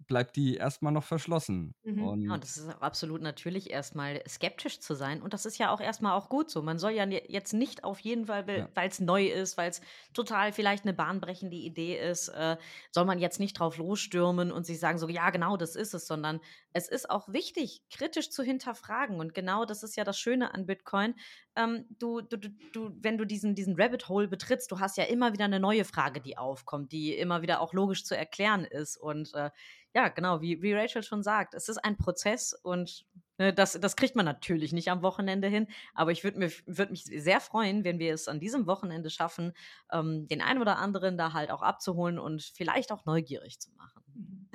bleibt 0.07 0.36
die 0.36 0.57
erstmal 0.57 0.93
noch 0.93 1.05
verschlossen. 1.05 1.74
Mhm. 1.84 2.05
Und 2.05 2.22
ja, 2.22 2.34
und 2.34 2.43
das 2.43 2.59
ist 2.59 2.68
absolut 2.82 3.22
natürlich, 3.22 3.70
erstmal 3.70 4.22
skeptisch 4.28 4.80
zu 4.80 4.95
sein. 4.95 5.22
Und 5.22 5.32
das 5.32 5.47
ist 5.47 5.59
ja 5.59 5.70
auch 5.70 5.80
erstmal 5.80 6.12
auch 6.12 6.28
gut 6.28 6.51
so. 6.51 6.61
Man 6.61 6.78
soll 6.78 6.93
ja 6.93 7.05
jetzt 7.07 7.55
nicht 7.55 7.84
auf 7.84 7.99
jeden 8.01 8.26
Fall, 8.26 8.47
weil 8.47 8.88
es 8.88 9.01
neu 9.01 9.26
ist, 9.26 9.57
weil 9.57 9.70
es 9.70 9.80
total 10.12 10.53
vielleicht 10.53 10.84
eine 10.84 10.93
bahnbrechende 10.93 11.57
Idee 11.57 11.99
ist, 11.99 12.28
äh, 12.28 12.57
soll 12.90 13.05
man 13.05 13.18
jetzt 13.18 13.40
nicht 13.40 13.59
drauf 13.59 13.78
losstürmen 13.78 14.53
und 14.53 14.66
sich 14.66 14.78
sagen, 14.78 14.99
so, 14.99 15.09
ja, 15.09 15.30
genau, 15.30 15.57
das 15.57 15.76
ist 15.76 15.95
es, 15.95 16.07
sondern 16.07 16.40
es 16.72 16.88
ist 16.88 17.11
auch 17.11 17.32
wichtig, 17.32 17.82
kritisch 17.90 18.30
zu 18.30 18.43
hinterfragen. 18.43 19.18
Und 19.18 19.34
genau 19.34 19.64
das 19.64 19.82
ist 19.82 19.97
ja 19.97 20.05
das 20.05 20.18
Schöne 20.18 20.53
an 20.53 20.66
Bitcoin. 20.66 21.14
Ähm, 21.55 21.84
du, 21.98 22.22
du, 22.22 22.38
du, 22.72 22.90
wenn 23.00 23.18
du 23.18 23.26
diesen, 23.26 23.55
diesen 23.55 23.78
Rabbit 23.78 24.09
Hole 24.09 24.28
betrittst, 24.28 24.70
du 24.70 24.80
hast 24.80 24.96
ja 24.96 25.05
immer 25.05 25.32
wieder 25.32 25.44
eine 25.44 25.61
neue 25.61 25.84
Frage, 25.84 26.20
die 26.20 26.38
aufkommt, 26.38 26.92
die 26.92 27.14
immer 27.14 27.42
wieder 27.42 27.61
auch 27.61 27.74
logisch 27.74 28.05
zu 28.05 28.16
erklären 28.16 28.64
ist. 28.64 28.96
Und 28.96 29.34
äh, 29.34 29.50
ja, 29.94 30.09
genau, 30.09 30.40
wie, 30.40 30.62
wie 30.62 30.72
Rachel 30.72 31.03
schon 31.03 31.22
sagt, 31.22 31.53
es 31.55 31.68
ist 31.68 31.78
ein 31.78 31.98
Prozess 31.98 32.55
und 32.55 33.05
ne, 33.38 33.53
das, 33.53 33.78
das 33.78 33.96
kriegt 33.96 34.16
man 34.16 34.24
natürlich 34.24 34.72
nicht 34.72 34.90
am 34.90 35.03
Wochenende 35.03 35.48
hin. 35.48 35.66
Aber 35.94 36.12
ich 36.12 36.24
würde 36.24 36.50
würd 36.66 36.90
mich 36.90 37.05
sehr 37.05 37.40
freuen, 37.40 37.84
wenn 37.84 37.98
wir 37.98 38.14
es 38.14 38.28
an 38.28 38.40
diesem 38.40 38.66
Wochenende 38.66 39.11
schaffen, 39.11 39.53
ähm, 39.90 40.26
den 40.28 40.40
einen 40.40 40.61
oder 40.61 40.78
anderen 40.78 41.18
da 41.18 41.34
halt 41.34 41.50
auch 41.50 41.62
abzuholen 41.62 42.18
und 42.18 42.42
vielleicht 42.42 42.92
auch 42.92 43.05
neugierig 43.05 43.61
zu 43.61 43.70
machen. 43.72 44.48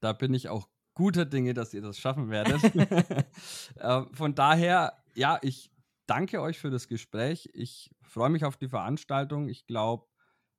Da 0.00 0.14
bin 0.14 0.32
ich 0.32 0.48
auch 0.48 0.66
guter 0.94 1.26
Dinge, 1.26 1.52
dass 1.52 1.74
ihr 1.74 1.82
das 1.82 1.98
schaffen 1.98 2.30
werdet. 2.30 2.62
äh, 3.76 4.02
von 4.12 4.34
daher, 4.34 5.02
ja, 5.14 5.38
ich 5.42 5.70
danke 6.10 6.42
euch 6.42 6.58
für 6.58 6.70
das 6.70 6.88
Gespräch. 6.88 7.48
Ich 7.52 7.90
freue 8.02 8.30
mich 8.30 8.44
auf 8.44 8.56
die 8.56 8.68
Veranstaltung. 8.68 9.48
Ich 9.48 9.66
glaube, 9.66 10.06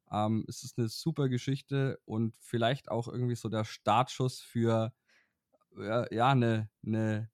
ähm, 0.10 0.46
es 0.48 0.64
ist 0.64 0.78
eine 0.78 0.88
super 0.88 1.28
Geschichte 1.28 2.00
und 2.06 2.34
vielleicht 2.40 2.90
auch 2.90 3.08
irgendwie 3.10 3.36
so 3.36 3.50
der 3.50 3.66
Startschuss 3.66 4.40
für 4.40 4.94
äh, 5.78 6.16
ja, 6.16 6.30
eine, 6.30 6.70
eine 6.86 7.30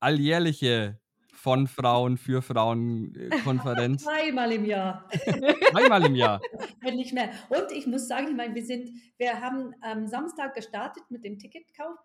alljährliche 0.00 0.98
von 1.32 1.68
Frauen 1.68 2.16
für 2.16 2.40
Frauen 2.40 3.14
äh, 3.14 3.28
Konferenz. 3.44 4.02
Zweimal 4.02 4.50
im 4.52 4.64
Jahr. 4.64 5.08
Zweimal 5.70 6.06
im 6.06 6.14
Jahr. 6.14 6.40
Nicht 6.82 7.12
mehr. 7.12 7.30
Und 7.50 7.70
ich 7.70 7.86
muss 7.86 8.08
sagen, 8.08 8.28
ich 8.28 8.36
meine, 8.36 8.54
wir 8.54 8.64
sind, 8.64 8.90
wir 9.18 9.40
haben 9.40 9.74
am 9.82 10.06
Samstag 10.06 10.54
gestartet 10.54 11.04
mit 11.10 11.22
dem 11.22 11.38
Ticketkauf 11.38 11.98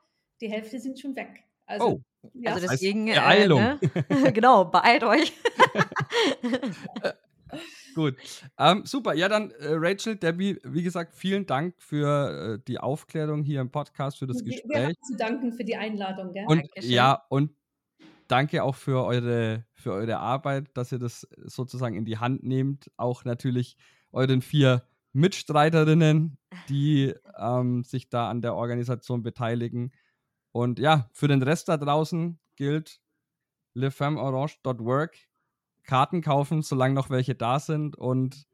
die 0.44 0.52
Hälfte 0.52 0.80
sind 0.80 1.00
schon 1.00 1.16
weg. 1.16 1.44
Also, 1.66 1.88
oh. 1.88 2.02
Ja. 2.34 2.54
also 2.54 2.68
deswegen, 2.68 3.08
äh, 3.08 3.48
ne? 3.48 3.80
genau, 4.34 4.66
beeilt 4.66 5.04
euch. 5.04 5.34
Gut, 7.96 8.16
ähm, 8.58 8.84
super. 8.86 9.14
Ja, 9.14 9.30
dann 9.30 9.52
äh, 9.52 9.74
Rachel, 9.74 10.16
Debbie, 10.16 10.58
wie 10.64 10.82
gesagt, 10.82 11.14
vielen 11.14 11.46
Dank 11.46 11.76
für 11.78 12.56
äh, 12.56 12.60
die 12.68 12.80
Aufklärung 12.80 13.44
hier 13.44 13.62
im 13.62 13.70
Podcast, 13.70 14.18
für 14.18 14.26
das 14.28 14.44
Gespräch. 14.44 14.64
Wir 14.68 14.86
haben 14.86 14.96
zu 15.04 15.16
danken 15.16 15.54
für 15.54 15.64
die 15.64 15.76
Einladung. 15.76 16.34
Gell? 16.34 16.46
Und 16.48 16.62
Dankeschön. 16.62 16.92
ja, 16.92 17.24
und 17.30 17.52
danke 18.28 18.64
auch 18.64 18.76
für 18.76 19.06
eure, 19.06 19.66
für 19.76 19.94
eure 19.94 20.18
Arbeit, 20.18 20.76
dass 20.76 20.92
ihr 20.92 21.00
das 21.00 21.28
sozusagen 21.44 21.96
in 21.96 22.06
die 22.06 22.18
Hand 22.18 22.44
nehmt. 22.44 22.90
Auch 22.98 23.26
natürlich 23.26 23.78
euren 24.12 24.42
vier 24.42 24.84
Mitstreiterinnen, 25.14 26.38
die 26.70 27.14
ähm, 27.38 27.84
sich 27.84 28.10
da 28.10 28.30
an 28.30 28.42
der 28.42 28.56
Organisation 28.56 29.22
beteiligen. 29.22 29.92
Und 30.54 30.80
ja, 30.80 31.10
für 31.14 31.28
den 31.28 31.42
Rest 31.42 31.68
da 31.68 31.78
draußen 31.78 32.40
gilt 32.56 33.02
lefemmeorange.work. 33.74 35.18
Karten 35.84 36.22
kaufen, 36.22 36.62
solange 36.62 36.94
noch 36.94 37.10
welche 37.10 37.36
da 37.36 37.60
sind 37.60 37.98
und 37.98 38.48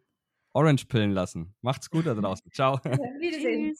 Orange 0.53 0.85
pillen 0.87 1.11
lassen. 1.11 1.53
Macht's 1.61 1.91
gut 1.91 2.07
da 2.07 2.15
draußen. 2.15 2.51
Ciao. 2.51 2.77
Wiedersehen. 2.83 3.75